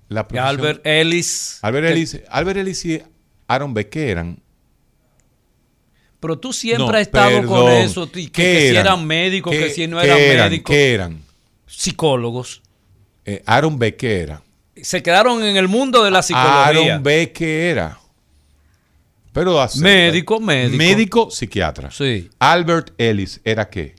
la 0.09 0.27
profesión? 0.27 0.59
Albert 0.59 0.85
Ellis. 0.85 1.59
Albert 1.61 1.87
Ellis, 1.87 2.21
Albert 2.29 2.57
Ellis 2.57 2.85
y 2.85 3.01
Aaron 3.47 3.73
Beck, 3.73 3.89
¿qué 3.89 4.09
eran? 4.09 4.42
Pero 6.23 6.39
tú 6.39 6.53
siempre 6.53 6.85
No, 6.87 6.93
has 6.95 7.01
estado 7.01 7.45
con 7.45 7.69
eso, 7.69 8.09
que, 8.09 8.31
¿Qué 8.31 8.31
que 8.31 8.69
si 8.69 8.75
eran? 8.77 9.05
médicos, 9.05 9.51
que 9.51 9.59
¿Qué- 9.59 9.69
si 9.71 9.87
no 9.87 9.99
eran 9.99 10.17
eran? 10.17 10.49
médicos, 10.49 10.73
¿Qué 10.73 10.93
eran? 10.93 11.21
psicólogos. 11.67 12.61
Eh, 13.25 13.43
Aaron 13.45 13.77
Beck, 13.77 13.97
¿qué 13.97 14.21
era? 14.21 14.41
Se 14.81 15.03
quedaron 15.03 15.43
en 15.43 15.57
el 15.57 15.67
mundo 15.67 16.01
de 16.01 16.11
la 16.11 16.21
psicología. 16.23 16.65
Aaron 16.67 17.03
Beck, 17.03 17.33
¿qué 17.33 17.69
era? 17.71 17.99
Pero 19.33 19.59
acepta. 19.59 19.83
Médico, 19.83 20.39
médico. 20.39 20.77
Médico, 20.77 21.29
psiquiatra. 21.29 21.91
Sí. 21.91 22.29
Albert 22.39 22.91
Ellis 22.97 23.41
era 23.43 23.69
qué? 23.69 23.93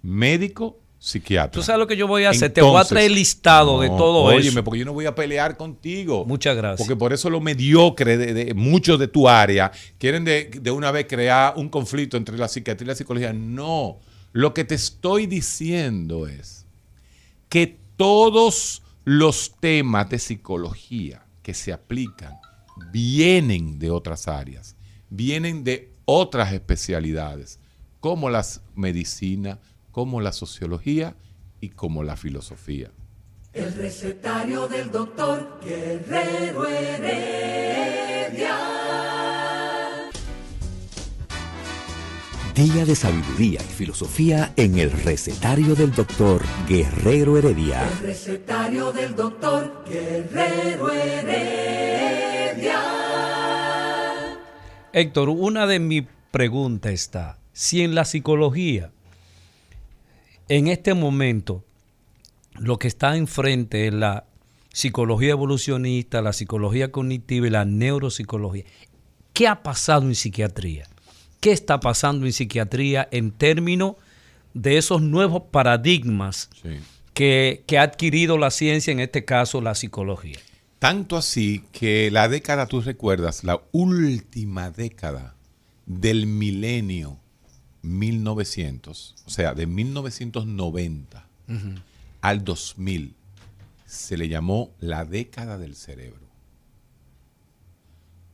Médico, 0.00 0.78
psiquiatra. 0.98 1.52
Tú 1.52 1.62
sabes 1.62 1.78
lo 1.78 1.86
que 1.86 1.96
yo 1.96 2.06
voy 2.06 2.24
a 2.24 2.30
hacer. 2.30 2.52
Te 2.52 2.60
voy 2.60 2.80
a 2.80 2.84
traer 2.84 3.06
el 3.06 3.14
listado 3.14 3.80
de 3.80 3.88
todo 3.88 4.22
óyeme, 4.24 4.48
eso. 4.48 4.64
porque 4.64 4.80
yo 4.80 4.84
no 4.84 4.92
voy 4.92 5.06
a 5.06 5.14
pelear 5.14 5.56
contigo. 5.56 6.24
Muchas 6.24 6.56
gracias. 6.56 6.78
Porque 6.78 6.96
por 6.96 7.12
eso 7.12 7.30
lo 7.30 7.40
mediocre 7.40 8.16
de, 8.16 8.34
de 8.34 8.54
muchos 8.54 8.98
de 8.98 9.08
tu 9.08 9.28
área 9.28 9.70
quieren 9.98 10.24
de, 10.24 10.50
de 10.60 10.70
una 10.70 10.90
vez 10.90 11.06
crear 11.08 11.54
un 11.56 11.68
conflicto 11.68 12.16
entre 12.16 12.36
la 12.36 12.48
psiquiatría 12.48 12.86
y 12.86 12.88
la 12.88 12.94
psicología. 12.94 13.32
No. 13.32 13.98
Lo 14.32 14.52
que 14.54 14.64
te 14.64 14.74
estoy 14.74 15.26
diciendo 15.26 16.26
es 16.26 16.66
que 17.48 17.78
todos 17.96 18.82
los 19.04 19.54
temas 19.58 20.10
de 20.10 20.18
psicología 20.18 21.24
que 21.42 21.54
se 21.54 21.72
aplican 21.72 22.34
vienen 22.92 23.78
de 23.78 23.90
otras 23.90 24.28
áreas, 24.28 24.76
vienen 25.08 25.64
de 25.64 25.90
otras 26.04 26.52
especialidades, 26.52 27.58
como 28.00 28.30
la 28.30 28.44
medicina, 28.74 29.58
como 29.90 30.20
la 30.20 30.32
sociología 30.32 31.16
y 31.60 31.70
como 31.70 32.02
la 32.02 32.16
filosofía. 32.16 32.90
El 33.52 33.72
recetario 33.74 34.68
del 34.68 34.90
doctor 34.90 35.58
Guerrero 35.64 36.66
Heredia. 36.66 38.56
Día 42.54 42.84
de 42.84 42.94
sabiduría 42.94 43.60
y 43.60 43.72
filosofía 43.72 44.52
en 44.56 44.78
el 44.78 44.90
recetario 44.90 45.74
del 45.74 45.92
doctor 45.92 46.42
Guerrero 46.68 47.38
Heredia. 47.38 47.88
El 47.88 47.98
recetario 48.00 48.92
del 48.92 49.14
doctor 49.14 49.84
Guerrero 49.88 50.90
Heredia. 50.90 51.48
Héctor, 54.92 55.28
una 55.28 55.66
de 55.66 55.78
mis 55.78 56.04
preguntas 56.30 56.92
está, 56.92 57.38
si 57.52 57.82
en 57.82 57.94
la 57.94 58.04
psicología, 58.04 58.90
en 60.48 60.68
este 60.68 60.94
momento, 60.94 61.64
lo 62.58 62.78
que 62.78 62.88
está 62.88 63.16
enfrente 63.16 63.86
es 63.88 63.94
la 63.94 64.24
psicología 64.72 65.30
evolucionista, 65.30 66.22
la 66.22 66.32
psicología 66.32 66.90
cognitiva 66.90 67.46
y 67.46 67.50
la 67.50 67.64
neuropsicología, 67.64 68.64
¿qué 69.32 69.46
ha 69.48 69.62
pasado 69.62 70.02
en 70.02 70.14
psiquiatría? 70.14 70.86
¿Qué 71.40 71.52
está 71.52 71.80
pasando 71.80 72.26
en 72.26 72.32
psiquiatría 72.32 73.08
en 73.10 73.30
términos 73.30 73.94
de 74.54 74.78
esos 74.78 75.02
nuevos 75.02 75.42
paradigmas 75.50 76.50
Sí. 76.62 76.70
que, 77.14 77.62
que 77.66 77.78
ha 77.78 77.82
adquirido 77.82 78.38
la 78.38 78.50
ciencia, 78.50 78.92
en 78.92 79.00
este 79.00 79.24
caso 79.24 79.60
la 79.60 79.74
psicología? 79.74 80.38
Tanto 80.78 81.16
así 81.16 81.64
que 81.72 82.10
la 82.10 82.28
década, 82.28 82.66
tú 82.66 82.80
recuerdas, 82.80 83.42
la 83.44 83.60
última 83.72 84.70
década 84.70 85.34
del 85.86 86.26
milenio 86.26 87.18
1900, 87.82 89.14
o 89.26 89.30
sea, 89.30 89.54
de 89.54 89.66
1990 89.66 91.26
al 92.20 92.44
2000, 92.44 93.14
se 93.86 94.16
le 94.16 94.28
llamó 94.28 94.70
la 94.80 95.04
década 95.04 95.56
del 95.58 95.74
cerebro. 95.74 96.26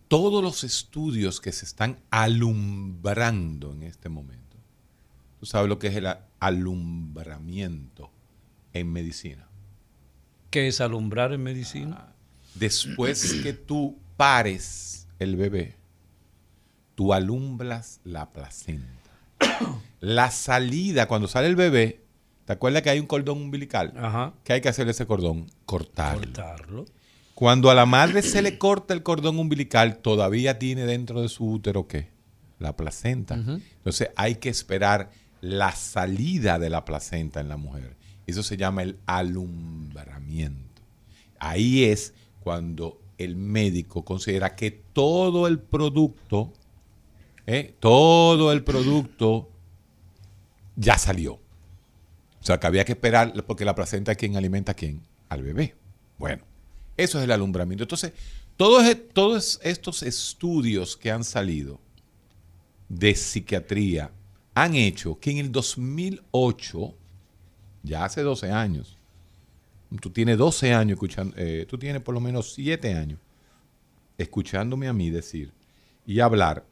Todos 0.08 0.42
los 0.42 0.64
estudios 0.64 1.40
que 1.40 1.52
se 1.52 1.64
están 1.64 1.98
alumbrando 2.10 3.72
en 3.72 3.84
este 3.84 4.08
momento, 4.08 4.56
tú 5.40 5.46
sabes 5.46 5.68
lo 5.68 5.78
que 5.78 5.88
es 5.88 5.96
el 5.96 6.08
alumbramiento 6.40 8.10
en 8.72 8.92
medicina. 8.92 9.48
¿Qué 10.50 10.68
es 10.68 10.80
alumbrar 10.80 11.32
en 11.32 11.42
medicina? 11.42 12.12
Después 12.54 13.40
que 13.42 13.52
tú 13.52 13.98
pares 14.16 15.08
el 15.18 15.36
bebé, 15.36 15.76
tú 16.94 17.12
alumbras 17.12 18.00
la 18.04 18.32
placenta. 18.32 18.93
La 20.00 20.30
salida, 20.30 21.08
cuando 21.08 21.28
sale 21.28 21.46
el 21.46 21.56
bebé, 21.56 22.02
¿te 22.44 22.52
acuerdas 22.52 22.82
que 22.82 22.90
hay 22.90 23.00
un 23.00 23.06
cordón 23.06 23.38
umbilical? 23.40 23.94
Ajá. 23.96 24.34
¿Qué 24.44 24.52
hay 24.52 24.60
que 24.60 24.68
hacer 24.68 24.88
ese 24.88 25.06
cordón? 25.06 25.46
Cortarlo. 25.64 26.20
Cortarlo. 26.22 26.84
Cuando 27.34 27.70
a 27.70 27.74
la 27.74 27.86
madre 27.86 28.22
se 28.22 28.42
le 28.42 28.58
corta 28.58 28.94
el 28.94 29.02
cordón 29.02 29.38
umbilical, 29.38 29.98
todavía 29.98 30.58
tiene 30.58 30.86
dentro 30.86 31.20
de 31.20 31.28
su 31.28 31.50
útero 31.50 31.88
qué? 31.88 32.08
La 32.60 32.76
placenta. 32.76 33.34
Entonces 33.34 34.10
hay 34.14 34.36
que 34.36 34.48
esperar 34.48 35.10
la 35.40 35.72
salida 35.72 36.58
de 36.58 36.70
la 36.70 36.84
placenta 36.84 37.40
en 37.40 37.48
la 37.48 37.56
mujer. 37.56 37.96
Eso 38.26 38.42
se 38.42 38.56
llama 38.56 38.82
el 38.82 38.98
alumbramiento. 39.06 40.82
Ahí 41.38 41.84
es 41.84 42.14
cuando 42.40 43.00
el 43.18 43.36
médico 43.36 44.04
considera 44.04 44.54
que 44.54 44.70
todo 44.70 45.46
el 45.46 45.58
producto, 45.58 46.52
¿eh? 47.46 47.74
todo 47.80 48.52
el 48.52 48.64
producto 48.64 49.50
ya 50.76 50.98
salió. 50.98 51.34
O 51.34 52.46
sea, 52.46 52.60
que 52.60 52.66
había 52.66 52.84
que 52.84 52.92
esperar, 52.92 53.32
porque 53.46 53.64
la 53.64 53.74
placenta, 53.74 54.14
¿quién 54.14 54.36
alimenta 54.36 54.72
a 54.72 54.74
quién? 54.74 55.02
Al 55.28 55.42
bebé. 55.42 55.74
Bueno, 56.18 56.44
eso 56.96 57.18
es 57.18 57.24
el 57.24 57.32
alumbramiento. 57.32 57.84
Entonces, 57.84 58.12
todos, 58.56 58.84
todos 59.12 59.60
estos 59.62 60.02
estudios 60.02 60.96
que 60.96 61.10
han 61.10 61.24
salido 61.24 61.80
de 62.88 63.14
psiquiatría 63.14 64.10
han 64.54 64.74
hecho 64.74 65.18
que 65.18 65.30
en 65.30 65.38
el 65.38 65.52
2008, 65.52 66.94
ya 67.82 68.04
hace 68.04 68.22
12 68.22 68.50
años, 68.52 68.98
tú 70.00 70.10
tienes 70.10 70.38
12 70.38 70.74
años 70.74 70.94
escuchando, 70.94 71.34
eh, 71.36 71.66
tú 71.68 71.78
tienes 71.78 72.02
por 72.02 72.14
lo 72.14 72.20
menos 72.20 72.52
7 72.54 72.94
años 72.94 73.18
escuchándome 74.16 74.86
a 74.86 74.92
mí 74.92 75.10
decir 75.10 75.52
y 76.06 76.20
hablar 76.20 76.64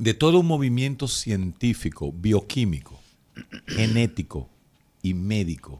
de 0.00 0.14
todo 0.14 0.40
un 0.40 0.46
movimiento 0.46 1.06
científico, 1.06 2.10
bioquímico, 2.10 2.98
genético 3.66 4.48
y 5.02 5.12
médico, 5.12 5.76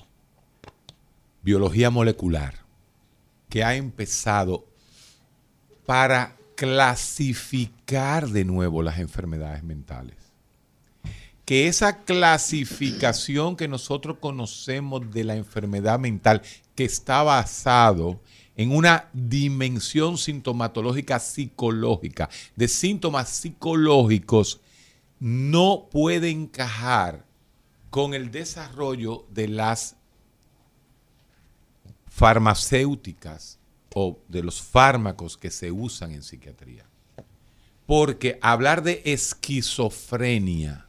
biología 1.42 1.88
molecular, 1.88 2.54
que 3.48 3.64
ha 3.64 3.76
empezado 3.76 4.66
para 5.86 6.36
clasificar 6.54 8.28
de 8.28 8.44
nuevo 8.44 8.82
las 8.82 8.98
enfermedades 8.98 9.62
mentales. 9.62 10.16
Que 11.46 11.66
esa 11.66 12.04
clasificación 12.04 13.56
que 13.56 13.68
nosotros 13.68 14.18
conocemos 14.20 15.10
de 15.10 15.24
la 15.24 15.36
enfermedad 15.36 15.98
mental, 15.98 16.42
que 16.74 16.84
está 16.84 17.22
basado 17.22 18.20
una 18.57 19.09
dimensión 19.12 20.18
sintomatológica 20.18 21.18
psicológica, 21.18 22.28
de 22.57 22.68
síntomas 22.68 23.28
psicológicos, 23.30 24.61
no 25.18 25.88
puede 25.90 26.30
encajar 26.30 27.24
con 27.90 28.14
el 28.14 28.30
desarrollo 28.30 29.26
de 29.30 29.48
las 29.48 29.96
farmacéuticas 32.09 33.59
o 33.94 34.18
de 34.28 34.42
los 34.42 34.61
fármacos 34.61 35.36
que 35.36 35.51
se 35.51 35.70
usan 35.70 36.12
en 36.12 36.22
psiquiatría. 36.22 36.84
Porque 37.86 38.38
hablar 38.40 38.82
de 38.82 39.03
esquizofrenia 39.05 40.86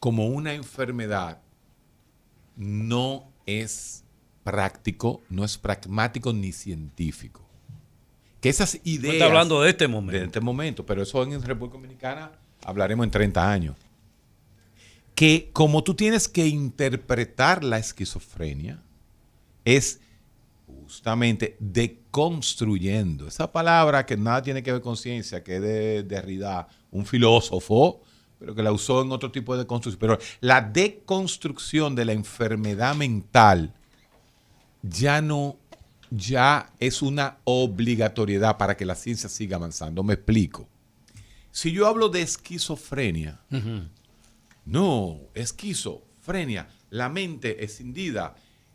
como 0.00 0.26
una 0.26 0.54
enfermedad 0.54 1.40
no 2.56 3.32
es 3.46 4.03
práctico, 4.44 5.22
no 5.30 5.44
es 5.44 5.58
pragmático 5.58 6.32
ni 6.32 6.52
científico. 6.52 7.40
Que 8.40 8.50
esas 8.50 8.74
No 8.74 8.80
ideas... 8.84 9.14
está 9.14 9.24
hablando 9.26 9.62
de 9.62 9.70
este 9.70 9.84
de 9.84 9.88
momento. 9.88 10.24
este 10.24 10.40
momento, 10.40 10.86
pero 10.86 11.02
eso 11.02 11.22
en 11.22 11.42
República 11.42 11.78
Dominicana 11.78 12.30
hablaremos 12.64 13.04
en 13.04 13.10
30 13.10 13.50
años. 13.50 13.76
Que 15.14 15.50
como 15.52 15.82
tú 15.82 15.94
tienes 15.94 16.28
que 16.28 16.46
interpretar 16.46 17.64
la 17.64 17.78
esquizofrenia, 17.78 18.82
es 19.64 20.00
justamente 20.66 21.56
deconstruyendo. 21.58 23.26
Esa 23.26 23.50
palabra 23.50 24.04
que 24.04 24.16
nada 24.16 24.42
tiene 24.42 24.62
que 24.62 24.72
ver 24.72 24.82
con 24.82 24.96
ciencia, 24.96 25.42
que 25.42 25.56
es 25.56 25.62
de 25.62 26.02
Derrida, 26.02 26.68
un 26.90 27.06
filósofo, 27.06 28.02
pero 28.38 28.54
que 28.54 28.62
la 28.62 28.72
usó 28.72 29.02
en 29.02 29.12
otro 29.12 29.30
tipo 29.32 29.56
de 29.56 29.66
construcción. 29.66 29.98
Pero 30.00 30.18
la 30.40 30.60
deconstrucción 30.60 31.94
de 31.94 32.04
la 32.04 32.12
enfermedad 32.12 32.94
mental 32.94 33.72
ya 34.88 35.22
no, 35.22 35.56
ya 36.10 36.72
es 36.78 37.00
una 37.02 37.38
obligatoriedad 37.44 38.58
para 38.58 38.76
que 38.76 38.84
la 38.84 38.94
ciencia 38.94 39.28
siga 39.28 39.56
avanzando. 39.56 40.02
Me 40.02 40.14
explico. 40.14 40.68
Si 41.50 41.72
yo 41.72 41.86
hablo 41.86 42.08
de 42.08 42.20
esquizofrenia, 42.22 43.40
no, 44.64 45.20
esquizofrenia, 45.34 46.68
la 46.90 47.08
mente 47.08 47.64
escindida, 47.64 48.34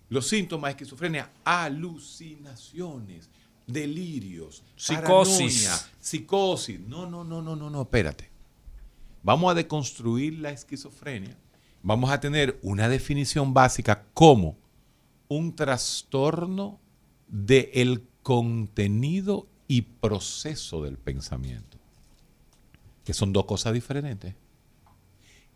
los 0.10 0.28
síntomas 0.28 0.70
de 0.70 0.72
esquizofrenia, 0.72 1.30
alucinaciones, 1.44 3.30
delirios, 3.68 4.64
Psicosis. 4.76 5.66
paranoia, 5.66 5.90
psicosis. 6.00 6.80
No, 6.80 7.08
no, 7.08 7.24
no, 7.24 7.42
no, 7.42 7.56
no, 7.56 7.70
no, 7.70 7.82
espérate. 7.82 8.30
Vamos 9.22 9.52
a 9.52 9.56
deconstruir 9.56 10.40
la 10.40 10.52
esquizofrenia. 10.52 11.38
Vamos 11.84 12.10
a 12.10 12.20
tener 12.20 12.58
una 12.64 12.90
definición 12.90 13.54
básica 13.54 14.06
como 14.14 14.58
un 15.30 15.56
trastorno 15.56 16.80
del 17.28 18.04
contenido 18.24 19.48
y 19.68 19.84
proceso 19.84 20.84
del 20.84 20.98
pensamiento, 20.98 21.78
que 23.06 23.14
son 23.14 23.32
dos 23.32 23.46
cosas 23.46 23.74
diferentes. 23.74 24.36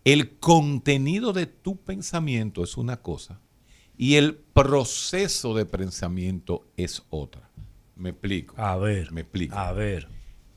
El 0.05 0.37
contenido 0.37 1.33
de 1.33 1.47
tu 1.47 1.77
pensamiento 1.77 2.63
es 2.63 2.77
una 2.77 3.01
cosa 3.01 3.39
y 3.97 4.15
el 4.15 4.35
proceso 4.35 5.53
de 5.53 5.65
pensamiento 5.65 6.67
es 6.77 7.03
otra. 7.09 7.49
Me 7.95 8.09
explico. 8.09 8.55
A 8.57 8.75
ver. 8.77 9.11
Me 9.11 9.21
explico. 9.21 9.55
A 9.55 9.71
ver. 9.71 10.07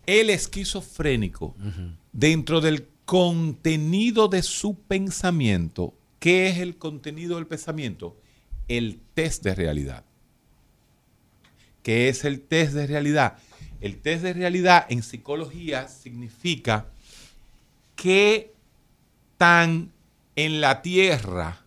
El 0.05 0.31
esquizofrénico, 0.31 1.57
dentro 2.12 2.61
del 2.61 2.89
contenido 3.05 4.29
de 4.29 4.43
su 4.43 4.75
pensamiento, 4.75 5.95
¿qué 6.19 6.49
es 6.49 6.59
el 6.59 6.77
contenido 6.77 7.37
del 7.37 7.47
pensamiento? 7.47 8.17
El 8.69 9.01
test 9.14 9.43
de 9.45 9.55
realidad. 9.55 10.05
¿Qué 11.83 12.09
es 12.09 12.25
el 12.25 12.41
test 12.41 12.73
de 12.73 12.87
realidad? 12.87 13.39
El 13.81 13.99
test 13.99 14.23
de 14.23 14.33
realidad 14.33 14.87
en 14.89 15.03
psicología 15.03 15.89
significa 15.89 16.87
qué 17.95 18.53
tan 19.39 19.93
en 20.35 20.61
la 20.61 20.83
tierra 20.83 21.64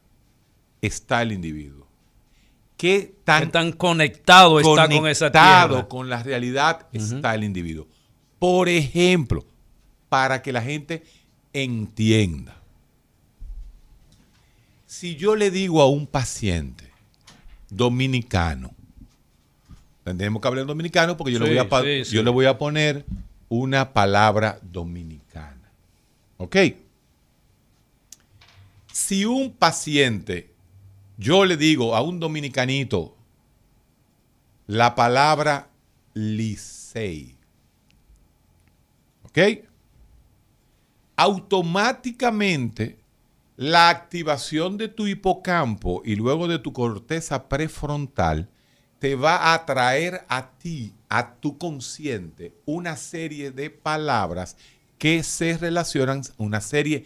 está 0.82 1.22
el 1.22 1.32
individuo. 1.32 1.88
¿Qué 2.78 3.14
tan, 3.24 3.46
¿Qué 3.46 3.52
tan 3.52 3.72
conectado 3.74 4.60
está 4.60 4.88
con 4.88 5.08
esa 5.08 5.26
conectado 5.26 5.76
tierra? 5.76 5.88
con 5.90 6.10
la 6.10 6.24
realidad 6.24 6.88
está 6.94 7.36
el 7.36 7.44
individuo? 7.44 7.88
Por 8.40 8.70
ejemplo, 8.70 9.46
para 10.08 10.42
que 10.42 10.52
la 10.52 10.62
gente 10.62 11.04
entienda. 11.54 12.58
Si 14.86 15.16
yo 15.16 15.36
le 15.36 15.52
digo 15.52 15.82
a 15.82 15.90
un 15.90 16.08
paciente 16.08 16.89
dominicano, 17.70 18.72
tendremos 20.04 20.42
que 20.42 20.48
hablar 20.48 20.62
en 20.64 20.68
dominicano 20.68 21.18
porque 21.18 21.34
yo, 21.34 21.40
le 21.40 21.50
voy 21.50 21.58
a, 21.58 22.04
sí. 22.06 22.16
yo 22.16 22.24
le 22.24 22.30
voy 22.30 22.46
a 22.46 22.58
poner 22.58 23.06
una 23.48 23.94
palabra 23.94 24.60
dominicana. 24.62 25.72
¿Ok? 26.38 26.56
Si 28.92 29.26
un 29.26 29.52
paciente, 29.52 30.52
yo 31.18 31.46
le 31.46 31.58
digo 31.58 31.96
a 31.96 32.02
un 32.02 32.20
dominicanito 32.20 33.16
la 34.68 34.94
palabra 34.94 35.68
Licey, 36.14 37.36
¿ok? 39.24 39.40
Automáticamente 41.16 42.99
la 43.60 43.90
activación 43.90 44.78
de 44.78 44.88
tu 44.88 45.06
hipocampo 45.06 46.02
y 46.06 46.16
luego 46.16 46.48
de 46.48 46.60
tu 46.60 46.72
corteza 46.72 47.50
prefrontal 47.50 48.48
te 49.00 49.16
va 49.16 49.54
a 49.54 49.66
traer 49.66 50.22
a 50.30 50.52
ti, 50.52 50.94
a 51.10 51.34
tu 51.36 51.58
consciente, 51.58 52.54
una 52.64 52.96
serie 52.96 53.52
de 53.52 53.70
palabras 53.70 54.56
que 54.98 55.24
se 55.24 55.58
relacionan, 55.58 56.22
una 56.38 56.62
serie 56.62 57.04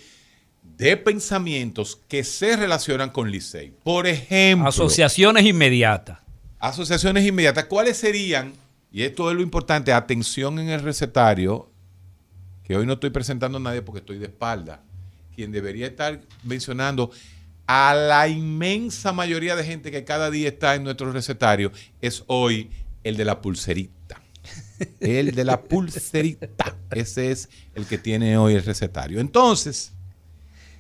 de 0.62 0.96
pensamientos 0.96 2.00
que 2.08 2.24
se 2.24 2.56
relacionan 2.56 3.10
con 3.10 3.32
Licey. 3.32 3.74
Por 3.84 4.06
ejemplo, 4.06 4.70
Asociaciones 4.70 5.46
inmediatas. 5.46 6.20
asociaciones 6.60 7.26
inmediatas. 7.26 7.66
¿Cuáles 7.66 7.98
serían? 7.98 8.54
Y 8.92 9.02
esto 9.02 9.32
es 9.32 9.36
lo 9.36 9.42
importante, 9.42 9.92
atención 9.92 10.60
en 10.60 10.70
el 10.70 10.82
recetario, 10.82 11.72
que 12.64 12.78
hoy 12.78 12.86
no 12.86 12.94
estoy 12.94 13.10
presentando 13.10 13.58
a 13.58 13.62
nadie 13.62 13.82
porque 13.82 14.02
estoy 14.02 14.20
de 14.20 14.26
espalda. 14.28 14.84
Quien 15.36 15.52
debería 15.52 15.88
estar 15.88 16.22
mencionando 16.44 17.12
a 17.66 17.94
la 17.96 18.28
inmensa 18.28 19.14
mayoría 19.14 19.56
de 19.56 19.64
gente 19.64 19.90
que 19.92 20.04
cada 20.04 20.30
día 20.30 20.50
está 20.50 20.76
en 20.76 20.84
nuestro 20.84 21.12
recetario 21.12 21.72
es 22.02 22.24
hoy 22.28 22.70
el 23.04 23.18
de 23.18 23.26
la 23.26 23.42
pulserita. 23.42 24.22
El 25.00 25.34
de 25.34 25.44
la 25.46 25.62
pulserita. 25.62 26.76
Ese 26.92 27.32
es 27.32 27.48
el 27.74 27.86
que 27.86 27.98
tiene 27.98 28.38
hoy 28.38 28.56
el 28.56 28.64
recetario. 28.66 29.22
Entonces, 29.22 29.94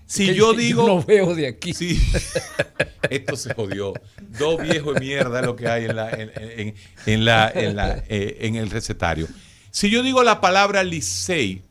si 0.05 0.27
Que 0.27 0.35
yo 0.35 0.53
digo... 0.53 0.85
no 0.85 1.01
veo 1.01 1.33
de 1.35 1.47
aquí. 1.47 1.73
Sí. 1.73 2.01
Esto 3.09 3.37
se 3.37 3.53
jodió. 3.53 3.93
Dos 4.37 4.61
viejos 4.61 4.95
de 4.95 4.99
mierda 4.99 5.41
lo 5.41 5.55
que 5.55 5.67
hay 5.69 5.85
en, 5.85 5.95
la, 5.95 6.09
en, 6.09 6.31
en- 6.35 6.75
en 7.05 7.25
la, 7.25 7.49
en, 7.53 7.75
la, 7.77 8.03
eh, 8.09 8.39
en 8.41 8.55
el 8.55 8.69
recetario. 8.69 9.27
Si 9.71 9.89
yo 9.89 10.03
digo 10.03 10.21
la 10.23 10.41
palabra 10.41 10.83
Licey, 10.83 11.61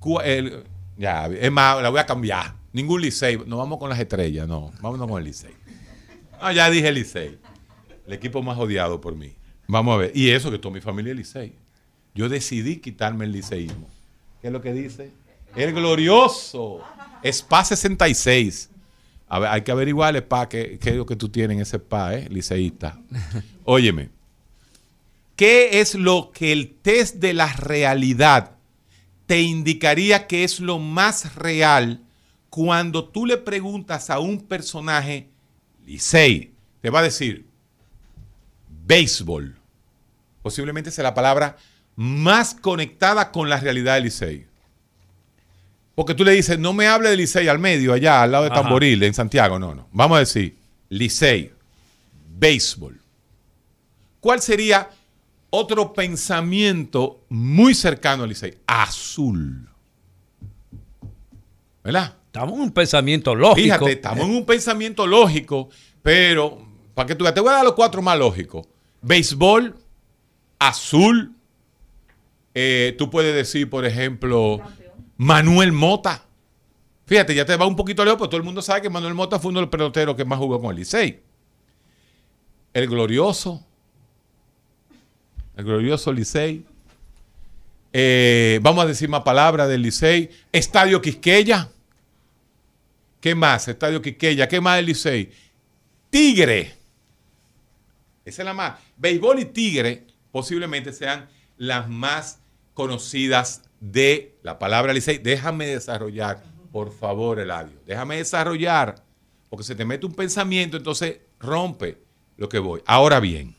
cu- 0.00 0.20
el- 0.20 0.64
ya, 0.96 1.26
es 1.26 1.50
más, 1.50 1.82
la 1.82 1.90
voy 1.90 2.00
a 2.00 2.06
cambiar. 2.06 2.54
Ningún 2.72 3.02
Licey. 3.02 3.38
No 3.46 3.58
vamos 3.58 3.78
con 3.78 3.90
las 3.90 3.98
estrellas, 3.98 4.48
no. 4.48 4.72
Vámonos 4.80 5.08
con 5.08 5.18
el 5.18 5.24
Licey. 5.24 5.52
Ah, 6.40 6.52
ya 6.52 6.70
dije 6.70 6.90
Licey. 6.90 7.38
El 8.06 8.12
equipo 8.12 8.42
más 8.42 8.58
odiado 8.58 9.00
por 9.00 9.14
mí. 9.14 9.34
Vamos 9.68 9.94
a 9.94 9.98
ver. 9.98 10.12
Y 10.14 10.30
eso 10.30 10.50
que 10.50 10.58
toda 10.58 10.74
mi 10.74 10.80
familia 10.80 11.12
es 11.12 11.16
Licey. 11.18 11.54
Yo 12.14 12.28
decidí 12.28 12.78
quitarme 12.78 13.24
el 13.24 13.32
liceísmo. 13.32 13.88
¿Qué 14.40 14.48
es 14.48 14.52
lo 14.52 14.60
que 14.60 14.72
dice? 14.72 15.10
El 15.56 15.72
glorioso. 15.72 16.80
SPA 17.24 17.64
66. 17.64 18.70
A 19.28 19.38
ver, 19.38 19.48
hay 19.48 19.62
que 19.62 19.72
averiguar, 19.72 20.14
SPA, 20.16 20.48
qué, 20.48 20.78
qué 20.78 20.90
es 20.90 20.96
lo 20.96 21.06
que 21.06 21.16
tú 21.16 21.28
tienes 21.30 21.56
en 21.56 21.62
ese 21.62 21.78
SPA, 21.78 22.14
¿eh? 22.16 22.28
Liceísta. 22.28 23.00
Óyeme. 23.64 24.10
¿Qué 25.36 25.80
es 25.80 25.94
lo 25.94 26.30
que 26.32 26.52
el 26.52 26.74
test 26.74 27.16
de 27.16 27.32
la 27.32 27.50
realidad 27.52 28.56
te 29.32 29.40
indicaría 29.40 30.26
que 30.26 30.44
es 30.44 30.60
lo 30.60 30.78
más 30.78 31.36
real 31.36 32.02
cuando 32.50 33.08
tú 33.08 33.24
le 33.24 33.38
preguntas 33.38 34.10
a 34.10 34.18
un 34.18 34.42
personaje, 34.42 35.26
Licey, 35.86 36.52
te 36.82 36.90
va 36.90 36.98
a 36.98 37.04
decir, 37.04 37.46
béisbol. 38.68 39.56
Posiblemente 40.42 40.90
sea 40.90 41.04
la 41.04 41.14
palabra 41.14 41.56
más 41.96 42.54
conectada 42.54 43.32
con 43.32 43.48
la 43.48 43.58
realidad 43.58 43.94
del 43.94 44.04
Licey. 44.04 44.44
Porque 45.94 46.12
tú 46.12 46.24
le 46.24 46.32
dices, 46.32 46.58
no 46.58 46.74
me 46.74 46.86
hable 46.86 47.08
de 47.08 47.16
Licey 47.16 47.48
al 47.48 47.58
medio, 47.58 47.94
allá, 47.94 48.22
al 48.22 48.32
lado 48.32 48.44
de 48.44 48.50
Ajá. 48.50 48.60
Tamboril, 48.60 49.02
en 49.02 49.14
Santiago. 49.14 49.58
No, 49.58 49.74
no. 49.74 49.88
Vamos 49.92 50.16
a 50.16 50.18
decir, 50.18 50.58
Licey, 50.90 51.50
béisbol. 52.38 53.00
¿Cuál 54.20 54.42
sería 54.42 54.90
otro 55.54 55.92
pensamiento 55.92 57.20
muy 57.28 57.74
cercano 57.74 58.22
al 58.22 58.30
Licey? 58.30 58.54
Azul. 58.66 59.68
¿Verdad? 61.84 62.16
Estamos 62.26 62.54
en 62.54 62.60
un 62.60 62.70
pensamiento 62.72 63.34
lógico. 63.34 63.62
Fíjate, 63.62 63.92
estamos 63.92 64.24
en 64.24 64.34
un 64.34 64.46
pensamiento 64.46 65.06
lógico, 65.06 65.68
pero 66.00 66.66
para 66.94 67.06
que 67.06 67.14
tú 67.14 67.24
te 67.24 67.40
voy 67.40 67.50
a 67.50 67.56
dar 67.56 67.64
los 67.64 67.74
cuatro 67.74 68.00
más 68.00 68.18
lógicos. 68.18 68.66
Béisbol, 69.02 69.76
azul, 70.58 71.34
eh, 72.54 72.94
tú 72.96 73.10
puedes 73.10 73.34
decir, 73.34 73.68
por 73.68 73.84
ejemplo, 73.84 74.58
Manuel 75.18 75.72
Mota. 75.72 76.24
Fíjate, 77.04 77.34
ya 77.34 77.44
te 77.44 77.56
va 77.56 77.66
un 77.66 77.76
poquito 77.76 78.04
lejos, 78.04 78.18
pero 78.18 78.30
todo 78.30 78.38
el 78.38 78.44
mundo 78.44 78.62
sabe 78.62 78.80
que 78.80 78.88
Manuel 78.88 79.12
Mota 79.12 79.38
fue 79.38 79.50
uno 79.50 79.60
de 79.60 79.66
los 79.66 79.70
peloteros 79.70 80.16
que 80.16 80.24
más 80.24 80.38
jugó 80.38 80.58
con 80.58 80.70
el 80.70 80.76
Licey. 80.76 81.20
El 82.72 82.88
glorioso. 82.88 83.66
El 85.56 85.64
glorioso 85.64 86.12
Licey. 86.12 86.64
Eh, 87.92 88.58
vamos 88.62 88.84
a 88.84 88.88
decir 88.88 89.08
más 89.08 89.22
palabras 89.22 89.68
del 89.68 89.82
Licey. 89.82 90.30
Estadio 90.50 91.00
Quisqueya. 91.02 91.68
¿Qué 93.20 93.34
más? 93.34 93.68
Estadio 93.68 94.00
Quisqueya. 94.00 94.48
¿Qué 94.48 94.60
más 94.60 94.76
del 94.76 94.86
Licey? 94.86 95.30
Tigre. 96.10 96.74
Esa 98.24 98.42
es 98.42 98.46
la 98.46 98.54
más. 98.54 98.78
Béisbol 98.96 99.40
y 99.40 99.44
Tigre 99.46 100.06
posiblemente 100.30 100.92
sean 100.92 101.28
las 101.58 101.88
más 101.88 102.40
conocidas 102.74 103.62
de 103.80 104.36
la 104.42 104.58
palabra 104.58 104.92
Licey. 104.92 105.18
Déjame 105.18 105.66
desarrollar, 105.66 106.42
por 106.72 106.92
favor, 106.92 107.38
Eladio. 107.38 107.78
Déjame 107.84 108.16
desarrollar, 108.16 109.02
porque 109.50 109.64
se 109.64 109.74
te 109.74 109.84
mete 109.84 110.06
un 110.06 110.14
pensamiento, 110.14 110.76
entonces 110.76 111.18
rompe 111.38 111.98
lo 112.36 112.48
que 112.48 112.58
voy. 112.58 112.80
Ahora 112.86 113.20
bien, 113.20 113.54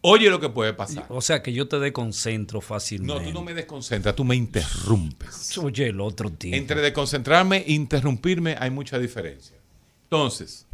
oye 0.00 0.30
lo 0.30 0.40
que 0.40 0.48
puede 0.48 0.72
pasar. 0.74 1.06
O 1.08 1.20
sea 1.20 1.42
que 1.42 1.52
yo 1.52 1.68
te 1.68 1.78
desconcentro 1.78 2.60
fácilmente. 2.60 3.22
No, 3.22 3.28
tú 3.28 3.32
no 3.32 3.42
me 3.42 3.54
desconcentras, 3.54 4.14
tú 4.14 4.24
me 4.24 4.36
interrumpes. 4.36 5.56
Oye, 5.58 5.88
el 5.88 6.00
otro 6.00 6.30
tipo. 6.30 6.56
Entre 6.56 6.80
desconcentrarme 6.80 7.64
e 7.66 7.72
interrumpirme 7.72 8.56
hay 8.58 8.70
mucha 8.70 8.98
diferencia. 8.98 9.56
Entonces, 10.04 10.68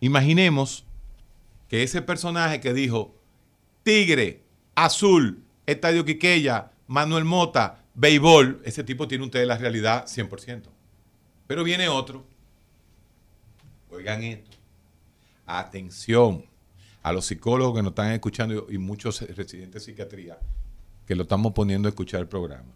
Imaginemos 0.00 0.84
que 1.68 1.82
ese 1.82 2.02
personaje 2.02 2.60
que 2.60 2.72
dijo 2.72 3.14
Tigre, 3.82 4.42
Azul, 4.74 5.42
Estadio 5.66 6.04
Quiqueya, 6.04 6.70
Manuel 6.86 7.24
Mota, 7.24 7.84
Béisbol, 7.94 8.62
ese 8.64 8.84
tipo 8.84 9.08
tiene 9.08 9.28
de 9.28 9.46
la 9.46 9.58
realidad 9.58 10.06
100%. 10.06 10.62
Pero 11.46 11.64
viene 11.64 11.88
otro. 11.88 12.24
Oigan 13.90 14.22
esto. 14.22 14.56
Atención 15.46 16.44
a 17.02 17.12
los 17.12 17.26
psicólogos 17.26 17.76
que 17.76 17.82
nos 17.82 17.92
están 17.92 18.12
escuchando 18.12 18.66
y 18.70 18.78
muchos 18.78 19.20
residentes 19.20 19.74
de 19.74 19.80
psiquiatría 19.80 20.38
que 21.06 21.14
lo 21.14 21.22
estamos 21.22 21.52
poniendo 21.52 21.88
a 21.88 21.90
escuchar 21.90 22.20
el 22.20 22.28
programa. 22.28 22.74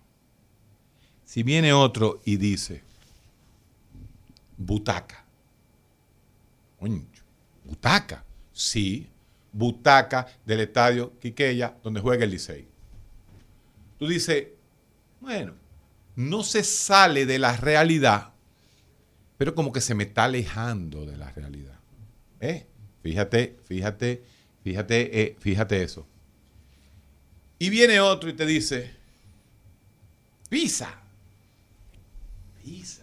Si 1.25 1.43
viene 1.43 1.73
otro 1.73 2.20
y 2.25 2.37
dice, 2.37 2.83
butaca. 4.57 5.25
Butaca. 7.64 8.25
Sí, 8.53 9.09
butaca 9.53 10.27
del 10.45 10.61
estadio 10.61 11.18
Quiqueya, 11.18 11.77
donde 11.83 12.01
juega 12.01 12.25
el 12.25 12.31
Licey. 12.31 12.68
Tú 13.99 14.09
dices, 14.09 14.49
bueno, 15.20 15.55
no 16.16 16.43
se 16.43 16.64
sale 16.64 17.27
de 17.27 17.39
la 17.39 17.57
realidad, 17.57 18.33
pero 19.37 19.55
como 19.55 19.73
que 19.73 19.81
se 19.81 19.95
me 19.95 20.05
está 20.05 20.25
alejando 20.25 21.07
de 21.07 21.16
la 21.16 21.31
realidad. 21.31 21.79
¿Eh? 22.41 22.66
Fíjate, 23.03 23.59
fíjate, 23.64 24.22
fíjate, 24.62 25.22
eh, 25.22 25.36
fíjate 25.38 25.82
eso. 25.82 26.07
Y 27.59 27.70
viene 27.70 28.00
otro 28.00 28.30
y 28.30 28.32
te 28.32 28.46
dice, 28.46 28.90
pizza. 30.48 30.94
Pizza. 32.64 33.03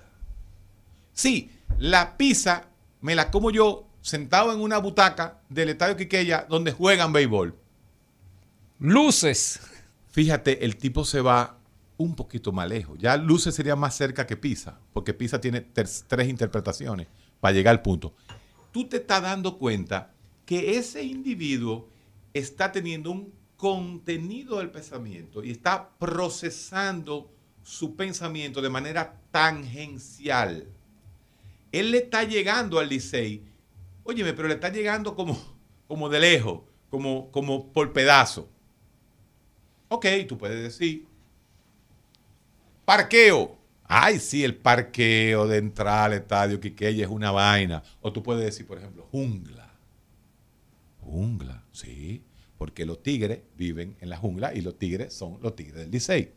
Sí, 1.14 1.50
la 1.78 2.18
pizza 2.18 2.68
me 3.02 3.16
la 3.16 3.30
como 3.32 3.52
yo 3.52 3.88
sentado 4.02 4.54
en 4.54 4.62
una 4.62 4.78
butaca 4.78 5.40
del 5.50 5.70
Estadio 5.70 5.98
Quiqueya 5.98 6.46
donde 6.50 6.72
juegan 6.72 7.14
béisbol. 7.14 7.56
Luces. 8.80 9.60
Fíjate, 10.12 10.66
el 10.66 10.78
tipo 10.78 11.04
se 11.04 11.22
va 11.22 11.58
un 11.98 12.16
poquito 12.16 12.52
más 12.52 12.68
lejos. 12.68 12.98
Ya 13.00 13.18
luces 13.18 13.54
sería 13.54 13.76
más 13.76 13.96
cerca 13.96 14.26
que 14.26 14.38
pizza, 14.38 14.80
porque 14.94 15.14
pizza 15.14 15.42
tiene 15.42 15.62
tres 15.62 16.28
interpretaciones 16.28 17.08
para 17.40 17.54
llegar 17.54 17.76
al 17.76 17.82
punto. 17.82 18.14
Tú 18.72 18.88
te 18.88 18.98
estás 18.98 19.22
dando 19.22 19.58
cuenta 19.58 20.14
que 20.46 20.78
ese 20.78 21.04
individuo 21.04 21.90
está 22.34 22.72
teniendo 22.72 23.12
un 23.12 23.34
contenido 23.58 24.60
del 24.60 24.72
pensamiento 24.72 25.44
y 25.44 25.52
está 25.52 25.90
procesando 26.00 27.30
su 27.62 27.96
pensamiento 27.96 28.62
de 28.62 28.70
manera 28.70 29.20
tangencial. 29.32 30.66
Él 31.72 31.92
le 31.92 32.00
está 32.00 32.24
llegando 32.24 32.80
al 32.80 32.90
Licey, 32.90 33.44
óyeme, 34.04 34.34
pero 34.34 34.48
le 34.48 34.56
está 34.56 34.70
llegando 34.70 35.16
como, 35.16 35.38
como 35.88 36.10
de 36.10 36.20
lejos, 36.20 36.62
como, 36.90 37.30
como 37.32 37.72
por 37.72 37.94
pedazo. 37.94 38.50
Ok, 39.90 40.06
tú 40.28 40.38
puedes 40.38 40.64
decir, 40.64 41.06
parqueo. 42.86 43.59
Ay, 43.92 44.20
sí, 44.20 44.44
el 44.44 44.56
parqueo 44.56 45.48
de 45.48 45.58
entrar 45.58 46.12
al 46.12 46.14
estadio 46.14 46.60
Quiqueya 46.60 47.06
es 47.06 47.10
una 47.10 47.32
vaina. 47.32 47.82
O 48.02 48.14
tú 48.14 48.22
puedes 48.22 48.46
decir, 48.46 48.68
por 48.68 48.78
ejemplo, 48.78 49.08
jungla. 49.12 49.74
Jungla, 51.02 51.64
sí, 51.72 52.24
porque 52.60 52.86
los 52.86 53.02
tigres 53.02 53.40
viven 53.58 53.98
en 54.00 54.10
la 54.10 54.18
jungla 54.18 54.54
y 54.54 54.62
los 54.62 54.78
tigres 54.78 55.12
son 55.12 55.40
los 55.42 55.56
tigres 55.56 55.78
del 55.78 55.90
Licey. 55.90 56.32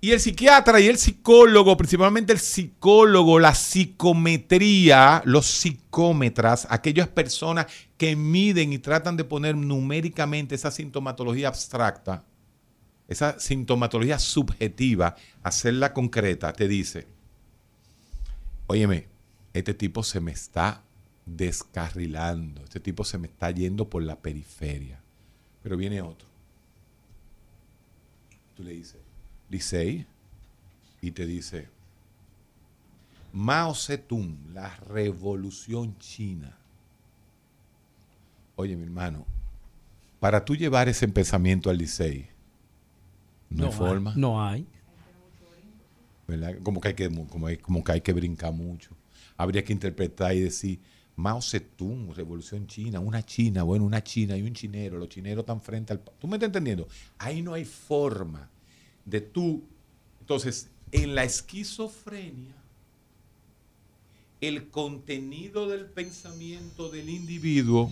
Y 0.00 0.10
el 0.10 0.18
psiquiatra 0.18 0.80
y 0.80 0.88
el 0.88 0.98
psicólogo, 0.98 1.76
principalmente 1.76 2.32
el 2.32 2.40
psicólogo, 2.40 3.38
la 3.38 3.54
psicometría, 3.54 5.22
los 5.26 5.46
psicómetras, 5.46 6.66
aquellas 6.70 7.06
personas 7.06 7.66
que 7.96 8.16
miden 8.16 8.72
y 8.72 8.78
tratan 8.78 9.16
de 9.16 9.22
poner 9.22 9.56
numéricamente 9.56 10.56
esa 10.56 10.72
sintomatología 10.72 11.46
abstracta, 11.46 12.24
esa 13.08 13.40
sintomatología 13.40 14.18
subjetiva, 14.18 15.16
hacerla 15.42 15.94
concreta, 15.94 16.52
te 16.52 16.68
dice, 16.68 17.06
óyeme, 18.66 19.06
este 19.54 19.72
tipo 19.72 20.02
se 20.02 20.20
me 20.20 20.30
está 20.30 20.82
descarrilando, 21.24 22.62
este 22.62 22.80
tipo 22.80 23.04
se 23.04 23.16
me 23.16 23.26
está 23.26 23.50
yendo 23.50 23.88
por 23.88 24.02
la 24.02 24.16
periferia. 24.16 25.00
Pero 25.62 25.76
viene 25.76 26.02
otro. 26.02 26.28
Tú 28.54 28.62
le 28.62 28.72
dices, 28.72 29.00
Licey 29.48 30.06
y 31.00 31.10
te 31.10 31.26
dice, 31.26 31.68
Mao 33.32 33.74
Zedong, 33.74 34.52
la 34.52 34.74
revolución 34.76 35.96
china. 35.98 36.56
Oye, 38.56 38.76
mi 38.76 38.82
hermano, 38.82 39.24
para 40.20 40.44
tú 40.44 40.56
llevar 40.56 40.88
ese 40.88 41.08
pensamiento 41.08 41.70
al 41.70 41.78
Licey, 41.78 42.28
no, 43.50 43.66
hay 43.66 43.72
forma. 43.72 44.14
No 44.16 44.42
hay. 44.42 44.66
¿verdad? 46.28 46.58
Como 46.62 46.80
que, 46.80 46.88
hay 46.88 46.94
que, 46.94 47.08
como, 47.08 47.46
hay, 47.46 47.56
como 47.56 47.82
que 47.82 47.92
hay 47.92 48.00
que 48.02 48.12
brincar 48.12 48.52
mucho. 48.52 48.90
Habría 49.36 49.64
que 49.64 49.72
interpretar 49.72 50.34
y 50.34 50.40
decir, 50.40 50.78
Mao 51.16 51.40
Zedong, 51.40 52.14
revolución 52.14 52.66
china, 52.66 53.00
una 53.00 53.24
china, 53.24 53.62
bueno, 53.62 53.84
una 53.84 54.04
china 54.04 54.36
y 54.36 54.42
un 54.42 54.52
chinero, 54.52 54.98
los 54.98 55.08
chineros 55.08 55.42
están 55.42 55.60
frente 55.60 55.92
al... 55.94 56.00
¿Tú 56.00 56.28
me 56.28 56.36
estás 56.36 56.48
entendiendo? 56.48 56.86
Ahí 57.16 57.42
no 57.42 57.54
hay 57.54 57.64
forma 57.64 58.48
de 59.04 59.20
tú. 59.22 59.64
Entonces, 60.20 60.68
en 60.92 61.14
la 61.14 61.24
esquizofrenia, 61.24 62.54
el 64.40 64.68
contenido 64.68 65.66
del 65.66 65.86
pensamiento 65.86 66.90
del 66.90 67.08
individuo, 67.08 67.90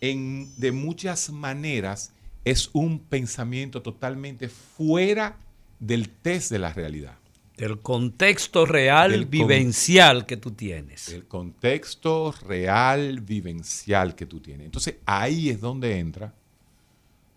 en, 0.00 0.52
de 0.58 0.72
muchas 0.72 1.30
maneras, 1.30 2.12
es 2.44 2.70
un 2.72 2.98
pensamiento 2.98 3.82
totalmente 3.82 4.48
fuera 4.48 5.36
del 5.78 6.08
test 6.08 6.50
de 6.50 6.58
la 6.58 6.72
realidad. 6.72 7.16
Del 7.56 7.80
contexto 7.80 8.64
real 8.66 9.10
Del 9.12 9.22
con- 9.24 9.30
vivencial 9.30 10.26
que 10.26 10.36
tú 10.36 10.52
tienes. 10.52 11.08
El 11.10 11.26
contexto 11.26 12.32
real 12.32 13.20
vivencial 13.20 14.14
que 14.16 14.26
tú 14.26 14.40
tienes. 14.40 14.64
Entonces 14.66 14.96
ahí 15.06 15.50
es 15.50 15.60
donde 15.60 15.98
entra 15.98 16.34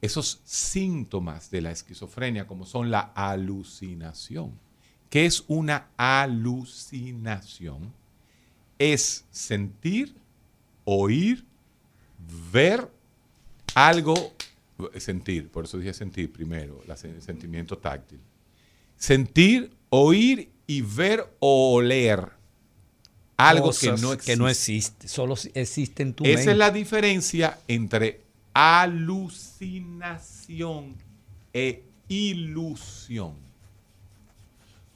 esos 0.01 0.41
síntomas 0.45 1.49
de 1.51 1.61
la 1.61 1.71
esquizofrenia, 1.71 2.47
como 2.47 2.65
son 2.65 2.89
la 2.91 3.11
alucinación. 3.15 4.51
¿Qué 5.09 5.25
es 5.25 5.43
una 5.47 5.87
alucinación? 5.97 7.93
Es 8.77 9.25
sentir, 9.31 10.15
oír, 10.83 11.45
ver 12.51 12.89
algo, 13.73 14.33
sentir, 14.97 15.49
por 15.49 15.65
eso 15.65 15.77
dije 15.77 15.93
sentir 15.93 16.31
primero, 16.31 16.81
el 16.87 17.21
sentimiento 17.21 17.77
táctil. 17.77 18.19
Sentir, 18.97 19.71
oír 19.89 20.49
y 20.67 20.81
ver 20.81 21.25
o 21.39 21.73
oler 21.73 22.29
algo 23.37 23.71
que 23.71 23.87
no 23.87 24.13
existe. 24.13 24.31
que 24.31 24.37
no 24.37 24.47
existe, 24.47 25.07
solo 25.07 25.33
existe 25.53 26.03
en 26.03 26.13
tu 26.13 26.23
Esa 26.23 26.35
mente. 26.37 26.51
es 26.51 26.57
la 26.57 26.69
diferencia 26.71 27.59
entre 27.67 28.21
alucinación 28.53 30.95
e 31.53 31.83
ilusión. 32.07 33.33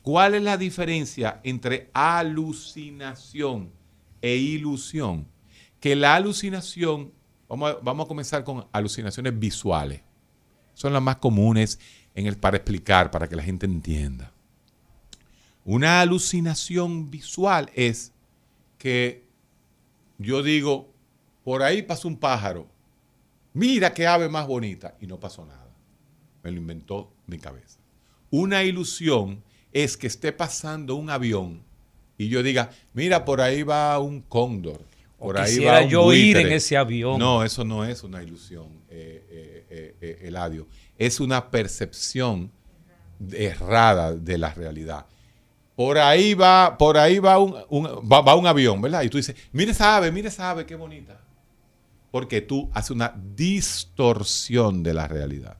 ¿Cuál 0.01 0.35
es 0.35 0.41
la 0.41 0.55
diferencia 0.57 1.41
entre 1.43 1.89
alucinación 1.93 3.69
e 4.21 4.37
ilusión? 4.37 5.27
Que 5.79 5.95
la 5.95 6.15
alucinación, 6.15 7.11
vamos 7.49 8.05
a, 8.05 8.07
comenzar 8.07 8.43
con 8.43 8.67
alucinaciones 8.71 9.37
visuales. 9.37 10.01
Son 10.73 10.93
las 10.93 11.01
más 11.01 11.17
comunes 11.17 11.79
para 12.39 12.57
explicar, 12.57 13.11
para 13.11 13.27
que 13.27 13.35
la 13.35 13.43
gente 13.43 13.65
entienda. 13.65 14.31
Una 15.65 16.01
alucinación 16.01 17.09
visual 17.11 17.69
es 17.73 18.13
que 18.77 19.25
yo 20.17 20.41
digo, 20.41 20.93
por 21.43 21.63
ahí 21.63 21.81
pasó 21.81 22.07
un 22.07 22.17
pájaro, 22.17 22.67
mira 23.53 23.93
qué 23.93 24.07
ave 24.07 24.29
más 24.29 24.47
bonita, 24.47 24.95
y 25.01 25.07
no 25.07 25.19
pasó 25.19 25.45
nada. 25.45 25.69
Me 26.43 26.51
lo 26.51 26.57
inventó 26.57 27.11
mi 27.27 27.37
cabeza. 27.37 27.79
Una 28.31 28.63
ilusión 28.63 29.43
es 29.73 29.97
que 29.97 30.07
esté 30.07 30.31
pasando 30.31 30.95
un 30.95 31.09
avión 31.09 31.63
y 32.17 32.27
yo 32.27 32.43
diga, 32.43 32.69
mira, 32.93 33.23
por 33.25 33.41
ahí 33.41 33.63
va 33.63 33.97
un 33.99 34.21
cóndor. 34.21 34.85
O 35.19 35.25
Por 35.27 35.37
ahí 35.37 35.45
quisiera 35.47 35.73
va 35.73 35.81
yo 35.83 36.13
ir 36.13 36.35
buitre". 36.35 36.41
en 36.49 36.53
ese 36.53 36.77
avión. 36.77 37.19
No, 37.19 37.43
eso 37.43 37.63
no 37.65 37.83
es 37.83 38.03
una 38.03 38.23
ilusión, 38.23 38.67
eh, 38.89 39.25
eh, 39.29 39.65
eh, 39.69 39.95
eh, 40.01 40.27
Eladio. 40.27 40.67
Es 40.97 41.19
una 41.19 41.49
percepción 41.51 42.51
errada 43.31 44.13
de 44.15 44.37
la 44.37 44.53
realidad. 44.53 45.05
Por 45.75 45.97
ahí 45.97 46.33
va, 46.33 46.77
por 46.77 46.97
ahí 46.97 47.19
va 47.19 47.37
un, 47.37 47.55
un- 47.69 47.85
va, 48.11 48.21
va 48.21 48.35
un 48.35 48.47
avión, 48.47 48.81
¿verdad? 48.81 49.01
Y 49.03 49.09
tú 49.09 49.17
dices, 49.17 49.35
mire 49.51 49.71
esa 49.71 49.97
ave, 49.97 50.11
mire 50.11 50.27
esa 50.29 50.49
ave, 50.51 50.65
qué 50.65 50.75
bonita. 50.75 51.19
Porque 52.11 52.41
tú 52.41 52.69
haces 52.73 52.91
una 52.91 53.13
distorsión 53.35 54.83
de 54.83 54.93
la 54.93 55.07
realidad. 55.07 55.57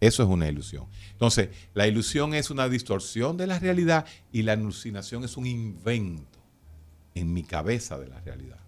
Eso 0.00 0.22
es 0.22 0.28
una 0.28 0.48
ilusión. 0.48 0.86
Entonces, 1.12 1.50
la 1.74 1.86
ilusión 1.86 2.34
es 2.34 2.50
una 2.50 2.68
distorsión 2.68 3.36
de 3.36 3.46
la 3.46 3.58
realidad 3.58 4.04
y 4.32 4.42
la 4.42 4.52
alucinación 4.52 5.24
es 5.24 5.36
un 5.36 5.46
invento. 5.46 6.38
en 7.14 7.30
mi 7.30 7.42
cabeza 7.42 7.98
de 7.98 8.08
la 8.08 8.18
realidad. 8.22 8.58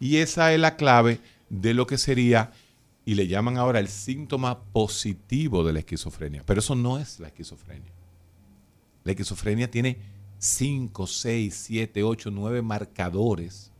Y 0.00 0.16
esa 0.16 0.52
es 0.52 0.60
la 0.60 0.76
clave 0.76 1.20
de 1.48 1.74
lo 1.74 1.86
que 1.86 1.98
sería, 1.98 2.52
y 3.04 3.14
le 3.14 3.26
llaman 3.26 3.56
ahora 3.56 3.78
el 3.78 3.88
síntoma 3.88 4.62
positivo 4.64 5.64
de 5.64 5.72
la 5.72 5.78
esquizofrenia. 5.78 6.44
Pero 6.44 6.60
eso 6.60 6.74
no 6.74 6.98
es 6.98 7.20
la 7.20 7.28
esquizofrenia. 7.28 7.92
La 9.04 9.12
esquizofrenia 9.12 9.70
tiene 9.70 9.98
5, 10.38 11.06
6, 11.06 11.62
7, 11.66 12.02
8, 12.02 12.30
9 12.30 12.62
marcadores 12.62 13.72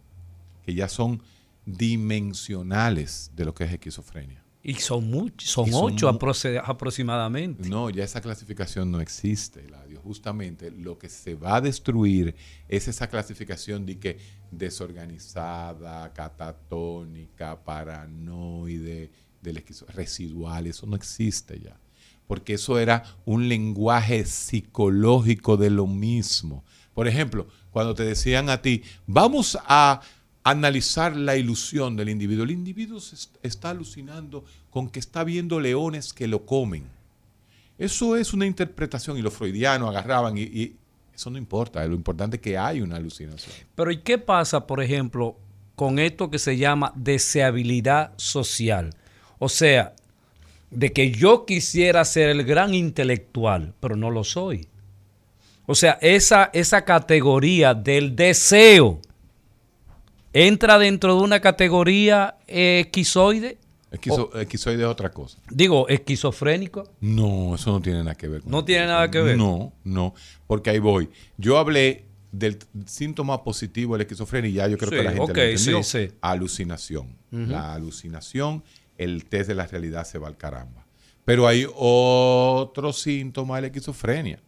que 0.64 0.75
ya 0.75 0.89
son 0.89 1.23
dimensionales 1.66 3.31
de 3.35 3.45
lo 3.45 3.55
que 3.55 3.64
es 3.64 3.73
esquizofrenia. 3.73 4.43
Y 4.62 4.75
son 4.75 5.09
muchos, 5.09 5.51
son 5.51 5.69
Y 5.69 5.73
son 5.73 5.93
ocho 5.95 6.09
aproximadamente. 6.09 7.69
No, 7.69 7.91
ya 7.91 8.05
esa 8.05 8.21
clasificación 8.21 8.91
no 8.91 9.01
existe. 9.01 9.64
Justamente 10.09 10.70
lo 10.70 10.96
que 10.98 11.11
se 11.11 11.34
va 11.34 11.56
a 11.56 11.61
destruir 11.61 12.34
es 12.66 12.88
esa 12.88 13.09
clasificación 13.11 13.84
de 13.84 13.98
que 13.98 14.16
desorganizada, 14.50 16.11
catatónica, 16.14 17.62
paranoide, 17.62 19.11
del 19.42 19.62
residual, 19.88 20.66
eso 20.66 20.86
no 20.86 20.96
existe 20.96 21.61
ya. 21.61 21.78
Porque 22.26 22.54
eso 22.54 22.78
era 22.78 23.02
un 23.26 23.50
lenguaje 23.50 24.24
psicológico 24.24 25.59
de 25.59 25.68
lo 25.68 25.86
mismo. 25.86 26.64
Por 26.94 27.06
ejemplo, 27.06 27.46
cuando 27.70 27.94
te 27.94 28.04
decían 28.04 28.48
a 28.48 28.62
ti, 28.62 28.82
vamos 29.06 29.59
a 29.66 30.00
analizar 30.42 31.14
la 31.14 31.36
ilusión 31.36 31.96
del 31.96 32.09
individuo. 32.09 32.44
El 32.44 32.52
individuo 32.52 32.98
se 33.00 33.14
est- 33.14 33.36
está 33.42 33.68
alucinando 33.70 34.46
con 34.70 34.88
que 34.88 35.00
está 35.00 35.22
viendo 35.22 35.61
leones 35.61 36.14
que 36.14 36.26
lo 36.28 36.46
comen. 36.46 36.96
Eso 37.79 38.16
es 38.16 38.33
una 38.33 38.45
interpretación 38.45 39.16
y 39.16 39.22
los 39.22 39.33
freudianos 39.33 39.89
agarraban 39.91 40.37
y, 40.37 40.43
y 40.43 40.76
eso 41.14 41.31
no 41.31 41.39
importa, 41.39 41.85
lo 41.87 41.95
importante 41.95 42.37
es 42.37 42.43
que 42.43 42.59
hay 42.59 42.81
una 42.81 42.97
alucinación. 42.97 43.55
Pero 43.74 43.91
¿y 43.91 43.99
qué 43.99 44.18
pasa, 44.18 44.66
por 44.66 44.83
ejemplo, 44.83 45.37
con 45.74 45.99
esto 45.99 46.31
que 46.31 46.39
se 46.39 46.57
llama 46.57 46.93
deseabilidad 46.95 48.12
social? 48.16 48.91
O 49.39 49.49
sea, 49.49 49.95
de 50.70 50.93
que 50.93 51.11
yo 51.11 51.47
quisiera 51.47 52.05
ser 52.05 52.31
el 52.31 52.45
gran 52.45 52.74
intelectual, 52.74 53.74
pero 53.81 53.97
no 53.97 54.11
lo 54.11 54.24
soy. 54.24 54.68
O 55.66 55.74
sea, 55.74 55.99
esa, 56.01 56.51
esa 56.53 56.85
categoría 56.85 57.74
del 57.74 58.16
deseo 58.16 59.01
entra 60.33 60.79
dentro 60.79 61.16
de 61.16 61.22
una 61.22 61.41
categoría 61.41 62.37
eh, 62.47 62.85
esquizoide, 62.87 63.59
Esquizo- 63.91 64.30
esquizoide 64.39 64.82
es 64.82 64.89
otra 64.89 65.11
cosa. 65.11 65.39
digo, 65.51 65.89
esquizofrénico. 65.89 66.91
No, 67.01 67.55
eso 67.55 67.70
no 67.72 67.80
tiene 67.80 68.01
nada 68.01 68.14
que 68.14 68.28
ver. 68.28 68.43
con 68.43 68.51
No 68.53 68.64
tiene 68.64 68.86
nada 68.86 69.11
que 69.11 69.20
ver. 69.20 69.36
No, 69.39 69.72
no, 69.84 70.14
porque 70.47 70.70
ahí 70.70 70.78
voy. 70.78 71.09
Yo 71.39 71.57
hablé 71.59 72.05
del 72.30 72.59
síntoma 72.84 73.43
positivo 73.43 73.95
de 73.95 73.99
la 74.01 74.03
esquizofrenia 74.03 74.51
y 74.51 74.53
ya 74.55 74.68
yo 74.68 74.76
creo 74.76 74.91
Sí, 74.91 74.97
que 74.97 75.03
la 75.03 75.11
gente 75.12 75.22
ok, 75.32 75.36
lo 75.36 75.43
entendió. 75.43 75.82
sí, 75.82 76.07
sí. 76.09 76.14
Alucinación. 76.20 77.16
La 77.30 77.72
alucinación, 77.74 78.62
el 78.99 79.24
test 79.26 79.49
de 79.49 79.55
la 79.55 79.66
realidad 79.66 80.05
se 80.07 80.18
va 80.18 80.28
al 80.28 80.36
caramba. 80.36 80.84
Pero 81.24 81.47
hay 81.47 81.66
otro 81.74 82.93
síntoma 82.93 83.57
de 83.57 83.61
la 83.62 83.66
esquizofrenia. 83.68 84.41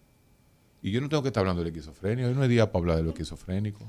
Y 0.83 0.91
yo 0.91 1.01
no 1.01 1.09
tengo 1.09 1.23
que 1.23 1.29
estar 1.29 1.41
hablando 1.43 1.63
de 1.63 1.71
la 1.71 1.77
esquizofrenia. 1.77 2.27
Hoy 2.27 2.35
no 2.35 2.43
es 2.43 2.49
día 2.49 2.71
para 2.73 2.81
hablar 2.83 2.97
de 2.97 3.03
lo 3.03 3.11
esquizofrénico. 3.11 3.81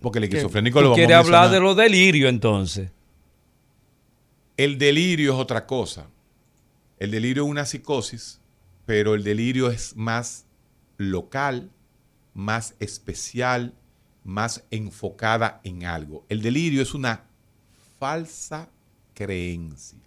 Porque 0.00 0.18
el 0.18 0.24
esquizofrénico 0.24 0.80
lo 0.80 0.86
¿Tú 0.88 0.90
vamos 0.92 0.98
a 0.98 1.06
quieres 1.06 1.16
hablar 1.16 1.50
de 1.50 1.60
los 1.60 1.76
delirios 1.76 2.28
entonces? 2.30 2.90
El 4.56 4.78
delirio 4.78 5.34
es 5.34 5.38
otra 5.38 5.66
cosa. 5.66 6.08
El 6.98 7.10
delirio 7.10 7.44
es 7.44 7.50
una 7.50 7.66
psicosis, 7.66 8.40
pero 8.86 9.14
el 9.14 9.22
delirio 9.22 9.70
es 9.70 9.94
más 9.96 10.46
local, 10.96 11.70
más 12.32 12.74
especial, 12.80 13.74
más 14.24 14.64
enfocada 14.70 15.60
en 15.62 15.84
algo. 15.84 16.24
El 16.30 16.40
delirio 16.40 16.80
es 16.80 16.94
una 16.94 17.24
falsa 17.98 18.70
creencia. 19.12 19.98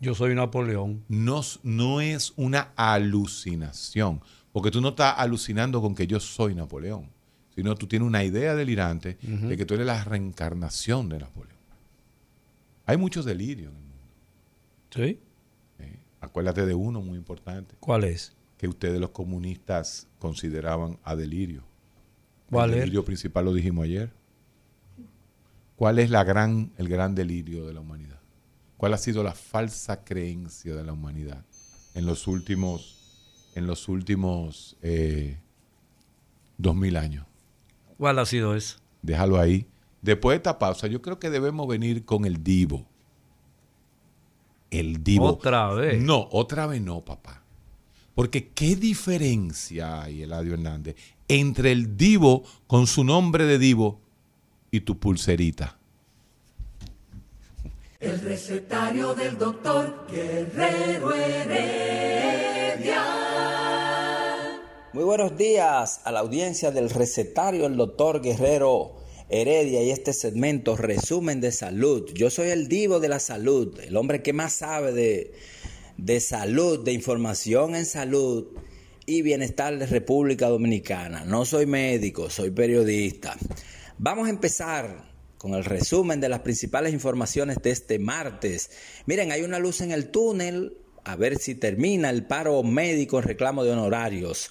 Yo 0.00 0.14
soy 0.14 0.34
Napoleón. 0.34 1.04
No, 1.08 2.00
es 2.00 2.32
una 2.36 2.72
alucinación, 2.74 4.22
porque 4.52 4.70
tú 4.70 4.80
no 4.80 4.90
estás 4.90 5.14
alucinando 5.18 5.82
con 5.82 5.94
que 5.94 6.06
yo 6.06 6.20
soy 6.20 6.54
Napoleón, 6.54 7.10
sino 7.54 7.74
tú 7.74 7.86
tienes 7.86 8.06
una 8.06 8.24
idea 8.24 8.54
delirante 8.54 9.18
de 9.20 9.56
que 9.56 9.66
tú 9.66 9.74
eres 9.74 9.86
la 9.86 10.04
reencarnación 10.04 11.08
de 11.08 11.18
Napoleón. 11.18 11.57
Hay 12.88 12.96
muchos 12.96 13.26
delirios 13.26 13.70
en 13.70 13.76
el 13.76 13.82
mundo. 13.82 14.12
¿Sí? 14.90 15.20
¿eh? 15.78 15.98
Acuérdate 16.20 16.64
de 16.64 16.74
uno 16.74 17.02
muy 17.02 17.18
importante, 17.18 17.76
¿Cuál 17.80 18.04
es? 18.04 18.34
que 18.56 18.66
ustedes 18.66 18.98
los 18.98 19.10
comunistas 19.10 20.08
consideraban 20.18 20.98
a 21.04 21.14
delirio. 21.14 21.62
¿Cuál 22.50 22.70
el 22.70 22.76
es? 22.76 22.80
delirio 22.80 23.04
principal 23.04 23.44
lo 23.44 23.52
dijimos 23.52 23.84
ayer. 23.84 24.10
¿Cuál 25.76 25.98
es 25.98 26.08
la 26.10 26.24
gran, 26.24 26.72
el 26.78 26.88
gran 26.88 27.14
delirio 27.14 27.66
de 27.66 27.74
la 27.74 27.80
humanidad? 27.80 28.18
¿Cuál 28.78 28.94
ha 28.94 28.98
sido 28.98 29.22
la 29.22 29.34
falsa 29.34 30.02
creencia 30.02 30.74
de 30.74 30.82
la 30.82 30.94
humanidad 30.94 31.44
en 31.94 32.06
los 32.06 32.26
últimos, 32.26 33.50
en 33.54 33.66
los 33.66 33.86
últimos 33.88 34.78
eh, 34.80 35.38
dos 36.56 36.74
mil 36.74 36.96
años? 36.96 37.26
¿Cuál 37.98 38.18
ha 38.18 38.24
sido 38.24 38.56
eso? 38.56 38.78
Déjalo 39.02 39.38
ahí. 39.38 39.66
Después 40.02 40.34
de 40.34 40.36
esta 40.36 40.58
pausa, 40.58 40.86
yo 40.86 41.02
creo 41.02 41.18
que 41.18 41.30
debemos 41.30 41.66
venir 41.66 42.04
con 42.04 42.24
el 42.24 42.42
divo. 42.42 42.86
El 44.70 45.02
divo. 45.02 45.26
Otra 45.26 45.72
vez. 45.72 46.00
No, 46.00 46.28
otra 46.30 46.66
vez 46.66 46.80
no, 46.80 47.04
papá. 47.04 47.42
Porque 48.14 48.48
qué 48.48 48.76
diferencia 48.76 50.02
hay, 50.02 50.22
Eladio 50.22 50.54
Hernández, 50.54 50.96
entre 51.28 51.72
el 51.72 51.96
divo 51.96 52.42
con 52.66 52.86
su 52.86 53.04
nombre 53.04 53.44
de 53.44 53.58
divo 53.58 54.00
y 54.70 54.80
tu 54.80 54.98
pulserita. 54.98 55.78
El 58.00 58.20
recetario 58.20 59.14
del 59.14 59.38
doctor 59.38 60.06
Guerrero 60.10 61.14
Heredia. 61.14 63.04
Muy 64.92 65.04
buenos 65.04 65.36
días 65.36 66.00
a 66.04 66.12
la 66.12 66.20
audiencia 66.20 66.70
del 66.70 66.90
recetario 66.90 67.66
el 67.66 67.76
doctor 67.76 68.20
Guerrero 68.20 68.97
Heredia 69.30 69.82
y 69.82 69.90
este 69.90 70.14
segmento 70.14 70.76
resumen 70.76 71.40
de 71.40 71.52
salud. 71.52 72.10
Yo 72.14 72.30
soy 72.30 72.48
el 72.48 72.68
divo 72.68 72.98
de 72.98 73.08
la 73.08 73.20
salud, 73.20 73.78
el 73.80 73.96
hombre 73.96 74.22
que 74.22 74.32
más 74.32 74.54
sabe 74.54 74.92
de, 74.92 75.34
de 75.98 76.20
salud, 76.20 76.82
de 76.82 76.92
información 76.92 77.74
en 77.74 77.84
salud 77.84 78.46
y 79.04 79.20
bienestar 79.20 79.78
de 79.78 79.86
República 79.86 80.48
Dominicana. 80.48 81.24
No 81.26 81.44
soy 81.44 81.66
médico, 81.66 82.30
soy 82.30 82.50
periodista. 82.50 83.36
Vamos 83.98 84.28
a 84.28 84.30
empezar 84.30 85.10
con 85.36 85.54
el 85.54 85.64
resumen 85.64 86.20
de 86.20 86.28
las 86.28 86.40
principales 86.40 86.92
informaciones 86.94 87.58
de 87.62 87.70
este 87.70 87.98
martes. 87.98 88.70
Miren, 89.06 89.30
hay 89.30 89.42
una 89.42 89.58
luz 89.58 89.80
en 89.82 89.92
el 89.92 90.10
túnel. 90.10 90.78
A 91.04 91.16
ver 91.16 91.38
si 91.38 91.54
termina 91.54 92.10
el 92.10 92.26
paro 92.26 92.62
médico 92.62 93.18
en 93.18 93.24
reclamo 93.24 93.64
de 93.64 93.70
honorarios. 93.70 94.50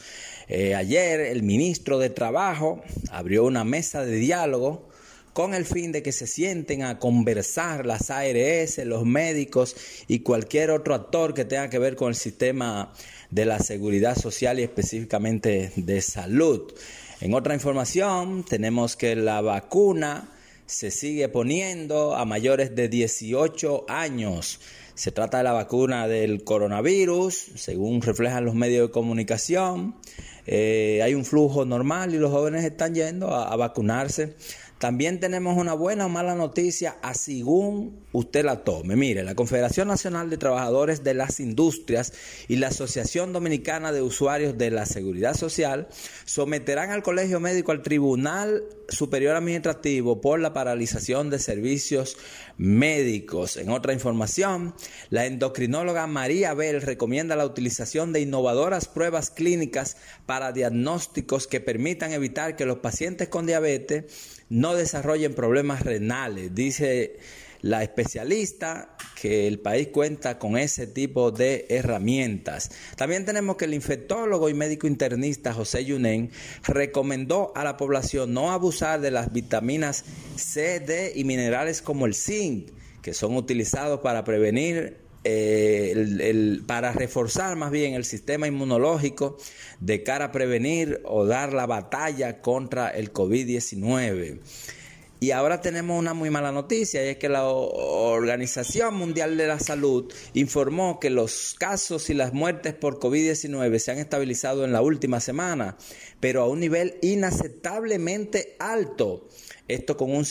Eh, 0.49 0.75
ayer 0.75 1.19
el 1.19 1.43
ministro 1.43 1.99
de 1.99 2.09
Trabajo 2.09 2.81
abrió 3.11 3.43
una 3.43 3.63
mesa 3.63 4.05
de 4.05 4.15
diálogo 4.15 4.87
con 5.33 5.53
el 5.53 5.65
fin 5.65 5.91
de 5.91 6.01
que 6.01 6.11
se 6.11 6.25
sienten 6.25 6.81
a 6.83 6.97
conversar 6.97 7.85
las 7.85 8.09
ARS, 8.09 8.79
los 8.85 9.05
médicos 9.05 9.75
y 10.07 10.19
cualquier 10.19 10.71
otro 10.71 10.95
actor 10.95 11.33
que 11.33 11.45
tenga 11.45 11.69
que 11.69 11.77
ver 11.77 11.95
con 11.95 12.09
el 12.09 12.15
sistema 12.15 12.91
de 13.29 13.45
la 13.45 13.59
seguridad 13.59 14.17
social 14.17 14.59
y 14.59 14.63
específicamente 14.63 15.71
de 15.75 16.01
salud. 16.01 16.73
En 17.21 17.33
otra 17.33 17.53
información, 17.53 18.45
tenemos 18.45 18.95
que 18.95 19.15
la 19.15 19.41
vacuna 19.41 20.29
se 20.65 20.91
sigue 20.91 21.29
poniendo 21.29 22.15
a 22.15 22.25
mayores 22.25 22.75
de 22.75 22.89
18 22.89 23.85
años. 23.89 24.59
Se 24.97 25.11
trata 25.11 25.37
de 25.37 25.43
la 25.43 25.51
vacuna 25.51 26.07
del 26.07 26.43
coronavirus, 26.43 27.51
según 27.53 28.01
reflejan 28.01 28.45
los 28.45 28.55
medios 28.55 28.87
de 28.87 28.91
comunicación. 28.91 29.95
Eh, 30.47 31.01
hay 31.03 31.13
un 31.13 31.23
flujo 31.23 31.65
normal 31.65 32.15
y 32.15 32.17
los 32.17 32.31
jóvenes 32.31 32.63
están 32.65 32.95
yendo 32.95 33.27
a, 33.35 33.53
a 33.53 33.55
vacunarse. 33.57 34.35
También 34.79 35.19
tenemos 35.19 35.57
una 35.57 35.73
buena 35.73 36.05
o 36.05 36.09
mala 36.09 36.35
noticia 36.35 36.97
a 37.01 37.15
según 37.15 38.05
usted 38.11 38.45
la 38.45 38.63
tome. 38.63 38.95
Mire, 38.95 39.23
la 39.23 39.33
Confederación 39.33 39.87
Nacional 39.87 40.29
de 40.29 40.37
Trabajadores 40.37 41.03
de 41.03 41.15
las 41.15 41.39
Industrias 41.39 42.13
y 42.47 42.57
la 42.57 42.67
Asociación 42.67 43.33
Dominicana 43.33 43.91
de 43.91 44.03
Usuarios 44.03 44.55
de 44.55 44.69
la 44.69 44.85
Seguridad 44.85 45.35
Social 45.35 45.87
someterán 46.25 46.91
al 46.91 47.01
Colegio 47.01 47.39
Médico 47.39 47.71
al 47.71 47.81
Tribunal 47.81 48.65
Superior 48.87 49.35
Administrativo 49.35 50.21
por 50.21 50.39
la 50.39 50.53
paralización 50.53 51.31
de 51.31 51.39
servicios 51.39 52.15
médicos. 52.57 53.57
En 53.57 53.69
otra 53.69 53.93
información, 53.93 54.75
la 55.09 55.25
endocrinóloga 55.25 56.05
María 56.05 56.53
Bell 56.53 56.83
recomienda 56.83 57.35
la 57.35 57.45
utilización 57.45 58.13
de 58.13 58.21
innovadoras 58.21 58.87
pruebas 58.87 59.31
clínicas 59.31 59.97
para 60.27 60.51
diagnósticos 60.51 61.47
que 61.47 61.61
permitan 61.61 62.13
evitar 62.13 62.55
que 62.55 62.65
los 62.65 62.77
pacientes 62.77 63.27
con 63.27 63.47
diabetes 63.47 64.36
no 64.49 64.75
desarrollen 64.75 65.33
problemas 65.33 65.83
renales. 65.83 66.53
Dice 66.53 67.17
la 67.61 67.83
especialista 67.83 68.95
que 69.19 69.47
el 69.47 69.59
país 69.59 69.87
cuenta 69.87 70.37
con 70.37 70.57
ese 70.57 70.87
tipo 70.87 71.31
de 71.31 71.65
herramientas. 71.69 72.69
También 72.95 73.25
tenemos 73.25 73.57
que 73.57 73.65
el 73.65 73.73
infectólogo 73.73 74.49
y 74.49 74.53
médico 74.53 74.87
internista 74.87 75.53
José 75.53 75.85
Yunen 75.85 76.31
recomendó 76.63 77.51
a 77.55 77.63
la 77.63 77.77
población 77.77 78.33
no 78.33 78.51
abusar 78.51 79.01
de 79.01 79.11
las 79.11 79.33
vitaminas 79.33 80.05
C, 80.35 80.79
D 80.79 81.13
y 81.15 81.23
minerales 81.23 81.81
como 81.81 82.05
el 82.05 82.13
zinc, 82.13 82.69
que 83.01 83.13
son 83.13 83.35
utilizados 83.35 84.01
para 84.01 84.23
prevenir 84.23 85.06
eh, 85.23 86.59
para 86.65 86.93
reforzar 86.93 87.55
más 87.55 87.71
bien 87.71 87.93
el 87.93 88.05
sistema 88.05 88.47
inmunológico 88.47 89.37
de 89.79 90.03
cara 90.03 90.25
a 90.25 90.31
prevenir 90.31 91.01
o 91.05 91.25
dar 91.25 91.53
la 91.53 91.65
batalla 91.65 92.41
contra 92.41 92.89
el 92.89 93.11
COVID-19. 93.13 94.39
Y 95.19 95.31
ahora 95.31 95.61
tenemos 95.61 95.97
una 95.97 96.13
muy 96.13 96.29
mala 96.29 96.51
noticia, 96.51 97.03
y 97.03 97.09
es 97.09 97.17
que 97.17 97.27
la 97.27 97.47
Organización 97.47 98.93
Mundial 98.93 99.35
de 99.35 99.47
la 99.47 99.59
Salud 99.59 100.13
informó 100.35 100.99
que 100.99 101.09
los 101.09 101.55
casos 101.57 102.11
y 102.11 102.13
las 102.13 102.33
muertes 102.33 102.75
por 102.75 102.99
COVID-19 102.99 103.79
se 103.79 103.91
han 103.91 103.97
estabilizado 103.97 104.63
en 104.63 104.73
la 104.73 104.81
última 104.81 105.19
semana, 105.19 105.75
pero 106.19 106.43
a 106.43 106.47
un 106.47 106.59
nivel 106.59 106.99
inaceptablemente 107.01 108.55
alto. 108.59 109.27
Esto 109.67 109.97
con 109.97 110.11
un 110.15 110.23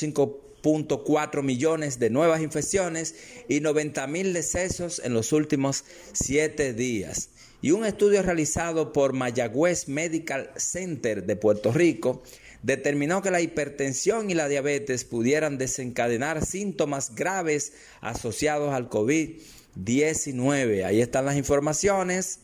5.4 0.67 1.45
millones 1.45 2.01
de 2.01 2.11
nuevas 2.11 2.43
infecciones 2.43 3.15
y 3.49 3.61
90 3.61 4.05
mil 4.09 4.33
decesos 4.33 5.01
en 5.05 5.15
los 5.15 5.33
últimos 5.33 5.85
siete 6.13 6.75
días. 6.75 7.29
Y 7.63 7.71
un 7.71 7.87
estudio 7.87 8.21
realizado 8.23 8.93
por 8.93 9.13
Mayagüez 9.13 9.87
Medical 9.87 10.51
Center 10.57 11.25
de 11.25 11.37
Puerto 11.37 11.73
Rico 11.73 12.25
determinó 12.65 13.23
que 13.23 13.31
la 13.31 13.41
hipertensión 13.41 14.29
y 14.29 14.35
la 14.35 14.49
diabetes 14.49 15.05
pudieran 15.05 15.57
desencadenar 15.57 16.45
síntomas 16.45 17.15
graves 17.15 17.75
asociados 18.01 18.75
al 18.75 18.91
COVID-19. 18.91 20.85
Ahí 20.85 21.01
están 21.01 21.27
las 21.27 21.37
informaciones. 21.37 22.41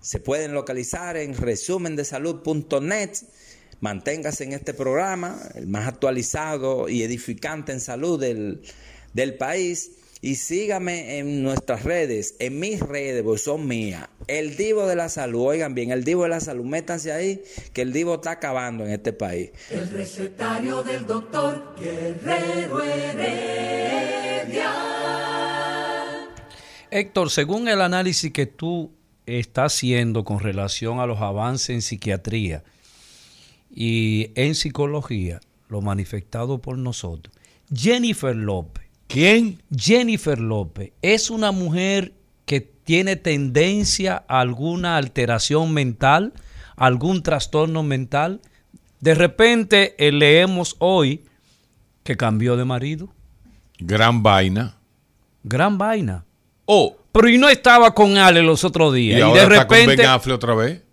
Se 0.00 0.20
pueden 0.20 0.54
localizar 0.54 1.16
en 1.16 1.36
resumendesalud.net. 1.36 3.10
Manténgase 3.80 4.44
en 4.44 4.52
este 4.52 4.72
programa, 4.72 5.38
el 5.54 5.66
más 5.66 5.86
actualizado 5.86 6.88
y 6.88 7.02
edificante 7.02 7.72
en 7.72 7.80
salud 7.80 8.18
del, 8.18 8.62
del 9.12 9.34
país. 9.34 9.92
Y 10.22 10.36
sígame 10.36 11.18
en 11.18 11.42
nuestras 11.42 11.84
redes, 11.84 12.36
en 12.38 12.58
mis 12.58 12.80
redes, 12.80 13.22
porque 13.22 13.38
son 13.38 13.68
mías. 13.68 14.08
El 14.26 14.56
Divo 14.56 14.86
de 14.86 14.96
la 14.96 15.10
Salud, 15.10 15.42
oigan 15.42 15.74
bien, 15.74 15.90
el 15.90 16.04
Divo 16.04 16.22
de 16.22 16.30
la 16.30 16.40
Salud, 16.40 16.64
métanse 16.64 17.12
ahí, 17.12 17.42
que 17.74 17.82
el 17.82 17.92
Divo 17.92 18.14
está 18.14 18.32
acabando 18.32 18.84
en 18.86 18.92
este 18.92 19.12
país. 19.12 19.50
El 19.70 19.88
recetario 19.90 20.82
del 20.82 21.06
doctor 21.06 21.76
Guerrero 21.78 22.82
Heredia. 22.82 24.72
Héctor, 26.90 27.30
según 27.30 27.68
el 27.68 27.82
análisis 27.82 28.32
que 28.32 28.46
tú 28.46 28.90
estás 29.26 29.74
haciendo 29.74 30.24
con 30.24 30.40
relación 30.40 30.98
a 30.98 31.06
los 31.06 31.20
avances 31.20 31.70
en 31.70 31.82
psiquiatría 31.82 32.64
y 33.76 34.30
en 34.36 34.54
psicología, 34.54 35.38
lo 35.68 35.82
manifestado 35.82 36.58
por 36.58 36.78
nosotros, 36.78 37.36
Jennifer 37.72 38.34
López. 38.34 38.86
¿Quién? 39.06 39.62
Jennifer 39.76 40.40
López 40.40 40.92
es 41.02 41.30
una 41.30 41.52
mujer 41.52 42.14
que 42.46 42.62
tiene 42.62 43.16
tendencia 43.16 44.24
a 44.28 44.40
alguna 44.40 44.96
alteración 44.96 45.74
mental, 45.74 46.32
algún 46.76 47.22
trastorno 47.22 47.82
mental. 47.82 48.40
De 49.00 49.14
repente 49.14 49.94
eh, 49.98 50.10
leemos 50.10 50.76
hoy 50.78 51.24
que 52.02 52.16
cambió 52.16 52.56
de 52.56 52.64
marido. 52.64 53.12
Gran 53.78 54.22
vaina. 54.22 54.76
Gran 55.44 55.76
vaina. 55.76 56.24
Oh, 56.64 56.96
Pero 57.12 57.28
y 57.28 57.36
no 57.36 57.48
estaba 57.48 57.94
con 57.94 58.16
Ale 58.16 58.42
los 58.42 58.64
otros 58.64 58.94
días. 58.94 59.18
Y, 59.18 59.22
ahora 59.22 59.40
de 59.40 59.54
está 59.54 59.66
con 59.66 59.76
repente. 59.76 60.02
Ben 60.02 60.10
Affleck 60.10 60.36
otra 60.36 60.54
vez. 60.54 60.85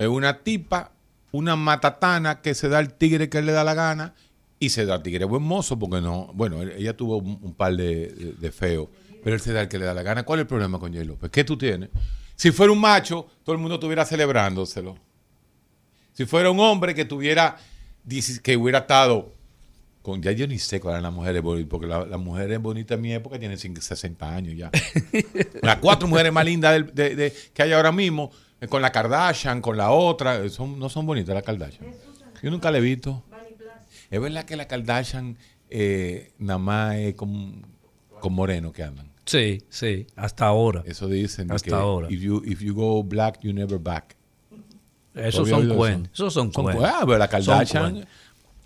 Es 0.00 0.08
una 0.08 0.38
tipa, 0.38 0.92
una 1.30 1.54
matatana 1.56 2.40
que 2.40 2.54
se 2.54 2.68
da 2.68 2.78
al 2.78 2.94
tigre 2.94 3.28
que 3.28 3.40
le 3.42 3.52
da 3.52 3.62
la 3.64 3.74
gana 3.74 4.14
y 4.58 4.70
se 4.70 4.84
da 4.86 4.94
al 4.94 5.02
tigre 5.02 5.24
buen 5.26 5.42
mozo 5.42 5.78
porque 5.78 6.00
no. 6.00 6.30
Bueno, 6.34 6.60
él- 6.62 6.72
ella 6.76 6.96
tuvo 6.96 7.18
un, 7.18 7.38
un 7.42 7.54
par 7.54 7.76
de, 7.76 8.08
de, 8.08 8.32
de 8.32 8.52
feos, 8.52 8.88
pero 9.22 9.36
él 9.36 9.40
se 9.40 9.52
da 9.52 9.60
al 9.60 9.68
que 9.68 9.78
le 9.78 9.84
da 9.84 9.94
la 9.94 10.02
gana. 10.02 10.22
¿Cuál 10.24 10.40
es 10.40 10.42
el 10.44 10.46
problema 10.48 10.78
con 10.78 10.92
J. 10.92 11.04
López? 11.04 11.30
¿Qué 11.30 11.44
tú 11.44 11.56
tienes? 11.56 11.90
Si 12.34 12.50
fuera 12.50 12.72
un 12.72 12.80
macho, 12.80 13.26
todo 13.44 13.54
el 13.54 13.60
mundo 13.60 13.74
estuviera 13.74 14.04
celebrándoselo. 14.06 14.96
Si 16.14 16.24
fuera 16.26 16.50
un 16.50 16.60
hombre 16.60 16.94
que 16.94 17.04
tuviera, 17.04 17.56
que 18.42 18.56
hubiera 18.56 18.78
estado 18.80 19.34
con, 20.02 20.22
ya 20.22 20.32
yo 20.32 20.46
ni 20.46 20.58
sé 20.58 20.80
cuál 20.80 20.96
es 20.96 21.02
la 21.02 21.10
mujer 21.10 21.40
bonita, 21.42 21.68
porque 21.68 21.86
la, 21.86 22.06
la 22.06 22.16
mujer 22.16 22.50
es 22.52 22.60
bonita 22.60 22.94
en 22.94 23.00
mi 23.02 23.12
época 23.12 23.38
tiene 23.38 23.56
60 23.58 24.34
años 24.34 24.54
ya. 24.56 24.70
Las 25.62 25.76
cuatro 25.76 26.08
mujeres 26.08 26.32
más 26.32 26.44
lindas 26.44 26.86
de- 26.94 27.14
de- 27.14 27.32
que 27.52 27.62
hay 27.62 27.72
ahora 27.72 27.92
mismo, 27.92 28.30
con 28.68 28.82
la 28.82 28.92
Kardashian, 28.92 29.60
con 29.62 29.76
la 29.76 29.90
otra, 29.90 30.36
eh, 30.44 30.50
son, 30.50 30.78
no 30.78 30.88
son 30.88 31.06
bonitas 31.06 31.34
las 31.34 31.42
Kardashian. 31.44 31.86
Yo 32.42 32.50
nunca 32.50 32.70
la 32.70 32.78
he 32.78 32.80
visto. 32.80 33.22
Es 34.10 34.20
verdad 34.20 34.44
que 34.44 34.56
la 34.56 34.66
Kardashian 34.66 35.36
eh, 35.70 36.32
nada 36.38 36.58
más 36.58 36.96
es 36.96 37.14
con, 37.14 37.64
con 38.20 38.32
moreno 38.32 38.72
que 38.72 38.82
andan. 38.82 39.10
Sí, 39.24 39.62
sí, 39.68 40.06
hasta 40.16 40.46
ahora. 40.46 40.82
Eso 40.86 41.06
dicen. 41.06 41.52
Hasta 41.52 41.68
que 41.70 41.74
ahora. 41.74 42.08
If 42.10 42.20
you, 42.20 42.42
if 42.44 42.60
you 42.60 42.74
go 42.74 43.02
black, 43.04 43.38
you 43.42 43.52
never 43.52 43.78
back. 43.78 44.16
Esos 45.14 45.48
¿Tú 45.48 45.54
habías 45.54 45.68
son 45.76 45.86
eso? 46.02 46.10
Esos 46.12 46.32
son 46.34 46.52
Son 46.52 46.64
cuentos. 46.64 46.84
cu- 46.88 46.90
ah, 46.94 47.02
pero 47.06 47.18
la 47.18 47.28
Kardashian. 47.28 47.96
eh, 47.98 48.04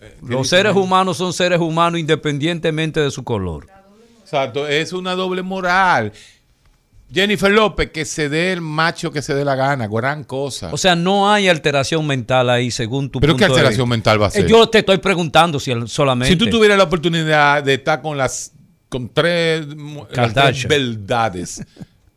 ¿qué 0.01 0.07
Los 0.21 0.29
dicen? 0.43 0.45
seres 0.45 0.75
humanos 0.77 1.17
son 1.19 1.33
seres 1.33 1.59
humanos 1.61 2.01
independientemente 2.01 3.01
de 3.01 3.11
su 3.11 3.23
color. 3.25 3.67
Exacto, 4.23 4.67
es 4.67 4.93
una 4.93 5.15
doble 5.15 5.43
moral. 5.43 6.13
Jennifer 7.15 7.51
López, 7.51 7.91
que 7.91 8.05
se 8.05 8.29
dé 8.29 8.53
el 8.53 8.61
macho 8.61 9.11
que 9.13 9.23
se 9.23 9.35
dé 9.35 9.45
la 9.45 9.55
gana, 9.55 9.87
gran 9.87 10.25
cosa. 10.25 10.71
O 10.73 10.77
sea, 10.77 10.97
no 10.97 11.31
hay 11.31 11.49
alteración 11.49 12.07
mental 12.07 12.51
ahí, 12.51 12.71
según 12.71 13.09
tu 13.11 13.21
¿Pero 13.21 13.35
punto 13.35 13.47
qué 13.47 13.53
alteración 13.53 13.89
mental 13.89 14.21
va 14.21 14.27
a 14.27 14.29
Eh, 14.31 14.33
ser? 14.33 14.47
Yo 14.47 14.69
te 14.69 14.79
estoy 14.79 14.99
preguntando 14.99 15.61
si 15.61 15.73
solamente. 15.87 16.33
si 16.33 16.37
tú 16.39 16.51
tuvieras 16.51 16.77
la 16.77 16.85
oportunidad 16.85 17.63
de 17.63 17.75
estar 17.75 18.03
con 18.03 18.19
las 18.19 18.53
con 18.89 19.09
tres, 19.09 19.67
las 20.11 20.35
tres 20.35 20.69
verdades 20.69 21.65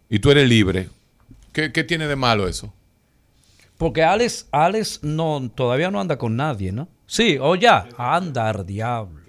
y 0.09 0.19
tú 0.19 0.31
eres 0.31 0.47
libre, 0.47 0.89
¿qué, 1.51 1.71
qué 1.71 1.83
tiene 1.83 2.07
de 2.07 2.15
malo 2.15 2.47
eso? 2.47 2.73
Porque 3.77 4.03
Alex, 4.03 4.47
Alex 4.51 4.99
no, 5.03 5.51
todavía 5.53 5.91
no 5.91 5.99
anda 6.01 6.17
con 6.17 6.35
nadie, 6.35 6.71
¿no? 6.71 6.87
Sí, 7.05 7.37
o 7.39 7.55
ya, 7.55 7.87
andar 7.97 8.65
diablo. 8.65 9.21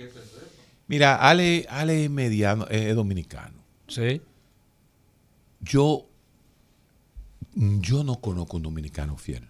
Mira, 0.87 1.17
Ale, 1.17 1.67
Ale 1.69 2.05
es 2.05 2.11
mediano, 2.11 2.67
es 2.71 2.95
dominicano. 2.97 3.59
Sí. 3.87 4.21
Yo, 5.61 6.09
yo 7.55 8.05
no 8.05 8.21
conozco 8.21 8.57
un 8.57 8.63
dominicano 8.63 9.17
fiel. 9.17 9.49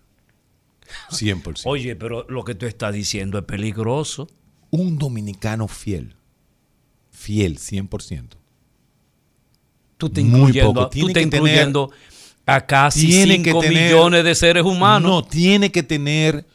100%. 1.11 1.63
Oye, 1.67 1.97
pero 1.97 2.25
lo 2.29 2.45
que 2.45 2.55
tú 2.55 2.67
estás 2.67 2.95
diciendo 2.95 3.39
es 3.39 3.45
peligroso. 3.45 4.29
un 4.71 4.99
dominicano 4.99 5.67
fiel. 5.69 6.15
Fiel, 7.11 7.59
100%. 7.59 8.37
Tú 9.97 10.09
te 10.11 10.23
Muy 10.23 10.41
incluyendo, 10.41 10.75
poco. 10.75 10.91
tú 10.91 11.07
te 11.09 11.13
que 11.13 11.13
tener- 11.13 11.25
incluyendo 11.35 11.91
a 12.47 12.65
casi 12.67 13.07
tiene 13.09 13.39
que 13.43 13.51
5 13.51 13.61
tener- 13.61 13.85
millones 13.93 14.25
de 14.25 14.35
seres 14.35 14.63
humanos. 14.65 15.11
No, 15.11 15.25
tiene 15.25 15.73
que 15.73 15.83
tener 15.83 16.47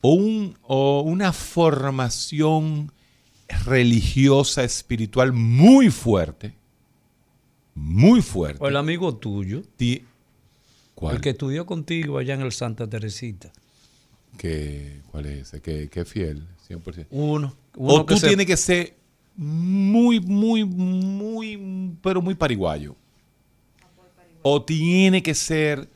o, 0.00 0.10
un, 0.14 0.56
o 0.62 1.00
una 1.00 1.32
formación 1.32 2.92
religiosa, 3.64 4.62
espiritual 4.64 5.32
muy 5.32 5.90
fuerte. 5.90 6.54
Muy 7.76 8.22
fuerte. 8.22 8.58
O 8.64 8.68
el 8.68 8.76
amigo 8.76 9.14
tuyo, 9.16 9.62
Ti- 9.76 10.02
¿Cuál? 10.94 11.16
el 11.16 11.20
que 11.20 11.30
estudió 11.30 11.66
contigo 11.66 12.16
allá 12.18 12.34
en 12.34 12.40
el 12.40 12.50
Santa 12.52 12.88
Teresita. 12.88 13.52
¿Qué- 14.38 15.02
¿Cuál 15.10 15.26
es 15.26 15.48
ese? 15.48 15.60
¿Qué, 15.60 15.88
qué 15.90 16.04
fiel? 16.06 16.42
100%. 16.68 17.06
Uno. 17.10 17.54
uno 17.76 17.94
O 17.94 18.06
que 18.06 18.14
tú 18.14 18.20
se- 18.20 18.28
tienes 18.28 18.46
que 18.46 18.56
ser 18.56 18.96
muy, 19.36 20.18
muy, 20.20 20.64
muy, 20.64 21.92
pero 22.02 22.20
muy 22.22 22.34
pariguayo. 22.34 22.96
O 24.42 24.62
tiene 24.62 25.22
que 25.22 25.34
ser, 25.34 25.88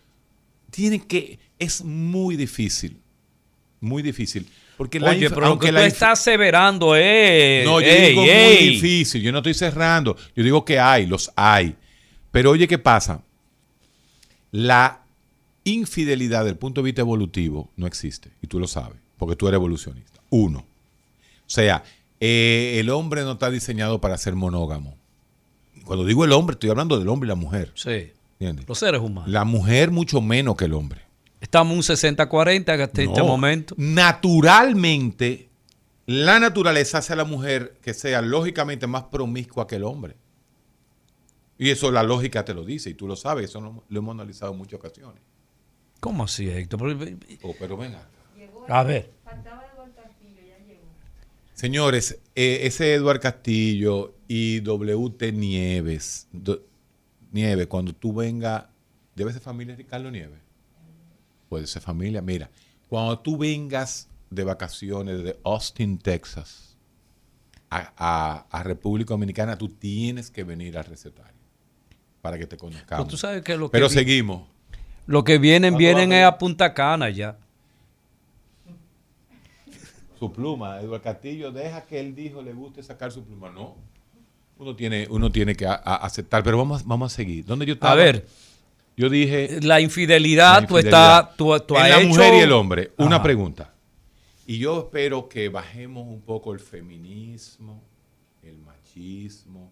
tiene 0.70 1.00
que, 1.06 1.38
es 1.58 1.82
muy 1.84 2.36
difícil, 2.36 2.98
muy 3.80 4.02
difícil. 4.02 4.46
Porque 4.80 4.98
la 4.98 5.10
Oye, 5.10 5.28
pero 5.28 5.42
lo 5.42 5.58
que 5.58 5.66
tú 5.66 5.74
la 5.74 5.84
estás 5.84 6.20
aseverando 6.20 6.96
es... 6.96 7.66
No, 7.66 7.82
yo 7.82 7.86
ey, 7.86 8.08
digo 8.08 8.22
muy 8.22 8.30
ey. 8.30 8.68
difícil, 8.70 9.20
yo 9.20 9.30
no 9.30 9.40
estoy 9.40 9.52
cerrando, 9.52 10.16
yo 10.34 10.42
digo 10.42 10.64
que 10.64 10.78
hay, 10.78 11.04
los 11.04 11.30
hay. 11.36 11.76
Pero 12.30 12.52
oye, 12.52 12.66
¿qué 12.66 12.78
pasa? 12.78 13.22
La 14.52 15.02
infidelidad 15.64 16.46
del 16.46 16.56
punto 16.56 16.80
de 16.80 16.86
vista 16.86 17.02
evolutivo 17.02 17.68
no 17.76 17.86
existe, 17.86 18.30
y 18.40 18.46
tú 18.46 18.58
lo 18.58 18.66
sabes, 18.66 18.96
porque 19.18 19.36
tú 19.36 19.48
eres 19.48 19.58
evolucionista. 19.58 20.22
Uno. 20.30 20.60
O 20.60 20.64
sea, 21.44 21.84
eh, 22.18 22.78
el 22.80 22.88
hombre 22.88 23.20
no 23.24 23.32
está 23.32 23.50
diseñado 23.50 24.00
para 24.00 24.16
ser 24.16 24.34
monógamo. 24.34 24.96
Cuando 25.84 26.06
digo 26.06 26.24
el 26.24 26.32
hombre, 26.32 26.54
estoy 26.54 26.70
hablando 26.70 26.98
del 26.98 27.10
hombre 27.10 27.26
y 27.26 27.28
la 27.28 27.34
mujer. 27.34 27.70
Sí, 27.74 28.12
¿entiendes? 28.38 28.66
los 28.66 28.78
seres 28.78 29.02
humanos. 29.02 29.28
La 29.28 29.44
mujer 29.44 29.90
mucho 29.90 30.22
menos 30.22 30.56
que 30.56 30.64
el 30.64 30.72
hombre. 30.72 31.02
Estamos 31.40 31.74
un 31.74 31.82
60-40 31.82 32.68
hasta 32.82 33.02
este 33.02 33.22
momento. 33.22 33.74
Naturalmente, 33.78 35.48
La 36.06 36.40
naturaleza 36.40 36.98
hace 36.98 37.12
a 37.12 37.16
la 37.16 37.24
mujer 37.24 37.78
que 37.82 37.94
sea 37.94 38.20
lógicamente 38.20 38.86
más 38.88 39.04
promiscua 39.04 39.66
que 39.68 39.76
el 39.76 39.84
hombre. 39.84 40.16
Y 41.56 41.70
eso 41.70 41.90
la 41.92 42.02
lógica 42.02 42.44
te 42.44 42.52
lo 42.52 42.64
dice, 42.64 42.90
y 42.90 42.94
tú 42.94 43.06
lo 43.06 43.14
sabes, 43.16 43.44
eso 43.50 43.60
lo, 43.60 43.84
lo 43.88 43.98
hemos 43.98 44.14
analizado 44.14 44.50
en 44.52 44.58
muchas 44.58 44.80
ocasiones. 44.80 45.22
¿Cómo 46.00 46.24
así, 46.24 46.48
Héctor? 46.50 46.80
Pero- 46.98 47.16
Oh, 47.42 47.54
pero 47.60 47.76
venga. 47.76 48.08
A 48.68 48.82
ver. 48.82 49.10
Señores, 51.54 52.18
eh, 52.34 52.60
ese 52.62 52.94
Eduard 52.94 53.20
Castillo 53.20 54.14
y 54.26 54.60
WT 54.62 55.30
Nieves, 55.32 56.26
do- 56.32 56.62
Nieves, 57.30 57.66
cuando 57.68 57.92
tú 57.94 58.12
vengas, 58.14 58.64
debe 59.14 59.32
ser 59.32 59.42
familia 59.42 59.74
de 59.76 59.82
Ricardo 59.84 60.10
Nieves. 60.10 60.40
Puede 61.50 61.66
ser 61.66 61.82
familia. 61.82 62.22
Mira, 62.22 62.48
cuando 62.88 63.18
tú 63.18 63.36
vengas 63.36 64.08
de 64.30 64.44
vacaciones 64.44 65.22
de 65.22 65.38
Austin, 65.44 65.98
Texas, 65.98 66.76
a, 67.68 67.92
a- 67.98 68.46
a 68.50 68.62
República 68.62 69.12
Dominicana, 69.14 69.58
tú 69.58 69.68
tienes 69.68 70.30
que 70.30 70.44
venir 70.44 70.78
al 70.78 70.84
recetario 70.84 71.38
para 72.22 72.38
que 72.38 72.46
te 72.46 72.56
conozcamos. 72.56 73.04
Pero 73.04 73.10
tú 73.10 73.16
sabes 73.18 73.42
que 73.42 73.56
lo 73.56 73.68
que 73.68 73.72
Pero 73.72 73.88
seguimos. 73.88 74.42
Lo 75.06 75.24
que 75.24 75.38
vienen, 75.38 75.72
¿Cuándo 75.74 75.78
vienen 75.78 76.12
es 76.12 76.24
a 76.24 76.38
Punta 76.38 76.72
Cana 76.72 77.10
ya. 77.10 77.36
Su 80.18 80.32
pluma, 80.32 80.80
Eduardo 80.80 81.02
Castillo, 81.02 81.50
deja 81.50 81.82
que 81.86 81.98
él 81.98 82.14
dijo 82.14 82.42
le 82.42 82.52
guste 82.52 82.82
sacar 82.82 83.10
su 83.10 83.24
pluma. 83.24 83.50
No. 83.50 83.74
Uno 84.58 84.76
tiene, 84.76 85.06
uno 85.10 85.32
tiene 85.32 85.56
que 85.56 85.66
a- 85.66 85.72
a- 85.82 85.96
aceptar, 85.96 86.42
pero 86.42 86.58
vamos, 86.58 86.84
vamos 86.84 87.12
a 87.12 87.16
seguir. 87.16 87.44
¿Dónde 87.46 87.64
yo 87.66 87.72
estaba? 87.74 87.92
A 87.92 87.96
ver, 87.96 88.28
Yo 89.00 89.08
dije. 89.08 89.60
la 89.62 89.80
infidelidad, 89.80 90.62
la 90.62 90.66
tú 90.66 90.74
infidelidad. 90.76 91.20
estás, 91.30 91.36
tú, 91.36 91.58
tú 91.66 91.74
en 91.76 91.82
has 91.82 91.88
la 91.90 91.98
hecho- 92.00 92.08
mujer 92.08 92.34
y 92.34 92.38
el 92.38 92.52
hombre. 92.52 92.92
Una 92.98 93.16
Ajá. 93.16 93.22
pregunta. 93.24 93.74
Y 94.46 94.58
yo 94.58 94.78
espero 94.80 95.28
que 95.28 95.48
bajemos 95.48 96.06
un 96.06 96.20
poco 96.22 96.52
el 96.52 96.60
feminismo, 96.60 97.82
el 98.42 98.58
machismo 98.58 99.70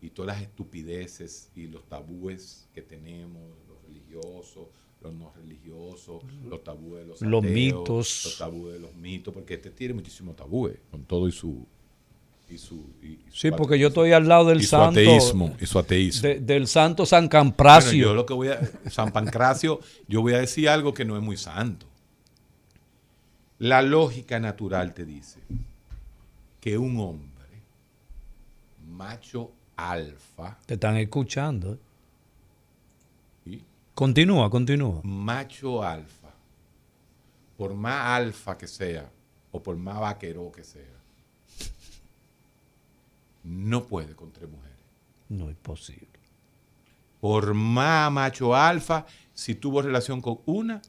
y 0.00 0.10
todas 0.10 0.34
las 0.36 0.42
estupideces 0.42 1.50
y 1.54 1.66
los 1.68 1.84
tabúes 1.88 2.68
que 2.74 2.82
tenemos, 2.82 3.42
los 3.68 3.82
religiosos, 3.86 4.66
los 5.00 5.14
no 5.14 5.32
religiosos, 5.36 6.22
los 6.44 6.64
tabúes 6.64 7.02
de 7.02 7.06
los, 7.06 7.42
mitos. 7.44 8.22
los 8.24 8.38
tabúes 8.38 8.72
de 8.74 8.80
los 8.80 8.94
mitos, 8.94 9.32
porque 9.32 9.54
este 9.54 9.70
tiene 9.70 9.94
muchísimos 9.94 10.34
tabúes 10.36 10.76
con 10.90 11.04
todo 11.04 11.28
y 11.28 11.32
su 11.32 11.64
y 12.50 12.56
su 12.58 12.74
y- 13.02 13.06
y 13.06 13.24
su 13.30 13.36
Sí, 13.36 13.50
porque 13.50 13.78
yo 13.78 13.88
estoy 13.88 14.12
al 14.12 14.26
lado 14.26 14.46
del 14.46 14.58
y 14.60 14.62
su 14.64 14.68
santo. 14.70 14.88
ateísmo 15.00 15.54
y 15.60 15.66
su 15.66 15.78
ateísmo. 15.78 16.28
de- 16.28 16.40
del 16.40 16.66
santo 16.66 17.04
San 17.06 17.24
Bueno, 17.24 17.30
Campracio. 17.30 18.06
yo 18.08 18.14
lo 18.14 18.24
que 18.26 18.34
voy 18.34 18.48
a 18.48 18.60
San 18.90 19.12
Pancracio, 19.12 19.80
yo 20.06 20.22
voy 20.22 20.34
a 20.34 20.38
decir 20.38 20.68
algo 20.68 20.92
que 20.94 21.04
no 21.04 21.16
es 21.16 21.22
muy 21.22 21.36
santo. 21.36 21.86
La 23.58 23.82
lógica 23.82 24.38
natural 24.38 24.94
te 24.94 25.04
dice 25.04 25.40
que 26.60 26.78
un 26.78 26.98
hombre 27.00 27.28
macho 28.88 29.50
alfa, 29.76 30.58
Te 30.66 30.74
están 30.74 30.96
escuchando. 30.96 31.74
¿eh? 31.74 31.78
¿sí? 33.44 33.64
Continúa, 33.94 34.48
continúa. 34.50 35.00
macho 35.04 35.82
alfa, 35.82 36.28
por 37.56 37.74
más 37.74 38.06
alfa 38.20 38.56
que 38.56 38.66
sea 38.66 39.10
o 39.50 39.62
por 39.62 39.76
más 39.76 39.98
vaquero 40.00 40.50
que 40.52 40.62
sea, 40.64 40.82
no 43.44 43.86
puede 43.86 44.14
con 44.14 44.32
tres 44.32 44.48
mujeres. 44.50 44.76
No 45.28 45.50
es 45.50 45.56
posible. 45.56 46.06
por 47.20 47.52
más 47.54 48.10
macho 48.12 48.54
alfa, 48.54 49.04
si 49.34 49.54
tuvo 49.56 49.82
relación 49.82 50.20
con 50.20 50.38
una, 50.46 50.80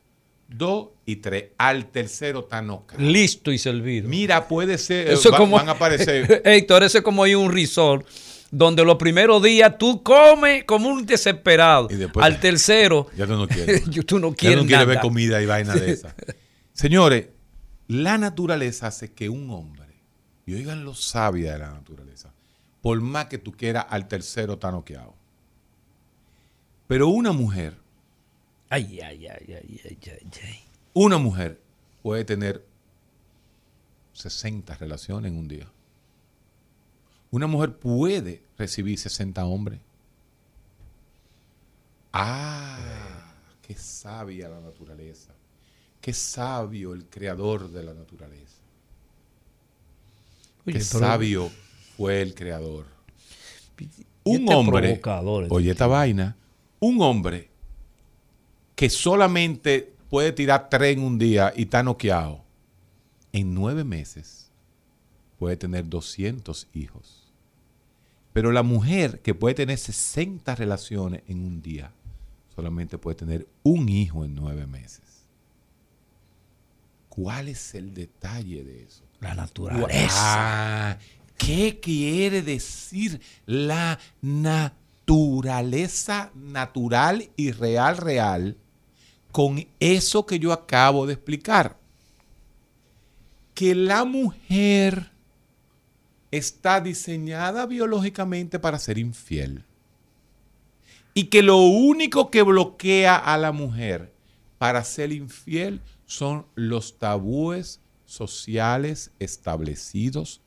dos 0.48 0.90
y 1.06 1.16
tres, 1.18 1.46
al 1.58 1.88
tercero 1.92 2.42
está 2.42 2.62
noca. 2.62 2.96
Listo 3.00 3.52
y 3.52 3.58
servido. 3.58 4.08
Mira, 4.08 4.48
puede 4.48 4.78
ser, 4.78 5.10
Eso 5.10 5.32
va- 5.32 5.38
como, 5.38 5.58
van 5.58 5.70
a 5.70 5.72
aparecer. 5.74 6.42
Héctor, 6.46 6.84
eso 6.84 7.00
es 7.00 7.04
como 7.04 7.24
a 7.26 7.38
un 7.38 7.52
resort 7.52 8.08
donde 8.52 8.84
los 8.86 8.96
primeros 8.98 9.42
días 9.44 9.78
tú 9.80 10.02
comes 10.04 10.64
como 10.66 10.90
un 10.90 11.06
desesperado. 11.06 11.88
Y 11.90 11.96
después- 11.96 12.24
Al 12.26 12.40
tercero, 12.40 13.08
ya 13.18 13.26
tú 13.26 13.34
no 13.36 13.48
quieres. 13.48 13.86
yo- 13.90 14.04
tú 14.04 14.20
no 14.20 14.30
Ya 14.30 14.36
quieres 14.36 14.58
no 14.62 14.66
quieres 14.68 14.88
ver 14.88 15.00
comida 15.00 15.42
y 15.42 15.46
vaina 15.48 15.74
de 15.76 15.92
esa. 15.92 16.16
Señores, 16.74 17.28
la 17.88 18.18
naturaleza 18.20 18.88
hace 18.88 19.14
que 19.14 19.30
un 19.30 19.50
hombre, 19.50 19.86
y 20.46 20.54
oigan 20.54 20.84
lo 20.86 20.94
sabia 20.94 21.54
de 21.54 21.60
la 21.60 21.72
naturaleza, 21.72 22.34
por 22.82 23.00
más 23.02 23.26
que 23.26 23.38
tú 23.38 23.52
quieras, 23.52 23.86
al 23.90 24.08
tercero 24.08 24.54
está 24.54 24.72
noqueado. 24.72 25.14
Pero 26.88 27.10
una 27.10 27.32
mujer, 27.32 27.78
Ay, 28.70 29.00
ay, 29.02 29.28
ay, 29.28 29.46
ay, 29.54 29.82
ay, 29.84 30.00
ay, 30.06 30.28
ay. 30.44 30.60
una 30.94 31.18
mujer 31.18 31.60
puede 32.04 32.24
tener 32.24 32.66
60 34.14 34.76
relaciones 34.76 35.32
en 35.32 35.38
un 35.38 35.48
día. 35.48 35.68
Una 37.32 37.48
mujer 37.48 37.78
puede 37.78 38.44
recibir 38.58 38.98
60 38.98 39.44
hombres. 39.46 39.80
Ah, 42.12 43.34
qué 43.62 43.76
sabia 43.76 44.50
la 44.50 44.60
naturaleza. 44.60 45.34
Qué 46.02 46.14
sabio 46.14 46.94
el 46.94 47.06
creador 47.06 47.70
de 47.70 47.84
la 47.84 47.94
naturaleza. 47.94 48.58
Oye, 50.66 50.74
qué 50.78 50.82
sabio 50.82 51.52
fue 52.00 52.22
el 52.22 52.34
creador. 52.34 52.86
Un 54.24 54.44
este 54.44 54.56
hombre, 54.56 55.02
oye 55.50 55.72
esta 55.72 55.86
vaina, 55.86 56.38
un 56.80 57.02
hombre 57.02 57.50
que 58.74 58.90
solamente 58.90 59.92
puede 60.10 60.32
tirar 60.32 60.70
tres 60.70 60.96
en 60.96 61.04
un 61.04 61.20
día 61.20 61.52
y 61.54 61.64
está 61.64 61.84
noqueado, 61.84 62.42
en 63.34 63.54
nueve 63.54 63.84
meses 63.84 64.50
puede 65.38 65.58
tener 65.58 65.90
200 65.90 66.68
hijos. 66.74 67.34
Pero 68.32 68.54
la 68.54 68.64
mujer 68.64 69.20
que 69.20 69.36
puede 69.36 69.56
tener 69.56 69.78
60 69.78 70.56
relaciones 70.56 71.24
en 71.28 71.44
un 71.44 71.62
día, 71.62 71.92
solamente 72.56 72.98
puede 72.98 73.16
tener 73.16 73.46
un 73.64 73.90
hijo 73.90 74.24
en 74.24 74.36
nueve 74.36 74.68
meses. 74.68 75.26
¿Cuál 77.10 77.50
es 77.50 77.76
el 77.76 77.94
detalle 77.94 78.64
de 78.64 78.84
eso? 78.84 79.04
La 79.20 79.36
naturaleza. 79.36 80.92
Ah, 80.92 80.98
¿Qué 81.40 81.80
quiere 81.80 82.44
decir 82.44 83.22
la 83.46 83.98
naturaleza 84.22 86.32
natural 86.36 87.30
y 87.38 87.52
real 87.52 87.98
real 87.98 88.58
con 89.32 89.66
eso 89.80 90.26
que 90.26 90.38
yo 90.38 90.52
acabo 90.52 91.08
de 91.08 91.14
explicar? 91.14 91.80
Que 93.56 93.74
la 93.74 94.04
mujer 94.04 95.12
está 96.30 96.82
diseñada 96.82 97.66
biológicamente 97.66 98.60
para 98.60 98.78
ser 98.78 98.98
infiel. 98.98 99.64
Y 101.14 101.26
que 101.26 101.42
lo 101.42 101.58
único 101.58 102.30
que 102.30 102.44
bloquea 102.44 103.16
a 103.16 103.38
la 103.38 103.54
mujer 103.54 104.14
para 104.58 104.84
ser 104.84 105.14
infiel 105.14 105.82
son 106.06 106.46
los 106.56 107.00
tabúes 107.00 107.80
sociales 108.06 109.12
establecidos 109.20 110.42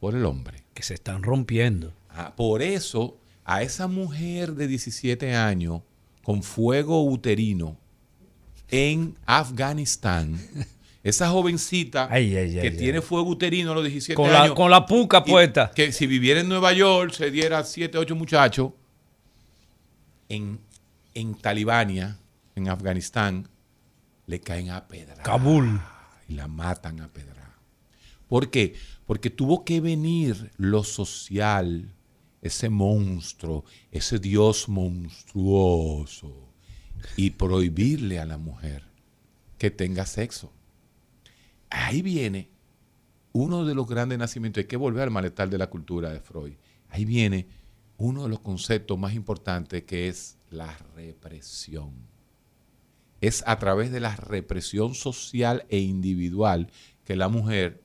por 0.00 0.14
el 0.14 0.24
hombre. 0.24 0.64
Que 0.74 0.82
se 0.82 0.94
están 0.94 1.22
rompiendo. 1.22 1.92
Ah, 2.10 2.34
por 2.36 2.62
eso, 2.62 3.18
a 3.44 3.62
esa 3.62 3.86
mujer 3.86 4.54
de 4.54 4.66
17 4.66 5.34
años 5.36 5.82
con 6.22 6.42
fuego 6.42 7.04
uterino 7.04 7.76
en 8.68 9.16
Afganistán, 9.26 10.40
esa 11.02 11.28
jovencita 11.30 12.08
Ay, 12.10 12.36
ay, 12.36 12.56
ay, 12.58 12.62
que 12.62 12.70
tiene 12.70 13.00
fuego 13.00 13.28
uterino 13.30 13.72
a 13.72 13.74
los 13.74 13.84
17 13.84 14.14
Con 14.14 14.30
la, 14.32 14.42
años, 14.44 14.54
con 14.54 14.70
la 14.70 14.86
puca 14.86 15.24
puesta. 15.24 15.70
que 15.74 15.92
si 15.92 16.06
viviera 16.06 16.40
en 16.40 16.48
Nueva 16.48 16.72
York 16.72 17.12
se 17.12 17.30
diera 17.30 17.64
7, 17.64 17.96
8 17.98 18.14
muchachos 18.16 18.72
en, 20.28 20.60
en 21.14 21.34
Talibania, 21.34 22.18
en 22.54 22.68
Afganistán, 22.68 23.48
le 24.26 24.40
caen 24.40 24.70
a 24.70 24.86
pedra 24.86 25.22
Kabul. 25.22 25.80
y 26.28 26.34
la 26.34 26.46
matan 26.46 27.00
a 27.00 27.08
pedra. 27.08 27.56
¿Por 28.28 28.50
qué? 28.50 28.74
Porque 29.10 29.28
tuvo 29.28 29.64
que 29.64 29.80
venir 29.80 30.52
lo 30.56 30.84
social, 30.84 31.92
ese 32.42 32.68
monstruo, 32.68 33.64
ese 33.90 34.20
Dios 34.20 34.68
monstruoso, 34.68 36.32
y 37.16 37.30
prohibirle 37.30 38.20
a 38.20 38.24
la 38.24 38.38
mujer 38.38 38.84
que 39.58 39.72
tenga 39.72 40.06
sexo. 40.06 40.52
Ahí 41.70 42.02
viene 42.02 42.50
uno 43.32 43.64
de 43.64 43.74
los 43.74 43.88
grandes 43.88 44.16
nacimientos. 44.16 44.62
Hay 44.62 44.68
que 44.68 44.76
volver 44.76 45.02
al 45.02 45.10
malestar 45.10 45.50
de 45.50 45.58
la 45.58 45.68
cultura 45.70 46.10
de 46.10 46.20
Freud. 46.20 46.52
Ahí 46.88 47.04
viene 47.04 47.48
uno 47.98 48.22
de 48.22 48.28
los 48.28 48.38
conceptos 48.38 48.96
más 48.96 49.14
importantes 49.14 49.82
que 49.82 50.06
es 50.06 50.36
la 50.50 50.78
represión 50.94 51.90
es 53.20 53.42
a 53.44 53.58
través 53.58 53.90
de 53.90 53.98
la 53.98 54.14
represión 54.14 54.94
social 54.94 55.66
e 55.68 55.80
individual 55.80 56.68
que 57.04 57.16
la 57.16 57.28
mujer... 57.28 57.82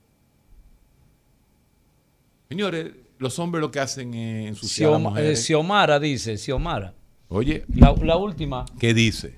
Señores, 2.55 2.93
los 3.19 3.37
hombres 3.37 3.59
lo 3.59 3.69
que 3.69 3.81
hacen 3.81 4.13
es 4.13 4.47
ensuciar 4.47 4.87
a 4.87 4.91
las 4.93 5.01
Xiom- 5.01 5.01
eh, 5.01 5.09
mujeres. 5.09 5.43
Xiomara 5.45 5.99
dice, 5.99 6.37
Xiomara. 6.37 6.93
Oye, 7.27 7.65
La, 7.75 7.93
la 8.01 8.15
última. 8.15 8.63
¿qué 8.79 8.93
dice? 8.93 9.37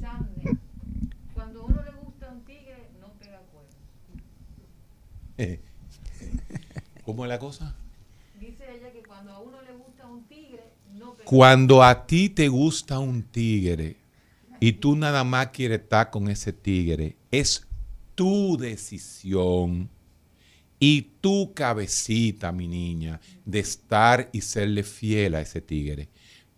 Sander, 0.00 0.56
cuando 1.32 1.60
a 1.60 1.64
uno 1.66 1.80
le 1.84 1.92
gusta 2.04 2.28
un 2.28 2.40
tigre, 2.44 2.88
no 3.00 3.06
pega 3.20 3.38
cuerno. 3.52 3.70
Eh, 5.38 5.60
¿Cómo 7.04 7.24
es 7.24 7.28
la 7.28 7.38
cosa? 7.38 7.72
Dice 8.40 8.64
ella 8.68 8.90
que 8.92 9.04
cuando 9.06 9.30
a 9.30 9.38
uno 9.38 9.62
le 9.62 9.72
gusta 9.76 10.04
un 10.08 10.24
tigre, 10.24 10.64
no 10.92 11.12
pega. 11.12 11.24
Cuando 11.24 11.84
a 11.84 12.04
ti 12.04 12.30
te 12.30 12.48
gusta 12.48 12.98
un 12.98 13.22
tigre 13.22 13.94
y 14.58 14.72
tú 14.72 14.96
nada 14.96 15.22
más 15.22 15.50
quieres 15.50 15.82
estar 15.82 16.10
con 16.10 16.28
ese 16.28 16.52
tigre, 16.52 17.14
es 17.30 17.64
tu 18.16 18.56
decisión 18.56 19.88
y 20.78 21.02
tu 21.20 21.52
cabecita, 21.54 22.52
mi 22.52 22.68
niña, 22.68 23.20
de 23.44 23.60
estar 23.60 24.28
y 24.32 24.42
serle 24.42 24.82
fiel 24.82 25.34
a 25.34 25.40
ese 25.40 25.60
tigre. 25.60 26.08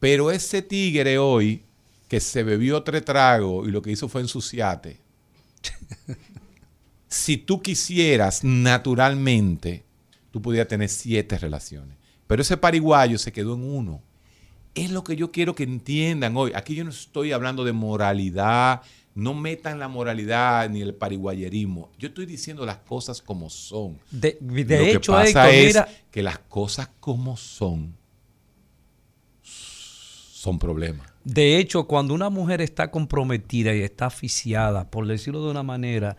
Pero 0.00 0.30
ese 0.30 0.62
tigre 0.62 1.18
hoy, 1.18 1.62
que 2.08 2.20
se 2.20 2.42
bebió 2.42 2.82
tres 2.82 3.04
tragos 3.04 3.68
y 3.68 3.70
lo 3.70 3.82
que 3.82 3.90
hizo 3.90 4.08
fue 4.08 4.20
ensuciarte, 4.20 5.00
si 7.08 7.36
tú 7.36 7.60
quisieras 7.60 8.44
naturalmente, 8.44 9.84
tú 10.30 10.42
podías 10.42 10.68
tener 10.68 10.88
siete 10.88 11.38
relaciones. 11.38 11.96
Pero 12.26 12.42
ese 12.42 12.56
pariguayo 12.56 13.18
se 13.18 13.32
quedó 13.32 13.54
en 13.54 13.64
uno. 13.64 14.02
Es 14.74 14.90
lo 14.90 15.02
que 15.02 15.16
yo 15.16 15.32
quiero 15.32 15.54
que 15.54 15.64
entiendan 15.64 16.36
hoy. 16.36 16.52
Aquí 16.54 16.74
yo 16.74 16.84
no 16.84 16.90
estoy 16.90 17.32
hablando 17.32 17.64
de 17.64 17.72
moralidad, 17.72 18.82
no 19.18 19.34
metan 19.34 19.80
la 19.80 19.88
moralidad 19.88 20.70
ni 20.70 20.80
el 20.80 20.94
pariguayerismo. 20.94 21.90
Yo 21.98 22.06
estoy 22.06 22.24
diciendo 22.24 22.64
las 22.64 22.76
cosas 22.76 23.20
como 23.20 23.50
son. 23.50 23.98
De, 24.12 24.38
de 24.40 24.78
lo 24.78 24.84
que 24.84 24.90
hecho, 24.92 25.12
pasa 25.12 25.50
Héctor, 25.50 25.54
es 25.54 25.66
mira, 25.66 25.88
que 26.12 26.22
las 26.22 26.38
cosas 26.38 26.88
como 27.00 27.36
son 27.36 27.96
son 29.42 30.60
problemas. 30.60 31.08
de 31.24 31.58
hecho, 31.58 31.88
cuando 31.88 32.14
una 32.14 32.30
mujer 32.30 32.60
está 32.60 32.92
comprometida 32.92 33.74
y 33.74 33.82
está 33.82 34.06
asfixiada, 34.06 34.88
por 34.88 35.04
decirlo 35.04 35.44
de 35.44 35.50
una 35.50 35.64
manera, 35.64 36.16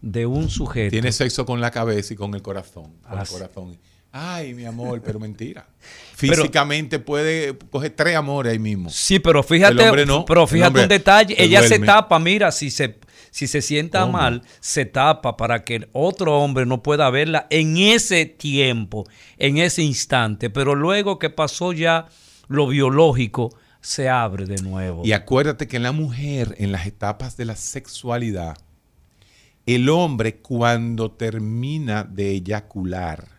de 0.00 0.24
un 0.24 0.48
sujeto. 0.48 0.90
Tiene 0.90 1.12
sexo 1.12 1.44
con 1.44 1.60
la 1.60 1.70
cabeza 1.70 2.14
y 2.14 2.16
con 2.16 2.34
el 2.34 2.40
corazón. 2.40 2.94
Con 3.06 3.18
el 3.18 3.28
corazón. 3.28 3.78
Ay, 4.12 4.54
mi 4.54 4.64
amor, 4.64 5.02
pero 5.02 5.18
mentira. 5.20 5.66
Físicamente 6.16 6.98
puede 6.98 7.56
coger 7.70 7.90
tres 7.90 8.16
amores 8.16 8.52
ahí 8.52 8.58
mismo. 8.58 8.90
Sí, 8.90 9.18
pero 9.18 9.42
fíjate, 9.42 10.06
no. 10.06 10.24
pero 10.24 10.46
fíjate 10.46 10.82
un 10.82 10.88
detalle, 10.88 11.36
se 11.36 11.44
ella 11.44 11.62
se 11.62 11.78
tapa, 11.78 12.18
mira, 12.18 12.50
si 12.50 12.70
se 12.70 12.98
si 13.30 13.46
se 13.46 13.62
sienta 13.62 14.00
¿Cómo? 14.00 14.14
mal, 14.14 14.42
se 14.60 14.84
tapa 14.84 15.36
para 15.36 15.62
que 15.62 15.76
el 15.76 15.88
otro 15.92 16.38
hombre 16.38 16.66
no 16.66 16.82
pueda 16.82 17.08
verla 17.10 17.46
en 17.50 17.76
ese 17.76 18.26
tiempo, 18.26 19.04
en 19.36 19.58
ese 19.58 19.82
instante, 19.82 20.50
pero 20.50 20.74
luego 20.74 21.18
que 21.18 21.30
pasó 21.30 21.72
ya 21.72 22.06
lo 22.48 22.66
biológico, 22.66 23.56
se 23.80 24.08
abre 24.08 24.44
de 24.44 24.60
nuevo. 24.62 25.02
Y 25.04 25.12
acuérdate 25.12 25.68
que 25.68 25.76
en 25.76 25.84
la 25.84 25.92
mujer, 25.92 26.54
en 26.58 26.72
las 26.72 26.86
etapas 26.86 27.36
de 27.36 27.44
la 27.44 27.56
sexualidad, 27.56 28.56
el 29.66 29.88
hombre 29.88 30.38
cuando 30.38 31.12
termina 31.12 32.04
de 32.04 32.30
eyacular, 32.30 33.37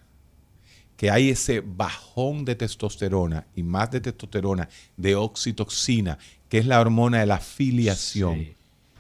que 1.00 1.10
hay 1.10 1.30
ese 1.30 1.62
bajón 1.66 2.44
de 2.44 2.56
testosterona 2.56 3.46
y 3.56 3.64
más 3.64 3.90
de 3.90 4.02
testosterona, 4.02 4.68
de 4.98 5.16
oxitoxina, 5.16 6.18
que 6.50 6.58
es 6.58 6.66
la 6.66 6.82
hormona 6.82 7.22
de 7.22 7.26
la 7.26 7.40
filiación. 7.40 8.36
Sí. 8.40 8.54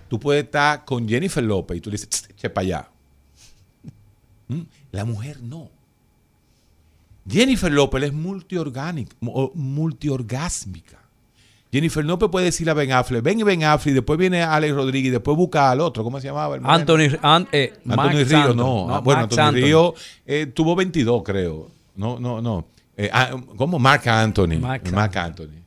Tú 0.07 0.17
puedes 0.17 0.45
estar 0.45 0.85
con 0.85 1.09
Jennifer 1.09 1.43
López 1.43 1.77
y 1.77 1.81
tú 1.81 1.89
le 1.89 1.95
dices, 1.95 2.07
"Tss, 2.09 2.29
eche 2.29 2.49
para 2.49 2.65
allá. 2.65 2.89
¿Mm? 4.47 4.61
La 4.93 5.03
mujer 5.03 5.41
no. 5.43 5.69
Jennifer 7.29 7.69
López 7.69 8.01
es 8.03 8.13
multiorgánica, 8.13 9.13
multiorgásmica. 9.53 10.99
Jennifer 11.69 12.03
López 12.05 12.29
puede 12.31 12.45
decirle 12.45 12.71
a 12.71 12.75
Ben 12.75 12.93
Affleck, 12.93 13.21
ven 13.21 13.41
y 13.41 13.43
Ben 13.43 13.63
Affleck, 13.65 13.91
y 13.91 13.95
después 13.95 14.17
viene 14.17 14.41
Alex 14.41 14.73
Rodríguez, 14.73 15.09
y 15.09 15.11
después 15.11 15.35
busca 15.35 15.69
al 15.69 15.81
otro, 15.81 16.05
¿cómo 16.05 16.21
se 16.21 16.27
llamaba? 16.27 16.55
el? 16.55 16.61
Anthony, 16.65 17.17
An- 17.21 17.47
eh, 17.51 17.73
Anthony 17.87 18.23
Río, 18.23 18.53
no. 18.55 18.89
Ah, 18.95 18.99
bueno, 19.01 19.21
Anthony. 19.23 19.51
Río 19.51 19.93
eh, 20.25 20.45
tuvo 20.47 20.77
22, 20.77 21.23
creo. 21.23 21.77
No, 21.99 22.19
no, 22.19 22.41
no. 22.41 22.65
Eh, 22.97 23.09
ah, 23.11 23.35
¿Cómo? 23.57 23.77
Mark 23.77 24.07
Anthony. 24.07 24.57
Mark 24.59 24.89
Mark, 24.91 25.17
Anthony. 25.17 25.59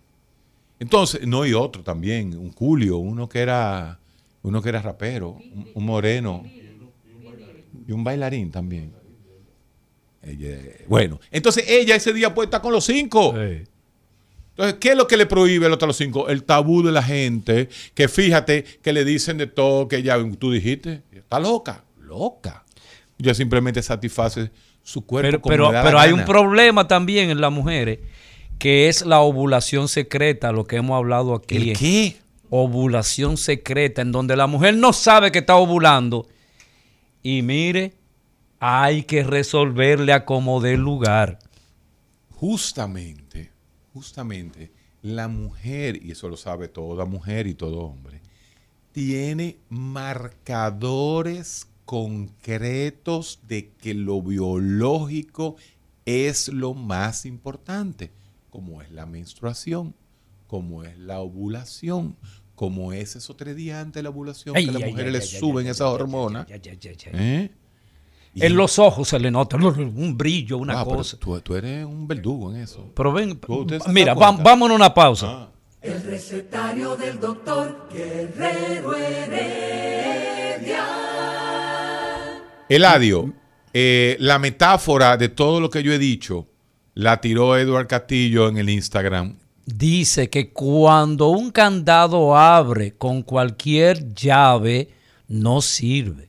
Entonces, 0.81 1.27
no, 1.27 1.45
y 1.47 1.53
otro 1.53 1.83
también, 1.83 2.37
un 2.37 2.51
Julio, 2.53 2.97
uno 2.97 3.29
que 3.29 3.41
era, 3.41 3.99
uno 4.43 4.61
que 4.63 4.69
era 4.71 4.81
rapero, 4.83 5.31
un, 5.55 5.69
un 5.75 5.85
moreno. 5.87 6.43
Y 7.87 7.93
un 7.93 8.03
bailarín 8.03 8.51
también. 8.51 8.93
Ella- 10.23 10.59
bueno, 10.87 11.21
entonces 11.31 11.65
ella 11.69 11.97
ese 11.97 12.13
día 12.13 12.33
puede 12.35 12.47
estar 12.47 12.63
con 12.63 12.73
los 12.73 12.85
cinco. 12.85 13.35
Sí. 13.37 13.65
Entonces, 14.51 14.77
¿qué 14.81 14.91
es 14.91 14.97
lo 14.97 15.07
que 15.07 15.17
le 15.17 15.27
prohíbe 15.27 15.67
el 15.67 15.73
otro 15.73 15.87
a 15.87 15.89
los 15.89 15.97
cinco? 15.97 16.29
El 16.29 16.45
tabú 16.45 16.83
de 16.83 16.93
la 16.93 17.03
gente, 17.03 17.69
que 17.95 18.09
fíjate 18.09 18.65
que 18.65 18.93
le 18.93 19.05
dicen 19.05 19.39
de 19.39 19.47
todo, 19.47 19.89
que 19.89 20.03
ya 20.03 20.17
tú 20.39 20.53
dijiste, 20.53 21.03
está 21.13 21.41
loca, 21.41 21.85
loca. 22.01 22.65
Ella 23.19 23.35
simplemente 23.35 23.83
satisface 23.83 24.51
su 24.83 25.07
cuerpo 25.07 25.29
Pero, 25.31 25.41
como 25.41 25.53
pero, 25.53 25.67
le 25.67 25.73
da 25.73 25.79
la 25.79 25.85
pero 25.85 25.99
hay 26.01 26.13
un 26.13 26.25
problema 26.25 26.89
también 26.89 27.31
en 27.31 27.41
las 27.41 27.53
mujeres, 27.53 28.01
que 28.59 28.89
es 28.89 29.05
la 29.05 29.21
ovulación 29.21 29.89
secreta, 29.89 30.53
lo 30.53 30.65
que 30.65 30.77
hemos 30.77 30.97
hablado 30.97 31.35
aquí. 31.35 31.71
¿El 31.71 31.79
qué? 31.79 32.17
ovulación 32.55 33.39
secreta, 33.39 34.03
en 34.03 34.13
donde 34.13 34.37
la 34.37 34.47
mujer 34.47 34.77
no 34.77 34.93
sabe 34.93 35.33
que 35.33 35.39
está 35.39 35.57
ovulando. 35.57 36.29
Y 37.23 37.41
mire, 37.41 37.95
hay 38.61 39.05
que 39.05 39.25
resolverle 39.25 40.13
a 40.13 40.27
como 40.27 40.61
dé 40.61 40.77
lugar. 40.77 41.39
Justamente, 42.29 43.51
justamente, 43.95 44.71
la 45.01 45.29
mujer, 45.29 45.99
y 46.05 46.11
eso 46.11 46.29
lo 46.29 46.37
sabe 46.37 46.69
toda 46.69 47.07
mujer 47.07 47.47
y 47.47 47.55
todo 47.55 47.79
hombre, 47.87 48.21
tiene 48.93 49.57
marcadores 49.71 51.67
concretos 51.85 53.41
de 53.49 53.71
que 53.81 53.95
lo 53.95 54.21
biológico 54.23 55.57
es 56.07 56.49
lo 56.49 56.75
más 56.75 57.25
importante, 57.27 58.11
como 58.51 58.83
es 58.83 58.91
la 58.91 59.07
menstruación, 59.07 59.95
como 60.47 60.83
es 60.85 60.99
la 60.99 61.21
ovulación, 61.21 62.17
como 62.55 62.93
es 62.93 63.17
esos 63.17 63.37
tres 63.37 63.57
días 63.57 63.79
antes 63.83 63.95
de 63.95 64.03
la 64.05 64.11
ovulación 64.11 64.57
Ay, 64.57 64.65
que 64.65 64.71
a 64.71 64.75
las 64.79 64.89
mujeres 64.91 65.13
les 65.13 65.31
suben 65.31 65.67
esas 65.67 65.89
hormonas. 65.89 66.47
En 68.35 68.57
los 68.57 68.79
ojos 68.79 69.09
se 69.09 69.19
le 69.19 69.31
nota 69.31 69.57
un 69.59 70.17
brillo, 70.17 70.57
una 70.59 70.81
Ah, 70.81 70.85
cosa. 70.85 71.19
tú, 71.19 71.39
tú 71.41 71.55
eres 71.55 71.85
un 71.85 72.07
verdugo 72.09 72.51
en 72.55 72.63
eso. 72.63 72.91
Pero 72.95 73.13
ven, 73.13 73.39
¿Usted 73.47 73.81
se 73.81 73.93
mira, 73.93 74.15
vámonos 74.15 74.71
a 74.71 74.75
una 74.77 74.95
pausa. 74.95 75.27
Ah. 75.31 75.49
El 75.83 76.01
recetario 76.05 76.97
del 76.97 77.19
doctor 77.19 77.89
Guerrero 77.93 78.95
Heredia. 78.97 80.87
Eladio, 82.75 83.35
eh, 83.75 84.17
la 84.19 84.39
metáfora 84.39 85.19
de 85.19 85.29
todo 85.29 85.61
lo 85.61 85.69
que 85.69 85.83
yo 85.83 85.93
he 85.93 85.99
dicho 85.99 86.49
la 86.95 87.21
tiró 87.21 87.59
Eduard 87.59 87.87
Castillo 87.87 88.49
en 88.49 88.57
el 88.57 88.71
Instagram. 88.71 89.37
Dice 89.67 90.31
que 90.31 90.53
cuando 90.53 91.29
un 91.29 91.51
candado 91.51 92.35
abre 92.35 92.95
con 92.95 93.23
cualquier 93.23 94.15
llave, 94.15 94.89
no 95.29 95.61
sirve. 95.61 96.29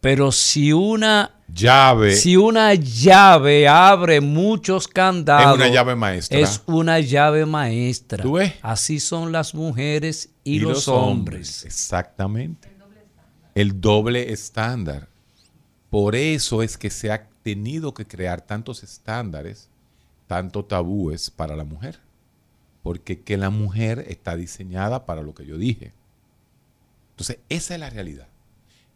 Pero 0.00 0.32
si 0.32 0.72
una, 0.72 1.38
Llave. 1.46 2.16
si 2.16 2.36
una 2.36 2.74
llave 2.74 3.68
abre 3.68 4.20
muchos 4.20 4.88
candados, 4.88 5.52
Es 5.52 5.66
una 5.66 5.68
llave 5.68 5.94
maestra. 5.94 6.38
Es 6.38 6.62
una 6.66 6.98
llave 6.98 7.46
maestra. 7.46 8.22
¿Tú 8.24 8.32
ves? 8.32 8.54
Así 8.62 8.98
son 8.98 9.30
las 9.30 9.54
mujeres 9.54 10.30
y, 10.42 10.58
los, 10.58 10.88
hombres. 10.88 11.64
Exactamente. 11.64 12.68
El 13.54 13.80
doble 13.80 14.32
estándar. 14.32 15.09
Por 15.90 16.14
eso 16.14 16.62
es 16.62 16.78
que 16.78 16.88
se 16.88 17.10
ha 17.10 17.28
tenido 17.42 17.92
que 17.92 18.06
crear 18.06 18.40
tantos 18.40 18.82
estándares, 18.82 19.68
tantos 20.26 20.68
tabúes 20.68 21.30
para 21.30 21.56
la 21.56 21.64
mujer. 21.64 21.98
Porque 22.82 23.20
que 23.20 23.36
la 23.36 23.50
mujer 23.50 24.06
está 24.08 24.36
diseñada 24.36 25.04
para 25.04 25.22
lo 25.22 25.34
que 25.34 25.44
yo 25.44 25.58
dije. 25.58 25.92
Entonces, 27.10 27.38
esa 27.50 27.74
es 27.74 27.80
la 27.80 27.90
realidad. 27.90 28.28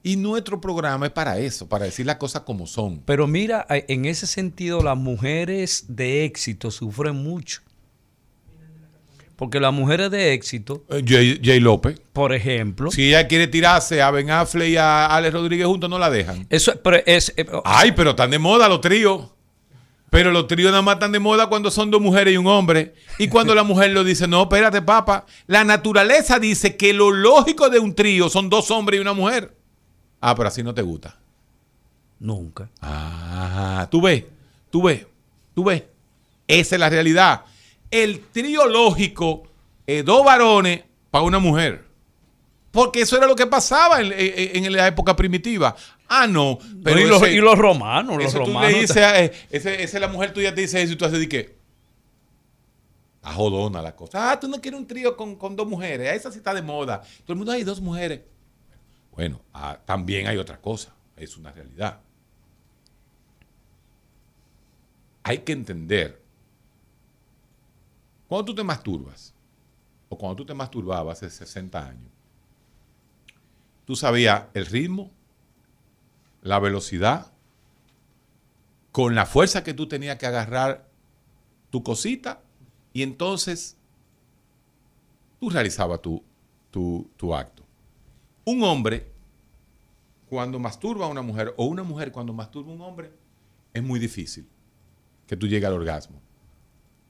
Y 0.02 0.16
nuestro 0.16 0.60
programa 0.60 1.06
es 1.06 1.12
para 1.12 1.38
eso, 1.38 1.68
para 1.68 1.86
decir 1.86 2.06
las 2.06 2.16
cosas 2.16 2.42
como 2.42 2.66
son. 2.66 3.00
Pero 3.00 3.26
mira, 3.26 3.66
en 3.68 4.04
ese 4.04 4.26
sentido 4.26 4.82
las 4.82 4.96
mujeres 4.96 5.86
de 5.88 6.24
éxito 6.24 6.70
sufren 6.70 7.16
mucho. 7.16 7.62
Porque 9.36 9.58
las 9.58 9.72
mujeres 9.72 10.10
de 10.12 10.32
éxito, 10.32 10.84
Eh, 10.90 11.02
Jay, 11.04 11.40
Jay 11.42 11.58
López. 11.60 12.00
por 12.12 12.32
ejemplo, 12.32 12.90
Si 12.90 13.08
ella 13.08 13.26
quiere 13.26 13.48
tirarse 13.48 14.00
a 14.00 14.10
Ben 14.12 14.30
Affleck 14.30 14.68
y 14.68 14.76
a 14.76 15.06
Alex 15.06 15.32
Rodríguez 15.34 15.66
juntos, 15.66 15.90
no 15.90 15.98
la 15.98 16.08
dejan. 16.10 16.46
eso 16.50 16.72
pero 16.82 16.98
es, 17.04 17.32
eh, 17.36 17.44
Ay, 17.64 17.92
pero 17.92 18.10
están 18.10 18.30
de 18.30 18.38
moda 18.38 18.68
los 18.68 18.80
tríos. 18.80 19.30
Pero 20.10 20.30
los 20.30 20.46
tríos 20.46 20.70
nada 20.70 20.82
más 20.82 20.94
están 20.94 21.10
de 21.10 21.18
moda 21.18 21.48
cuando 21.48 21.72
son 21.72 21.90
dos 21.90 22.00
mujeres 22.00 22.32
y 22.32 22.36
un 22.36 22.46
hombre. 22.46 22.94
Y 23.18 23.26
cuando 23.26 23.52
la 23.52 23.64
mujer 23.64 23.90
lo 23.90 24.04
dice, 24.04 24.28
no, 24.28 24.42
espérate, 24.42 24.80
papá. 24.80 25.26
La 25.48 25.64
naturaleza 25.64 26.38
dice 26.38 26.76
que 26.76 26.92
lo 26.92 27.10
lógico 27.10 27.68
de 27.68 27.80
un 27.80 27.92
trío 27.96 28.28
son 28.28 28.48
dos 28.48 28.70
hombres 28.70 28.98
y 28.98 29.00
una 29.00 29.12
mujer. 29.12 29.56
Ah, 30.20 30.36
pero 30.36 30.46
así 30.48 30.62
no 30.62 30.72
te 30.72 30.82
gusta. 30.82 31.18
nunca. 32.20 32.70
Ah, 32.80 33.88
tú 33.90 34.00
ves, 34.00 34.22
tú 34.70 34.82
ves, 34.84 35.04
tú 35.54 35.64
ves. 35.64 35.82
Esa 36.46 36.76
es 36.76 36.80
la 36.80 36.88
realidad. 36.88 37.42
El 37.90 38.20
trío 38.32 38.66
lógico 38.66 39.44
es 39.86 40.04
dos 40.04 40.24
varones 40.24 40.82
para 41.10 41.24
una 41.24 41.38
mujer. 41.38 41.84
Porque 42.70 43.02
eso 43.02 43.16
era 43.16 43.26
lo 43.26 43.36
que 43.36 43.46
pasaba 43.46 44.00
en, 44.00 44.12
en- 44.12 44.64
en 44.64 44.72
la 44.72 44.88
época 44.88 45.14
primitiva. 45.14 45.76
Ah, 46.08 46.26
no. 46.26 46.58
No, 46.74 46.98
y, 46.98 47.04
los, 47.04 47.28
y 47.28 47.36
los 47.36 47.56
romanos, 47.56 48.16
los 48.16 48.26
eso 48.26 48.38
tú 48.40 48.46
romanos. 48.46 48.72
le 48.72 48.80
dices, 48.80 48.96
a- 48.96 49.22
eh, 49.22 49.32
ese, 49.50 49.82
esa 49.82 49.96
es 49.96 50.00
la 50.00 50.08
mujer 50.08 50.32
tuya 50.32 50.52
te 50.54 50.62
dice 50.62 50.82
eso 50.82 50.92
y 50.92 50.96
tú 50.96 51.04
haces 51.04 51.20
de 51.20 51.28
qué. 51.28 51.56
A 53.22 53.32
jodona 53.32 53.80
la 53.80 53.94
cosa. 53.94 54.32
Ah, 54.32 54.40
tú 54.40 54.48
no 54.48 54.60
quieres 54.60 54.78
un 54.80 54.86
trío 54.86 55.16
con, 55.16 55.36
con 55.36 55.54
dos 55.56 55.66
mujeres. 55.68 56.14
Esa 56.14 56.30
sí 56.32 56.38
está 56.38 56.52
de 56.52 56.62
moda. 56.62 57.00
Todo 57.22 57.32
el 57.32 57.36
mundo 57.36 57.52
hay 57.52 57.62
dos 57.64 57.80
mujeres. 57.80 58.20
Bueno, 59.14 59.40
ah, 59.54 59.78
también 59.84 60.26
hay 60.26 60.36
otra 60.36 60.58
cosa. 60.60 60.92
Es 61.16 61.36
una 61.36 61.52
realidad. 61.52 62.00
Hay 65.22 65.38
que 65.38 65.52
entender. 65.52 66.20
Cuando 68.28 68.44
tú 68.44 68.54
te 68.54 68.64
masturbas, 68.64 69.34
o 70.08 70.18
cuando 70.18 70.36
tú 70.36 70.46
te 70.46 70.54
masturbabas 70.54 71.22
hace 71.22 71.30
60 71.30 71.86
años, 71.86 72.10
tú 73.84 73.96
sabías 73.96 74.44
el 74.54 74.66
ritmo, 74.66 75.10
la 76.42 76.58
velocidad, 76.58 77.32
con 78.92 79.14
la 79.14 79.26
fuerza 79.26 79.64
que 79.64 79.74
tú 79.74 79.88
tenías 79.88 80.18
que 80.18 80.26
agarrar 80.26 80.88
tu 81.70 81.82
cosita, 81.82 82.40
y 82.92 83.02
entonces 83.02 83.76
tú 85.40 85.50
realizabas 85.50 86.00
tu, 86.00 86.22
tu, 86.70 87.10
tu 87.16 87.34
acto. 87.34 87.64
Un 88.44 88.62
hombre, 88.62 89.10
cuando 90.28 90.58
masturba 90.58 91.06
a 91.06 91.08
una 91.08 91.22
mujer, 91.22 91.54
o 91.56 91.64
una 91.66 91.82
mujer 91.82 92.12
cuando 92.12 92.32
masturba 92.32 92.70
a 92.70 92.74
un 92.74 92.80
hombre, 92.82 93.10
es 93.72 93.82
muy 93.82 93.98
difícil 93.98 94.48
que 95.26 95.36
tú 95.36 95.48
llegues 95.48 95.66
al 95.66 95.74
orgasmo, 95.74 96.20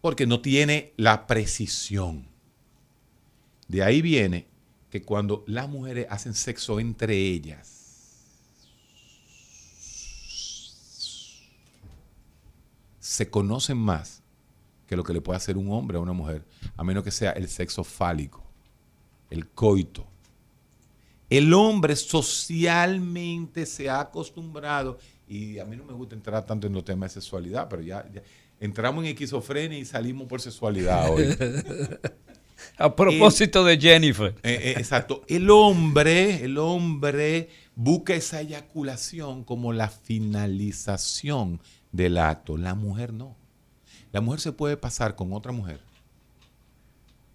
porque 0.04 0.26
no 0.26 0.42
tiene 0.42 0.92
la 0.98 1.26
precisión. 1.26 2.26
De 3.68 3.82
ahí 3.82 4.02
viene 4.02 4.46
que 4.90 5.02
cuando 5.02 5.44
las 5.46 5.66
mujeres 5.66 6.06
hacen 6.10 6.34
sexo 6.34 6.78
entre 6.78 7.16
ellas, 7.16 8.26
se 13.00 13.30
conocen 13.30 13.78
más 13.78 14.22
que 14.86 14.94
lo 14.94 15.04
que 15.04 15.14
le 15.14 15.22
puede 15.22 15.38
hacer 15.38 15.56
un 15.56 15.72
hombre 15.72 15.96
a 15.96 16.02
una 16.02 16.12
mujer, 16.12 16.44
a 16.76 16.84
menos 16.84 17.02
que 17.02 17.10
sea 17.10 17.30
el 17.30 17.48
sexo 17.48 17.82
fálico, 17.82 18.44
el 19.30 19.48
coito. 19.48 20.06
El 21.30 21.54
hombre 21.54 21.96
socialmente 21.96 23.64
se 23.64 23.88
ha 23.88 24.00
acostumbrado, 24.00 24.98
y 25.26 25.58
a 25.58 25.64
mí 25.64 25.76
no 25.76 25.84
me 25.84 25.94
gusta 25.94 26.14
entrar 26.14 26.44
tanto 26.44 26.66
en 26.66 26.74
los 26.74 26.84
temas 26.84 27.14
de 27.14 27.22
sexualidad, 27.22 27.70
pero 27.70 27.80
ya, 27.80 28.06
ya 28.12 28.22
entramos 28.64 29.04
en 29.04 29.10
esquizofrenia 29.10 29.78
y 29.78 29.84
salimos 29.84 30.26
por 30.26 30.40
sexualidad 30.40 31.10
hoy. 31.12 31.36
A 32.78 32.94
propósito 32.96 33.62
de 33.64 33.78
Jennifer. 33.78 34.34
Eh, 34.42 34.58
eh, 34.62 34.74
exacto. 34.78 35.22
El 35.28 35.48
hombre, 35.50 36.44
el 36.44 36.58
hombre 36.58 37.48
busca 37.76 38.14
esa 38.14 38.40
eyaculación 38.40 39.44
como 39.44 39.72
la 39.72 39.88
finalización 39.88 41.60
del 41.92 42.18
acto. 42.18 42.56
La 42.56 42.74
mujer 42.74 43.12
no. 43.12 43.36
La 44.12 44.20
mujer 44.20 44.40
se 44.40 44.52
puede 44.52 44.76
pasar 44.76 45.14
con 45.14 45.32
otra 45.32 45.52
mujer 45.52 45.80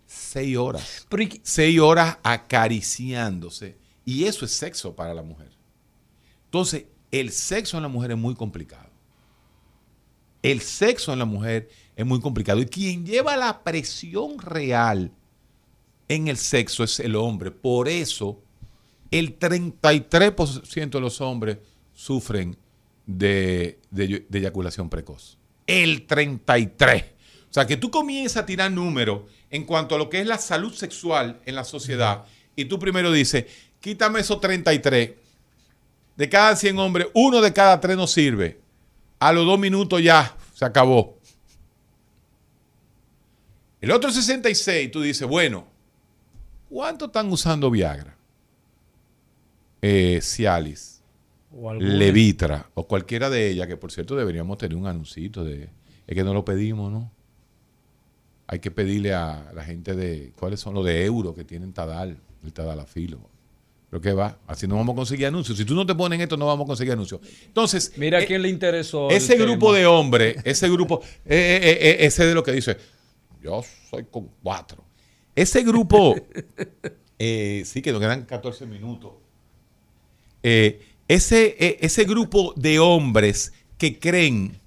seis 0.09 0.57
horas. 0.57 1.05
Pero, 1.09 1.23
¿y- 1.23 1.41
Seis 1.43 1.79
horas 1.79 2.17
acariciándose. 2.23 3.77
Y 4.05 4.25
eso 4.25 4.45
es 4.45 4.51
sexo 4.51 4.95
para 4.95 5.13
la 5.13 5.21
mujer. 5.21 5.49
Entonces, 6.45 6.85
el 7.11 7.31
sexo 7.31 7.77
en 7.77 7.83
la 7.83 7.89
mujer 7.89 8.11
es 8.11 8.17
muy 8.17 8.33
complicado. 8.33 8.88
El 10.41 10.61
sexo 10.61 11.13
en 11.13 11.19
la 11.19 11.25
mujer 11.25 11.69
es 11.95 12.05
muy 12.05 12.19
complicado. 12.21 12.61
Y 12.61 12.65
quien 12.65 13.05
lleva 13.05 13.35
la 13.35 13.63
presión 13.63 14.39
real 14.39 15.11
en 16.07 16.27
el 16.27 16.37
sexo 16.37 16.83
es 16.83 16.99
el 16.99 17.15
hombre. 17.15 17.51
Por 17.51 17.87
eso, 17.87 18.41
el 19.11 19.37
33% 19.37 20.89
de 20.89 21.01
los 21.01 21.21
hombres 21.21 21.57
sufren 21.93 22.57
de, 23.05 23.79
eyaculación 24.31 24.89
precoz. 24.89 25.37
El 25.67 26.07
33%. 26.07 27.03
O 27.49 27.53
sea, 27.53 27.65
que 27.65 27.77
tú 27.77 27.89
comienzas 27.89 28.43
a 28.43 28.45
tirar 28.45 28.71
números 28.71 29.21
en 29.49 29.65
cuanto 29.65 29.95
a 29.95 29.97
lo 29.97 30.09
que 30.09 30.21
es 30.21 30.27
la 30.27 30.37
salud 30.37 30.73
sexual 30.73 31.41
en 31.45 31.55
la 31.55 31.63
sociedad 31.63 32.25
y 32.55 32.65
tú 32.65 32.77
primero 32.77 33.11
dices, 33.11 33.45
quítame 33.79 34.19
esos 34.19 34.41
33. 34.41 35.11
De 36.17 36.29
cada 36.29 36.55
100 36.55 36.77
hombres, 36.77 37.07
uno 37.13 37.41
de 37.41 37.53
cada 37.53 37.79
tres 37.79 37.95
no 37.95 38.05
sirve. 38.05 38.59
A 39.19 39.33
los 39.33 39.45
dos 39.45 39.59
minutos 39.59 40.01
ya 40.01 40.35
se 40.53 40.65
acabó. 40.65 41.19
El 43.81 43.91
otro 43.91 44.11
66, 44.11 44.91
tú 44.91 45.01
dices, 45.01 45.27
bueno, 45.27 45.67
¿cuánto 46.69 47.05
están 47.05 47.31
usando 47.31 47.71
Viagra? 47.71 48.15
Eh, 49.81 50.19
Cialis, 50.21 51.01
o 51.55 51.73
Levitra 51.73 52.69
o 52.73 52.85
cualquiera 52.85 53.29
de 53.29 53.49
ellas, 53.49 53.67
que 53.67 53.77
por 53.77 53.91
cierto 53.91 54.15
deberíamos 54.15 54.57
tener 54.57 54.77
un 54.77 54.87
anuncito 54.87 55.43
de... 55.43 55.69
Es 56.05 56.15
que 56.15 56.23
no 56.23 56.33
lo 56.33 56.43
pedimos, 56.43 56.91
¿no? 56.91 57.11
Hay 58.47 58.59
que 58.59 58.71
pedirle 58.71 59.13
a 59.13 59.51
la 59.53 59.63
gente 59.63 59.95
de... 59.95 60.33
¿Cuáles 60.37 60.59
son 60.59 60.73
los 60.73 60.83
de 60.85 61.05
euro 61.05 61.33
que 61.33 61.45
tienen 61.45 61.71
Tadal? 61.71 62.17
El 62.43 62.51
Tadalafilo. 62.51 63.19
Pero 63.89 64.01
qué 64.01 64.13
va, 64.13 64.37
así 64.45 64.67
no 64.67 64.75
vamos 64.75 64.93
a 64.93 64.97
conseguir 64.97 65.25
anuncios. 65.25 65.57
Si 65.57 65.65
tú 65.65 65.73
no 65.73 65.85
te 65.85 65.95
pones 65.95 66.17
en 66.17 66.21
esto, 66.21 66.37
no 66.37 66.45
vamos 66.45 66.65
a 66.65 66.67
conseguir 66.67 66.93
anuncios. 66.93 67.21
Entonces, 67.45 67.93
Mira 67.97 68.21
eh, 68.21 68.27
quién 68.27 68.41
le 68.41 68.49
interesó. 68.49 69.09
ese 69.09 69.35
grupo 69.35 69.67
tema. 69.67 69.79
de 69.79 69.85
hombres, 69.87 70.37
ese 70.43 70.69
grupo, 70.69 71.01
eh, 71.25 71.59
eh, 71.81 71.97
ese 72.01 72.25
de 72.25 72.35
lo 72.35 72.43
que 72.43 72.51
dice, 72.51 72.77
yo 73.41 73.63
soy 73.89 74.05
con 74.05 74.29
cuatro. 74.43 74.83
Ese 75.35 75.63
grupo, 75.63 76.15
sí 77.17 77.81
que 77.81 77.91
nos 77.91 77.99
quedan 77.99 78.25
14 78.25 78.67
minutos. 78.67 79.13
Ese, 80.43 81.77
ese 81.81 82.03
grupo 82.03 82.53
de 82.55 82.77
hombres 82.77 83.53
que 83.79 83.97
creen, 83.97 84.59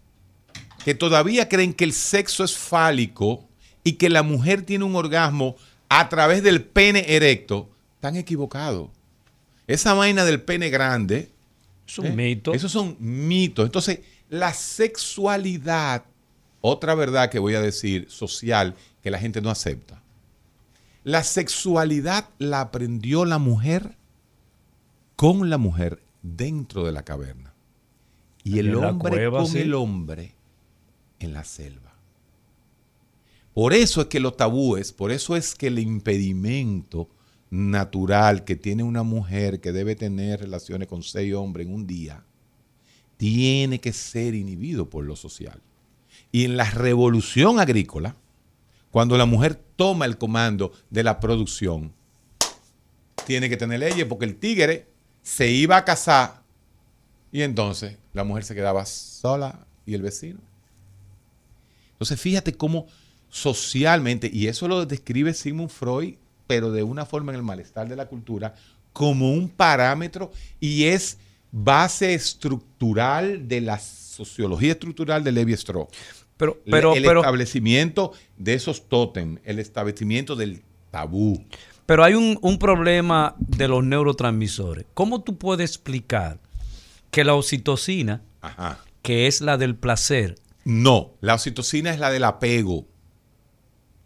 que 0.85 0.95
todavía 0.95 1.49
creen 1.49 1.75
que 1.75 1.85
el 1.85 1.93
sexo 1.93 2.43
es 2.43 2.57
fálico 2.57 3.49
y 3.85 3.93
que 3.93 4.11
la 4.11 4.25
mujer 4.25 4.63
tiene 4.63 4.85
un 4.85 4.97
orgasmo 4.97 5.55
a 5.89 6.09
través 6.09 6.43
del 6.43 6.65
pene 6.65 7.05
erecto, 7.07 7.71
están 7.95 8.17
equivocados. 8.17 8.91
Esa 9.67 9.95
vaina 9.95 10.25
del 10.25 10.43
pene 10.43 10.71
grande, 10.71 11.31
Es 11.87 11.99
un 11.99 12.07
¿Eh? 12.07 12.13
mito. 12.13 12.55
Esos 12.55 12.73
son 12.73 12.97
mitos. 12.99 13.65
Entonces, 13.67 14.01
la 14.29 14.53
sexualidad, 14.55 16.05
otra 16.61 16.95
verdad 16.95 17.31
que 17.31 17.39
voy 17.39 17.55
a 17.55 17.61
decir, 17.61 18.07
social, 18.11 18.75
que 19.03 19.11
la 19.11 19.19
gente 19.19 19.41
no 19.41 19.51
acepta. 19.51 20.01
La 21.05 21.25
sexualidad 21.25 22.29
la 22.39 22.61
aprendió 22.61 23.25
la 23.25 23.39
mujer 23.39 23.97
con 25.17 25.51
la 25.51 25.59
mujer 25.59 26.01
dentro 26.23 26.85
de 26.85 26.93
la 26.93 27.03
caverna. 27.03 27.53
Y 28.45 28.59
el 28.59 28.69
En 28.69 28.77
hombre 28.77 29.11
cueva, 29.11 29.39
con 29.39 29.49
sí. 29.49 29.59
el 29.59 29.75
hombre 29.75 30.35
en 31.19 31.33
la 31.33 31.45
selva. 31.45 31.93
Por 33.55 33.75
eso 33.75 34.01
es 34.01 34.07
que 34.07 34.19
los 34.21 34.37
tabúes, 34.37 34.93
por 34.93 35.13
eso 35.13 35.37
es 35.37 35.55
que 35.55 35.67
el 35.67 35.79
impedimento 35.79 37.09
natural 37.53 38.45
que 38.45 38.57
tiene 38.57 38.83
una 38.83 39.03
mujer 39.03 39.61
que 39.61 39.73
debe 39.73 39.95
tener 39.95 40.41
relaciones 40.41 40.89
con 40.89 41.03
seis 41.03 41.35
hombres 41.35 41.67
en 41.67 41.75
un 41.75 41.87
día, 41.87 42.25
tiene 43.19 43.79
que 43.79 43.93
ser 43.93 44.35
inhibido 44.35 44.89
por 44.89 45.05
lo 45.05 45.17
social. 45.17 45.61
Y 46.33 46.47
en 46.47 46.57
la 46.57 46.65
revolución 46.71 47.61
agrícola, 47.61 48.17
cuando 48.91 49.19
la 49.19 49.27
mujer 49.27 49.55
toma 49.77 50.07
el 50.07 50.17
comando 50.17 50.73
de 50.89 51.03
la 51.03 51.21
producción, 51.21 51.93
tiene 53.27 53.51
que 53.51 53.59
tener 53.59 53.81
leyes 53.81 54.07
porque 54.07 54.25
el 54.25 54.37
tigre 54.37 54.87
se 55.21 55.51
iba 55.51 55.77
a 55.77 55.85
casar 55.85 56.43
y 57.31 57.43
entonces 57.43 57.99
la 58.15 58.25
mujer 58.25 58.45
se 58.45 58.55
quedaba 58.55 58.87
sola 58.87 59.67
y 59.85 59.93
el 59.93 60.01
vecino. 60.01 60.41
Entonces 61.93 62.19
fíjate 62.19 62.55
cómo 62.55 62.87
socialmente, 63.29 64.31
y 64.33 64.47
eso 64.47 64.69
lo 64.69 64.87
describe 64.87 65.35
Sigmund 65.35 65.69
Freud, 65.69 66.15
pero 66.47 66.71
de 66.73 66.83
una 66.83 67.07
forma 67.07 67.33
en 67.33 67.37
el 67.37 67.43
malestar 67.43 67.89
de 67.89 67.97
la 67.97 68.07
cultura, 68.07 68.55
como 68.93 69.33
un 69.33 69.49
parámetro 69.49 70.31
y 70.61 70.85
es 70.85 71.19
base 71.51 72.15
estructural 72.15 73.49
de 73.49 73.61
la 73.61 73.79
sociología 73.79 74.73
estructural 74.73 75.25
de 75.25 75.33
Levi 75.33 75.53
Strauss. 75.55 75.89
Pero, 76.37 76.61
el 76.65 77.03
pero, 77.05 77.21
establecimiento 77.21 78.13
de 78.37 78.55
esos 78.55 78.89
tótem, 78.89 79.39
el 79.45 79.59
establecimiento 79.59 80.35
del 80.35 80.63
tabú. 80.91 81.45
pero 81.87 82.03
hay 82.05 82.15
un, 82.15 82.39
un 82.43 82.59
problema 82.59 83.35
de 83.39 83.69
los 83.69 83.85
neurotransmisores. 83.85 84.87
¿Cómo 84.95 85.23
tú 85.23 85.39
puedes 85.39 85.71
explicar 85.71 86.39
que 87.11 87.23
la 87.25 87.35
oxitocina, 87.35 88.23
Ajá. 88.41 88.81
que 89.03 89.27
es 89.27 89.41
la 89.41 89.57
del 89.57 89.77
placer, 89.77 90.35
No, 90.65 91.13
la 91.21 91.35
oxitocina 91.35 91.91
es 91.93 91.99
la 92.01 92.11
del 92.11 92.25
apego. 92.25 92.87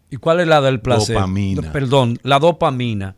¿Y 0.09 0.17
cuál 0.17 0.39
es 0.39 0.47
la 0.47 0.61
del 0.61 0.79
placer? 0.79 1.15
Dopamina. 1.15 1.71
Perdón, 1.71 2.19
la 2.23 2.39
dopamina. 2.39 3.15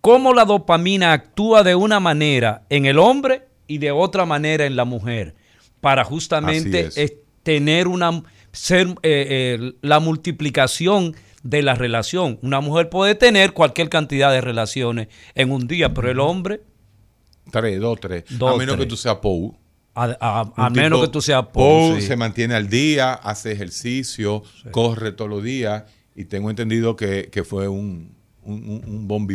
¿Cómo 0.00 0.34
la 0.34 0.44
dopamina 0.44 1.12
actúa 1.12 1.62
de 1.62 1.74
una 1.74 1.98
manera 2.00 2.64
en 2.68 2.86
el 2.86 2.98
hombre 2.98 3.48
y 3.66 3.78
de 3.78 3.90
otra 3.90 4.26
manera 4.26 4.66
en 4.66 4.76
la 4.76 4.84
mujer? 4.84 5.34
Para 5.80 6.04
justamente 6.04 6.86
Así 6.86 7.00
es. 7.00 7.10
es 7.10 7.16
tener 7.42 7.88
una 7.88 8.22
ser 8.52 8.88
eh, 8.88 8.94
eh, 9.02 9.72
la 9.82 10.00
multiplicación 10.00 11.14
de 11.42 11.62
la 11.62 11.74
relación. 11.74 12.38
Una 12.42 12.60
mujer 12.60 12.88
puede 12.88 13.14
tener 13.14 13.52
cualquier 13.52 13.88
cantidad 13.88 14.30
de 14.30 14.40
relaciones 14.40 15.08
en 15.34 15.50
un 15.50 15.66
día, 15.66 15.92
pero 15.92 16.10
el 16.10 16.20
hombre 16.20 16.62
tres, 17.50 17.80
dos, 17.80 18.00
tres. 18.00 18.24
Dos, 18.30 18.54
a 18.54 18.56
menos 18.56 18.76
tres. 18.76 18.86
que 18.86 18.90
tú 18.90 18.96
seas 18.96 19.16
Pou. 19.16 19.56
A, 19.94 20.04
a- 20.20 20.40
a 20.56 20.66
Un 20.68 20.72
menos 20.72 20.98
tipo 20.98 21.02
que 21.06 21.12
tú 21.12 21.22
seas 21.22 21.46
Pou, 21.52 21.94
sí. 21.96 22.02
se 22.02 22.16
mantiene 22.16 22.54
al 22.54 22.68
día, 22.68 23.12
hace 23.14 23.52
ejercicio, 23.52 24.42
corre 24.70 25.12
todos 25.12 25.30
los 25.30 25.42
días. 25.42 25.84
Y 26.16 26.24
tengo 26.26 26.50
entendido 26.50 26.96
que, 26.96 27.28
que 27.30 27.44
fue 27.44 27.68
un, 27.68 28.14
un, 28.42 28.54
un, 28.54 28.70
un, 28.70 28.80
no 28.80 28.90
un 28.98 29.08
bon 29.08 29.26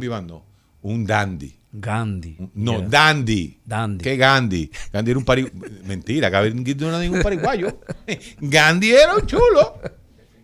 vivant, 0.00 0.28
no, 0.28 0.44
un 0.82 1.04
dandy. 1.06 1.58
Gandhi. 1.74 2.36
No, 2.54 2.80
Yeah. 2.80 2.88
Dandy. 2.88 3.60
Dandy. 3.64 4.04
¿Qué 4.04 4.16
Gandhi? 4.18 4.70
Gandhi 4.92 5.10
era 5.10 5.18
un 5.18 5.24
pari... 5.24 5.50
Mentira, 5.86 6.28
Gandhi 6.28 6.74
no 6.74 6.88
era 6.90 6.98
ningún 7.00 7.22
pariguayo. 7.22 7.78
Gandhi 8.40 8.90
era 8.90 9.14
un 9.16 9.24
chulo. 9.26 9.80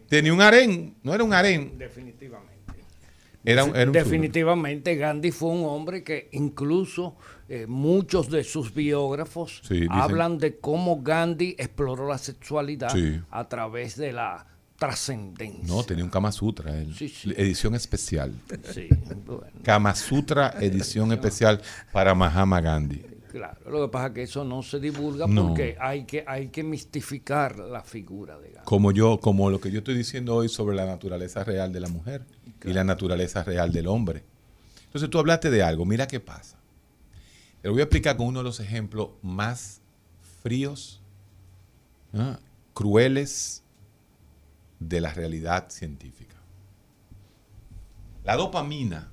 Tenía 0.09 0.33
un 0.33 0.41
harén. 0.41 0.97
No 1.03 1.15
era 1.15 1.23
un 1.25 1.35
harén. 1.35 1.77
Definitivamente. 1.77 2.49
Era, 3.45 3.65
un- 3.65 3.77
era 3.77 3.91
un 3.91 3.95
chulo. 3.95 4.05
Definitivamente 4.05 4.97
Gandhi 4.97 5.31
fue 5.31 5.51
un 5.51 5.65
hombre 5.67 6.03
que 6.03 6.31
incluso 6.33 7.17
eh, 7.49 7.67
muchos 7.67 8.31
de 8.31 8.45
sus 8.45 8.75
biógrafos 8.75 9.61
Sí, 9.67 9.75
dicen- 9.81 9.93
hablan 9.93 10.39
de 10.39 10.59
cómo 10.59 11.03
Gandhi 11.03 11.55
exploró 11.59 12.07
la 12.09 12.19
sexualidad 12.19 12.91
Sí. 12.91 13.21
a 13.31 13.49
través 13.49 13.97
de 13.97 14.13
la 14.13 14.47
trascendencia. 14.79 15.65
No, 15.67 15.83
tenía 15.83 16.05
un 16.05 16.11
Kama 16.11 16.31
Sutra. 16.33 16.73
Sí, 16.97 17.09
sí. 17.09 17.33
Edición 17.37 17.75
especial. 17.75 18.33
Bueno, 19.27 19.43
Kama 19.63 19.95
Sutra, 19.95 20.55
edición 20.61 21.13
especial 21.13 21.61
para 21.93 22.15
Mahama 22.15 22.61
Gandhi. 22.61 23.03
claro. 23.31 23.59
Lo 23.71 23.87
que 23.87 23.93
pasa 23.93 24.07
es 24.09 24.13
que 24.15 24.23
eso 24.23 24.45
no 24.45 24.63
se 24.63 24.79
divulga 24.81 25.27
No. 25.27 25.49
porque 25.49 25.77
hay 25.81 26.05
que, 26.05 26.25
hay 26.27 26.49
que 26.49 26.63
mistificar 26.63 27.59
la 27.59 27.83
figura 27.83 28.39
de 28.39 28.51
Gandhi. 28.51 28.65
Como 28.65 28.93
yo, 28.93 29.19
como 29.21 29.51
lo 29.51 29.61
que 29.61 29.71
yo 29.71 29.79
estoy 29.79 29.97
diciendo 29.97 30.35
hoy 30.37 30.49
sobre 30.49 30.77
la 30.77 30.87
naturaleza 30.87 31.45
real 31.45 31.73
de 31.73 31.81
la 31.81 31.89
mujer 31.89 32.23
y 32.65 32.73
la 32.73 32.85
naturaleza 32.85 33.43
real 33.43 33.73
del 33.73 33.87
hombre. 33.89 34.23
Entonces 34.87 35.11
tú 35.11 35.19
hablaste 35.19 35.51
de 35.51 35.63
algo, 35.63 35.85
mira 35.85 36.07
qué 36.07 36.21
pasa. 36.21 36.58
Lo 37.63 37.73
voy 37.73 37.81
a 37.81 37.85
explicar 37.85 38.17
con 38.17 38.27
uno 38.27 38.41
de 38.41 38.45
los 38.45 38.61
ejemplos 38.61 39.11
más 39.23 39.81
fríos, 40.43 41.01
crueles 42.73 43.63
de 44.79 45.01
la 45.01 45.13
realidad 45.13 45.71
científica. 45.71 46.37
La 48.25 48.37
dopamina 48.37 49.11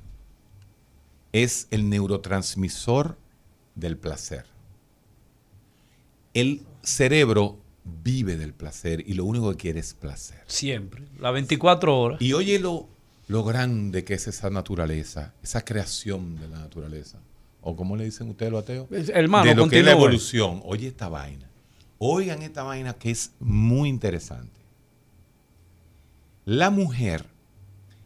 es 1.31 1.67
el 1.71 1.89
neurotransmisor 1.89 3.17
del 3.73 3.97
placer. 3.97 4.45
El 6.33 6.61
cerebro 6.81 7.59
vive 7.83 8.37
del 8.37 8.53
placer 8.53 9.03
y 9.07 9.13
lo 9.13 9.25
único 9.25 9.51
que 9.51 9.57
quiere 9.57 9.79
es 9.79 9.93
placer. 9.93 10.43
Siempre. 10.47 11.03
Las 11.19 11.33
24 11.33 11.99
horas. 11.99 12.21
Y 12.21 12.33
oye 12.33 12.59
lo, 12.59 12.87
lo 13.27 13.43
grande 13.43 14.03
que 14.03 14.15
es 14.15 14.27
esa 14.27 14.49
naturaleza, 14.49 15.33
esa 15.41 15.63
creación 15.63 16.35
de 16.35 16.47
la 16.47 16.59
naturaleza. 16.59 17.19
O 17.67 17.75
como 17.75 17.95
le 17.95 18.05
dicen 18.05 18.29
ustedes 18.29 18.51
los 18.51 18.61
ateos. 18.61 18.87
Hermano, 19.09 19.49
de 19.49 19.55
lo 19.55 19.67
que 19.67 19.79
es 19.79 19.85
la 19.85 19.93
evolución. 19.93 20.61
Oye 20.65 20.87
esta 20.87 21.09
vaina. 21.09 21.49
Oigan 21.97 22.43
esta 22.43 22.61
vaina 22.61 22.93
que 22.93 23.09
es 23.09 23.31
muy 23.39 23.89
interesante. 23.89 24.61
La 26.45 26.69
mujer, 26.69 27.25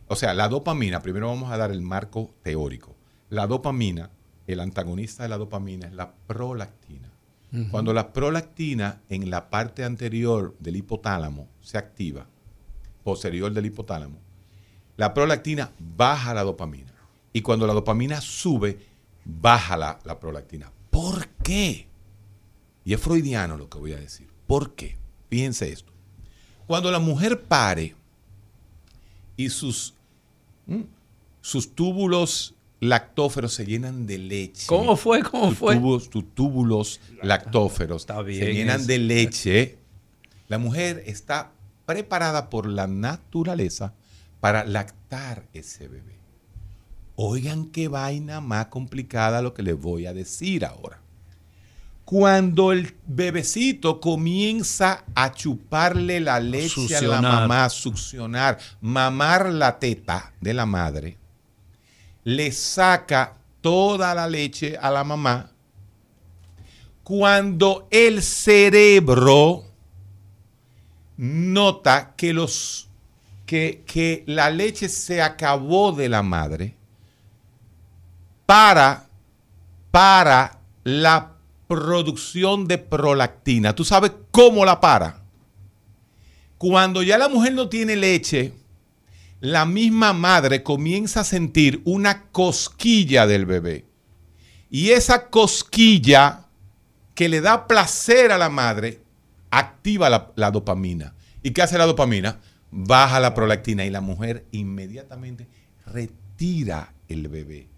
o 0.07 0.15
sea, 0.15 0.33
la 0.33 0.47
dopamina, 0.47 1.01
primero 1.01 1.27
vamos 1.27 1.51
a 1.51 1.57
dar 1.57 1.71
el 1.71 1.81
marco 1.81 2.33
teórico. 2.41 2.95
La 3.29 3.47
dopamina, 3.47 4.11
el 4.47 4.61
antagonista 4.61 5.23
de 5.23 5.29
la 5.29 5.37
dopamina 5.37 5.87
es 5.87 5.93
la 5.93 6.13
prolactina. 6.25 7.11
Cuando 7.69 7.93
la 7.93 8.13
prolactina 8.13 9.01
en 9.09 9.29
la 9.29 9.49
parte 9.49 9.83
anterior 9.83 10.55
del 10.59 10.77
hipotálamo 10.77 11.49
se 11.59 11.77
activa, 11.77 12.27
posterior 13.03 13.51
del 13.51 13.65
hipotálamo, 13.65 14.19
la 14.95 15.13
prolactina 15.13 15.71
baja 15.79 16.33
la 16.33 16.43
dopamina. 16.43 16.93
Y 17.33 17.41
cuando 17.41 17.67
la 17.67 17.73
dopamina 17.73 18.21
sube, 18.21 18.88
baja 19.41 19.77
la, 19.77 19.99
la 20.05 20.19
prolactina. 20.19 20.71
¿Por 20.89 21.27
qué? 21.43 21.87
Y 22.85 22.93
es 22.93 23.01
freudiano 23.01 23.57
lo 23.57 23.69
que 23.69 23.77
voy 23.77 23.93
a 23.93 23.97
decir. 23.99 24.27
¿Por 24.47 24.73
qué? 24.75 24.97
Fíjense 25.29 25.71
esto. 25.71 25.91
Cuando 26.67 26.91
la 26.91 26.99
mujer 26.99 27.41
pare 27.43 27.95
y 29.37 29.49
sus, 29.49 29.93
sus 31.41 31.75
túbulos 31.75 32.55
lactóferos 32.79 33.53
se 33.53 33.65
llenan 33.65 34.05
de 34.07 34.17
leche. 34.17 34.65
¿Cómo 34.67 34.95
fue? 34.95 35.21
¿Cómo 35.23 35.49
Tus 35.49 35.57
fue? 35.57 35.75
tubos- 35.75 36.09
tus 36.09 36.33
túbulos 36.33 36.99
lactóferos 37.21 38.03
Está 38.03 38.21
bien 38.21 38.43
se 38.45 38.53
llenan 38.53 38.85
de 38.87 38.97
leche. 38.99 39.77
La 40.47 40.57
mujer 40.57 41.03
está 41.05 41.51
preparada 41.85 42.49
por 42.49 42.67
la 42.67 42.87
naturaleza 42.87 43.93
para 44.39 44.63
lactar 44.63 45.47
ese 45.53 45.87
bebé. 45.87 46.17
Oigan 47.21 47.65
qué 47.65 47.89
vaina 47.89 48.39
más 48.39 48.67
complicada 48.67 49.41
lo 49.41 49.53
que 49.53 49.61
les 49.61 49.77
voy 49.77 50.05
a 50.05 50.13
decir 50.13 50.63
ahora. 50.63 51.01
Cuando 52.05 52.71
el 52.71 52.95
bebecito 53.07 53.99
comienza 53.99 55.03
a 55.15 55.33
chuparle 55.33 56.21
la 56.21 56.39
leche 56.39 56.95
a 56.95 57.01
la 57.01 57.21
mamá, 57.21 57.67
succionar, 57.67 58.57
mamar 58.79 59.49
la 59.49 59.79
teta 59.79 60.31
de 60.39 60.53
la 60.53 60.65
madre, 60.65 61.17
le 62.23 62.53
saca 62.53 63.35
toda 63.59 64.15
la 64.15 64.25
leche 64.25 64.77
a 64.77 64.89
la 64.89 65.03
mamá. 65.03 65.51
Cuando 67.03 67.89
el 67.91 68.23
cerebro 68.23 69.65
nota 71.17 72.13
que 72.15 72.31
los 72.31 72.87
que, 73.45 73.83
que 73.85 74.23
la 74.25 74.49
leche 74.49 74.87
se 74.87 75.21
acabó 75.21 75.91
de 75.91 76.07
la 76.07 76.23
madre 76.23 76.78
para, 78.49 79.07
para 79.91 80.59
la 80.83 81.33
producción 81.67 82.67
de 82.67 82.79
prolactina. 82.79 83.75
¿Tú 83.75 83.85
sabes 83.85 84.11
cómo 84.31 84.65
la 84.65 84.79
para? 84.79 85.21
Cuando 86.57 87.03
ya 87.03 87.19
la 87.19 87.29
mujer 87.29 87.53
no 87.53 87.69
tiene 87.69 87.95
leche, 87.95 88.53
la 89.39 89.67
misma 89.67 90.13
madre 90.13 90.63
comienza 90.63 91.19
a 91.19 91.25
sentir 91.25 91.83
una 91.85 92.23
cosquilla 92.31 93.27
del 93.27 93.45
bebé. 93.45 93.85
Y 94.71 94.89
esa 94.89 95.29
cosquilla 95.29 96.47
que 97.13 97.29
le 97.29 97.41
da 97.41 97.67
placer 97.67 98.31
a 98.31 98.39
la 98.39 98.49
madre 98.49 99.03
activa 99.51 100.09
la, 100.09 100.31
la 100.35 100.49
dopamina. 100.49 101.13
¿Y 101.43 101.51
qué 101.51 101.61
hace 101.61 101.77
la 101.77 101.85
dopamina? 101.85 102.39
Baja 102.71 103.19
la 103.19 103.35
prolactina 103.35 103.85
y 103.85 103.91
la 103.91 104.01
mujer 104.01 104.47
inmediatamente 104.49 105.47
retira 105.85 106.95
el 107.07 107.27
bebé. 107.27 107.68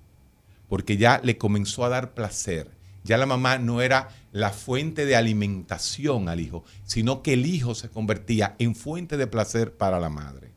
Porque 0.71 0.95
ya 0.95 1.19
le 1.21 1.37
comenzó 1.37 1.83
a 1.83 1.89
dar 1.89 2.13
placer. 2.13 2.71
Ya 3.03 3.17
la 3.17 3.25
mamá 3.25 3.57
no 3.57 3.81
era 3.81 4.07
la 4.31 4.51
fuente 4.51 5.05
de 5.05 5.17
alimentación 5.17 6.29
al 6.29 6.39
hijo, 6.39 6.63
sino 6.85 7.21
que 7.21 7.33
el 7.33 7.45
hijo 7.45 7.75
se 7.75 7.89
convertía 7.89 8.55
en 8.57 8.73
fuente 8.73 9.17
de 9.17 9.27
placer 9.27 9.73
para 9.73 9.99
la 9.99 10.07
madre. 10.09 10.51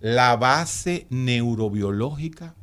La 0.00 0.34
base 0.34 1.06
neurobiológica 1.10 2.56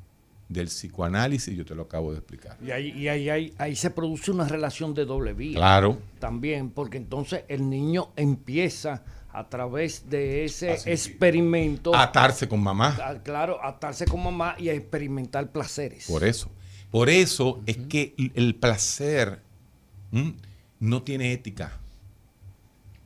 del 0.50 0.68
psicoanálisis, 0.68 1.56
yo 1.56 1.64
te 1.64 1.74
lo 1.74 1.84
acabo 1.84 2.12
de 2.12 2.18
explicar. 2.18 2.58
Y 2.62 2.72
ahí, 2.72 2.90
y 2.90 3.08
ahí, 3.08 3.30
ahí- 3.30 3.54
ahí 3.60 3.76
se 3.78 3.90
produce 3.90 4.32
una 4.32 4.46
relación 4.50 4.94
de 4.94 5.06
doble 5.06 5.32
vía. 5.34 5.56
Claro. 5.56 6.00
También, 6.20 6.70
porque 6.70 6.98
entonces 6.98 7.44
el 7.48 7.70
niño 7.70 8.10
empieza 8.18 9.04
a 9.32 9.48
través 9.48 10.10
de 10.10 10.44
ese 10.44 10.72
A 10.72 10.76
sentir. 10.76 10.94
experimento, 10.94 11.96
Atarse 11.96 12.50
con 12.50 12.62
mamá. 12.62 12.98
a- 13.02 13.24
claro, 13.24 13.64
a 13.64 13.70
atarse 13.70 14.06
con 14.06 14.22
mamá 14.22 14.56
y 14.60 14.68
a 14.68 14.74
experimentar 14.74 15.50
placeres. 15.52 16.08
Por 16.08 16.26
eso. 16.26 16.52
Por 16.94 17.10
eso 17.10 17.60
es 17.66 17.78
que 17.78 18.14
el 18.36 18.54
placer 18.54 19.42
¿m? 20.12 20.36
no 20.80 21.02
tiene 21.02 21.34
ética, 21.34 21.80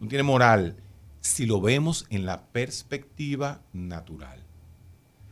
no 0.02 0.10
tiene 0.10 0.24
moral, 0.24 0.76
si 1.22 1.46
lo 1.46 1.62
vemos 1.62 2.06
en 2.10 2.26
la 2.26 2.42
perspectiva 2.48 3.62
natural. 3.72 4.44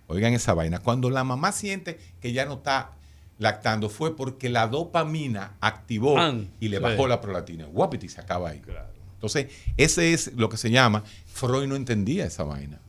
Oigan 0.07 0.31
esa 0.33 0.53
vaina. 0.53 0.79
Cuando 0.79 1.09
la 1.09 1.25
mamá 1.25 1.51
siente 1.51 1.99
que 2.21 2.31
ya 2.31 2.45
no 2.45 2.53
está 2.53 2.91
lactando, 3.39 3.89
fue 3.89 4.15
porque 4.15 4.47
la 4.47 4.69
dopamina 4.69 5.57
activó 5.59 6.17
An, 6.17 6.49
y 6.61 6.69
le 6.69 6.77
sí. 6.77 6.83
bajó 6.83 7.09
la 7.09 7.19
prolactina. 7.19 7.65
Guapiti 7.65 8.07
se 8.07 8.21
acaba 8.21 8.51
ahí. 8.51 8.61
Entonces, 9.15 9.47
ese 9.75 10.13
es 10.13 10.31
lo 10.33 10.47
que 10.47 10.55
se 10.55 10.71
llama. 10.71 11.03
Freud 11.25 11.67
no 11.67 11.75
entendía 11.75 12.25
esa 12.25 12.45
vaina. 12.45 12.79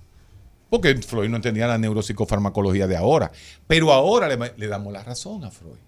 Porque 0.77 1.01
Freud 1.01 1.31
no 1.31 1.37
entendía 1.37 1.67
la 1.67 1.79
neuropsicofarmacología 1.79 2.87
de 2.87 2.99
ahora. 2.99 3.33
Pero 3.67 3.93
ahora 3.93 4.29
le, 4.29 4.69
damos 4.69 4.93
la 4.93 5.03
razón 5.03 5.43
a 5.45 5.51
Freud. 5.51 5.79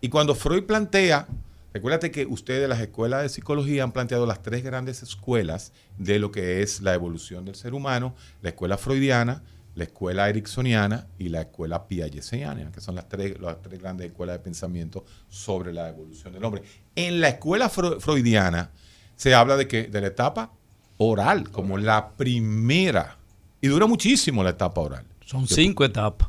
Y 0.00 0.08
cuando 0.08 0.34
Freud 0.34 0.64
plantea, 0.64 1.26
recuérdate 1.74 2.10
que 2.10 2.24
ustedes 2.24 2.62
de 2.62 2.68
las 2.68 2.80
escuelas 2.80 3.22
de 3.22 3.28
psicología 3.28 3.82
han 3.82 3.92
planteado 3.92 4.24
las 4.24 4.42
tres 4.42 4.64
grandes 4.64 5.02
escuelas 5.02 5.72
de 5.98 6.18
lo 6.18 6.32
que 6.32 6.62
es 6.62 6.80
la 6.80 6.94
evolución 6.94 7.44
del 7.44 7.56
ser 7.56 7.74
humano, 7.74 8.14
la 8.40 8.50
escuela 8.50 8.78
freudiana, 8.78 9.42
la 9.74 9.84
escuela 9.84 10.30
ericksoniana 10.30 11.06
y 11.18 11.28
la 11.28 11.42
escuela 11.42 11.86
piagetiana, 11.86 12.72
que 12.72 12.80
son 12.80 12.94
las 12.94 13.06
tres, 13.06 13.38
las 13.38 13.60
tres 13.60 13.82
grandes 13.82 14.06
escuelas 14.06 14.36
de 14.36 14.44
pensamiento 14.44 15.04
sobre 15.28 15.74
la 15.74 15.90
evolución 15.90 16.32
del 16.32 16.42
hombre. 16.42 16.62
En 16.96 17.20
la 17.20 17.28
escuela 17.28 17.68
freudiana 17.68 18.70
se 19.14 19.34
habla 19.34 19.58
de 19.58 19.68
que 19.68 19.88
de 19.88 20.00
la 20.00 20.06
etapa 20.06 20.52
oral 20.96 21.50
como 21.50 21.76
la 21.76 22.12
primera 22.16 23.18
y 23.64 23.68
dura 23.68 23.86
muchísimo 23.86 24.42
la 24.44 24.50
etapa 24.50 24.80
oral. 24.80 25.04
Son 25.24 25.46
cinco 25.48 25.84
etapas. 25.84 26.28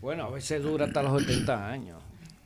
Bueno, 0.00 0.24
a 0.26 0.30
veces 0.30 0.62
dura 0.62 0.86
hasta 0.86 1.02
los 1.02 1.22
80 1.22 1.68
años. 1.70 1.98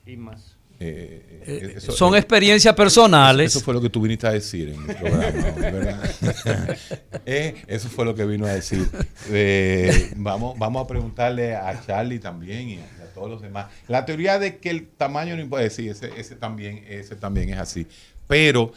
Y 0.07 0.17
más. 0.17 0.57
Eh, 0.83 1.43
Eh, 1.47 1.75
eso- 1.77 1.93
son 1.93 2.15
eh, 2.15 2.19
experiencias 2.19 2.75
personales. 2.75 3.55
Eso 3.55 3.63
fue 3.63 3.75
lo 3.75 3.81
que 3.83 3.91
tú 3.91 4.01
viniste 4.01 4.27
a 4.27 4.31
decir 4.33 4.71
en 4.71 4.81
el 4.91 4.97
programa, 4.97 5.51
¿verdad? 5.59 6.79
Eh, 7.27 7.63
eso 7.67 7.91
fue 7.91 8.07
lo 8.07 8.15
que 8.15 8.25
vino 8.25 8.47
a 8.47 8.55
decir. 8.55 8.89
Eh, 9.29 10.13
vamos, 10.17 10.59
vamos 10.59 10.83
a 10.83 10.87
preguntarle 10.89 11.55
a 11.55 11.79
Charlie 11.85 12.19
también 12.19 12.69
y 12.71 12.79
a, 12.79 12.85
a 13.05 13.07
todos 13.15 13.29
los 13.29 13.43
demás. 13.43 13.67
La 13.89 14.07
teoría 14.07 14.39
de 14.39 14.57
que 14.57 14.71
el 14.71 14.87
tamaño 14.89 15.37
no 15.37 15.47
puede 15.51 15.65
decir, 15.65 15.91
ese, 15.91 16.11
ese 16.19 16.37
también, 16.37 16.83
ese 16.89 17.15
también 17.17 17.51
es 17.51 17.59
así. 17.59 17.87
Pero 18.27 18.73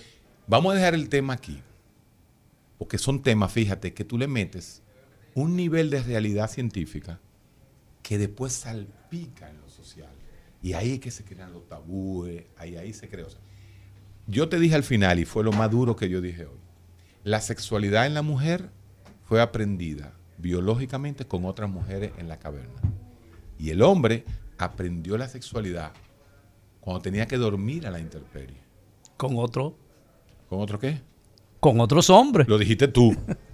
vamos 0.48 0.74
a 0.74 0.76
dejar 0.76 0.94
el 0.96 1.08
tema 1.08 1.34
aquí. 1.36 1.62
Porque 2.78 2.98
son 2.98 3.22
temas, 3.24 3.50
fíjate, 3.54 3.94
que 3.94 4.04
tú 4.04 4.18
le 4.18 4.28
metes 4.28 4.83
un 5.36 5.56
nivel 5.56 5.90
de 5.90 6.02
realidad 6.02 6.50
científica 6.50 7.20
que 8.02 8.18
después 8.18 8.54
salpica 8.54 9.50
en 9.50 9.60
lo 9.62 9.70
social. 9.70 10.12
Y 10.62 10.74
ahí 10.74 10.94
es 10.94 11.00
que 11.00 11.12
se 11.12 11.24
crean 11.24 11.54
los 11.54 11.68
tabúes, 11.68 12.44
ahí, 12.58 12.76
ahí 12.78 12.94
se 12.94 13.10
crea. 13.10 13.26
o 13.26 13.30
sea, 13.30 13.40
yo 14.28 14.48
te 14.50 14.60
dije 14.60 14.76
al 14.76 14.84
final, 14.84 15.20
y 15.20 15.26
fue 15.26 15.44
lo 15.44 15.52
más 15.52 15.70
duro 15.72 15.96
que 15.96 16.10
yo 16.10 16.22
dije 16.22 16.46
hoy, 16.46 16.60
la 17.24 17.42
sexualidad 17.42 18.06
en 18.06 18.14
la 18.14 18.22
mujer 18.22 18.70
fue 19.24 19.42
aprendida 19.42 20.14
biológicamente 20.38 21.26
con 21.26 21.46
otras 21.46 21.70
mujeres 21.70 22.12
en 22.18 22.28
la 22.28 22.40
caverna. 22.40 22.82
Y 23.58 23.70
el 23.70 23.82
hombre 23.82 24.26
aprendió 24.58 25.18
la 25.18 25.28
sexualidad 25.30 25.94
cuando 26.82 27.02
tenía 27.02 27.28
que 27.28 27.38
dormir 27.38 27.88
a 27.88 27.92
la 27.92 28.00
intemperie. 28.00 28.58
Con 29.18 29.38
otro, 29.38 29.78
¿Con 30.50 30.60
otro 30.60 30.80
qué? 30.80 31.02
con 31.60 31.80
otros 31.80 32.10
hombres. 32.10 32.48
Lo 32.50 32.58
dijiste 32.58 32.88
tú. 32.90 33.16